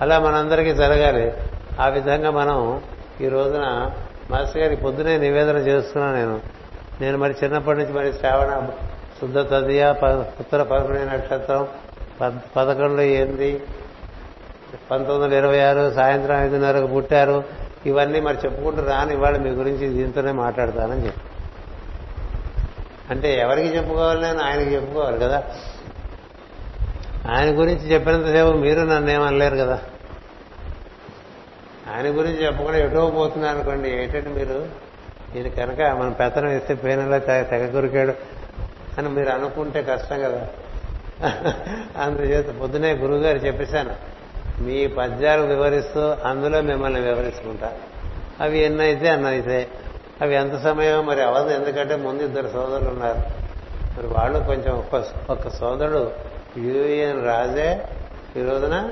అలా 0.00 0.18
మనందరికీ 0.18 0.74
జరగాలి. 0.74 1.32
ఆ 1.80 1.88
విధంగా 1.88 2.30
మనం 2.30 2.82
ఈ 3.20 3.28
రోజున 3.28 3.90
మాస్టర్ 4.30 4.62
గారి 4.62 4.76
పొద్దునే 4.76 5.18
నివేదన 5.18 5.56
చేస్తున్నాను 5.56 6.16
నేను. 6.16 6.40
నేను 7.00 7.18
మరి 7.18 7.34
చిన్నప్పటి 7.44 7.78
నుంచి 7.78 7.92
మరి 7.92 8.12
శ్రావణ 8.12 8.68
శుద్ధ 9.20 9.38
తదియ 9.38 9.94
ఉత్తర 10.40 10.62
పదకొండు 10.62 11.00
నక్షత్రం 11.00 11.68
పదకొండు 12.56 13.00
ఎనిమిది 13.00 13.62
పంతొమ్మిది 14.90 15.22
వందల 15.22 15.34
ఇరవై 15.34 15.60
ఆరు 15.60 15.92
సాయంత్రం 15.94 16.36
ఐదున్నరకు 16.36 16.86
పుట్టారు. 16.86 17.67
ఇవన్నీ 17.86 18.20
మరి 18.20 18.36
చెప్పుకుంటూ 18.44 18.82
రాని 18.82 19.14
ఇవాళ 19.14 19.36
మీ 19.36 19.50
గురించి 19.50 19.88
దీంతోనే 19.88 20.32
మాట్లాడతానని 20.32 21.06
చెప్పి. 21.06 21.20
అంటే 23.10 23.38
ఎవరికి 23.38 23.68
చెప్పుకోవాలి 23.68 24.22
నేను 24.22 24.40
ఆయనకి 24.40 24.74
చెప్పుకోవాలి 24.74 25.18
కదా. 25.18 25.44
ఆయన 27.30 27.58
గురించి 27.58 27.92
చెప్పినంతసేపు 27.92 28.56
మీరు 28.56 28.80
నన్నేమనలేరు 28.80 29.56
కదా. 29.56 29.80
ఆయన 31.96 32.06
గురించి 32.06 32.46
చెప్పకుండా 32.46 32.78
ఎటో 32.78 33.10
పోతున్నారు 33.10 33.56
అనుకోండి 33.56 33.90
ఏంటంటే 33.90 34.28
మీరు? 34.30 34.68
ఇది 35.34 35.50
కనుక 35.50 35.80
మన 35.80 36.08
పెత్తనం 36.08 36.48
వేస్తే 36.48 36.74
పేనలో 36.74 37.18
తెగ 37.18 37.72
కొరికాడు 37.72 38.14
అని 38.98 39.08
మీరు 39.08 39.28
అనుకుంటే 39.28 39.82
కష్టం 39.82 40.20
కదా. 40.20 40.48
అందుచేత 42.02 42.60
పొద్దునే 42.60 42.92
గురువుగారు 42.92 43.38
చెప్పేశాను. 43.38 44.17
మీ 44.60 44.86
పద్యాలు 44.86 45.42
వివరిస్తూ 45.42 46.14
అందులో 46.26 46.60
మిమ్మల్ని 46.60 47.00
వివరించుకుంటా 47.00 47.72
అవి 48.40 48.58
ఎన్నైతే 48.58 49.08
అన్నైతే 49.08 49.68
అవి 50.22 50.34
ఎంత 50.34 50.62
సమయం 50.62 51.06
మరి 51.06 51.22
అవదు 51.22 51.50
ఎందుకంటే 51.50 51.96
ముందు 51.96 52.22
ఇద్దరు 52.22 52.48
సోదరులు 52.48 52.88
ఉన్నారు 52.88 53.22
మరి 53.96 54.06
వాళ్ళు 54.06 54.38
కొంచెం 54.38 54.72
ఒక్క 54.74 55.04
ఒక్క 55.30 55.48
సోదరుడు 55.48 56.12
యుఎన్ 56.58 57.26
రాజే 57.26 57.86
ఈ 58.36 58.42
రోజున 58.42 58.90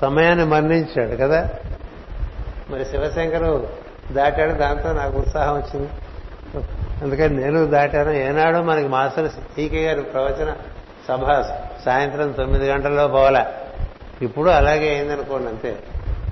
సమయాన్ని 0.00 0.44
మరణించాడు 0.44 1.16
కదా 1.16 1.48
మరి 2.70 2.84
శివశంకరు 2.84 3.68
దాటాడు 4.12 4.52
దాంతో 4.52 4.92
నాకు 4.92 5.18
ఉత్సాహం 5.18 5.54
వచ్చింది 5.56 5.88
అందుకని 7.02 7.36
నేను 7.36 7.66
దాటాను 7.66 8.10
ఏనాడో 8.10 8.62
మనకి 8.62 8.88
మాస్టర్ 8.88 9.28
టీకే 9.56 9.84
గారి 9.84 10.02
ప్రవచన 10.02 10.54
సభ 11.08 11.24
సాయంత్రం 11.84 12.32
తొమ్మిది 12.32 12.68
గంటల్లో 12.68 13.08
పోవాలా? 13.08 13.52
ఇప్పుడు 14.22 14.50
అలాగే 14.50 14.88
అయిందనుకోండి 14.88 15.48
అంతే. 15.48 15.82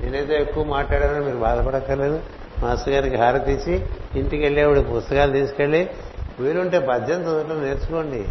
నేనైతే 0.02 0.34
ఎక్కువ 0.34 0.64
మాట్లాడానని 0.64 1.24
మీరు 1.24 1.36
బాధపడక్కర్లేదు. 1.36 2.20
మాస్టర్ 2.58 2.94
గారికి 2.94 3.16
హారతి 3.16 3.52
ఇచ్చి 3.52 3.86
ఇంటికి 4.16 4.42
వెళ్ళేవాడు 4.42 4.80
పుస్తకాలు 4.80 5.32
తీసుకెళ్ళి 5.32 5.90
వీలుంటే 6.40 6.78
పద్యం 6.78 7.22
చదవటం 7.22 7.62
నేర్చుకోండి. 7.64 8.28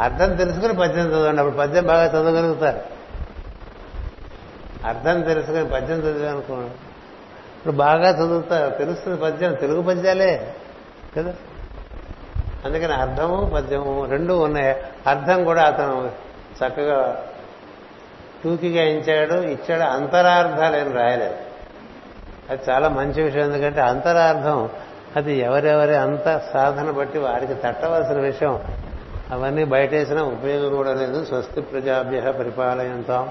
అర్థం 0.00 0.36
తెలుసుకుని 0.36 0.74
పద్యం 0.74 1.06
చదవండి. 1.06 1.42
అప్పుడు 1.42 1.56
పద్యం 1.56 1.86
బాగా 1.86 2.04
చదవగలుగుతారు. 2.04 2.80
అర్థం 4.86 5.20
తెలుసుకుని 5.20 5.68
పద్యం 5.68 5.98
చదివానుకోండి 5.98 6.70
ఇప్పుడు 7.58 7.72
బాగా 7.72 8.10
చదువుతారు 8.10 8.74
తెలుస్తుంది 8.74 9.16
పద్యం 9.20 9.54
తెలుగు 9.54 9.82
పద్యాలే 9.82 10.54
కదా? 11.16 11.34
అందుకని 12.64 12.92
అర్థము 12.92 13.50
పద్యము 13.54 14.06
రెండు 14.10 14.34
ఉన్నాయి. 14.34 14.76
అర్థం 15.06 15.44
కూడా 15.44 15.62
అతను 15.62 16.27
చక్కగా 16.66 17.24
టూకిగా 18.44 18.84
ఇచ్చాడు 18.84 19.34
ఇచ్చాడు 19.34 19.82
అంతరార్థాలు 19.82 20.76
ఏం 20.76 20.92
రాయలేదు. 20.92 21.34
అది 22.50 22.60
చాలా 22.70 22.88
మంచి 22.88 23.22
విషయం 23.22 23.44
ఎందుకంటే 23.44 23.80
అంతరార్థం 23.80 24.68
అది 25.16 25.38
ఎవరెవరి 25.38 25.96
అంత 25.96 26.40
సాధన 26.52 26.90
బట్టి 26.90 27.18
వారికి 27.18 27.54
తట్టవలసిన 27.54 28.20
విషయం. 28.20 28.60
అవన్నీ 29.30 29.64
బయటేసిన 29.64 30.22
ఉపయోగం 30.22 30.76
కూడా 30.76 30.94
లేదు. 30.94 31.24
స్వస్తి 31.24 31.60
ప్రజాభ్య 31.60 32.20
పరిపాలయంతాం. 32.20 33.28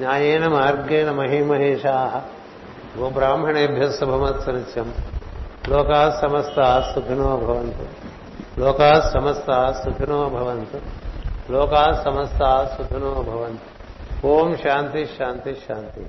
న్యాయేన 0.00 0.48
మార్గేణ 0.48 1.10
మహిమహేషా. 1.10 2.22
గోబ్రాహ్మణేభ్య 2.98 3.90
శుభమత్సరిత్యం. 3.90 4.94
లోకా 5.68 6.18
సమస్త 6.22 6.92
సుఖినో 6.94 7.36
భవంతు. 7.36 7.86
లోకా 8.60 9.10
సమస్త 9.14 9.74
సుఖినో 9.84 10.28
భవంతు. 10.28 10.99
లోకా 11.48 11.82
సమస్త 12.04 12.40
సుఖినో 12.74 13.12
భవంతు 13.22 13.68
ఓం 14.28 14.48
శాంతి 14.56 15.02
శాంతి 15.16 15.52
శాంతి 15.66 16.02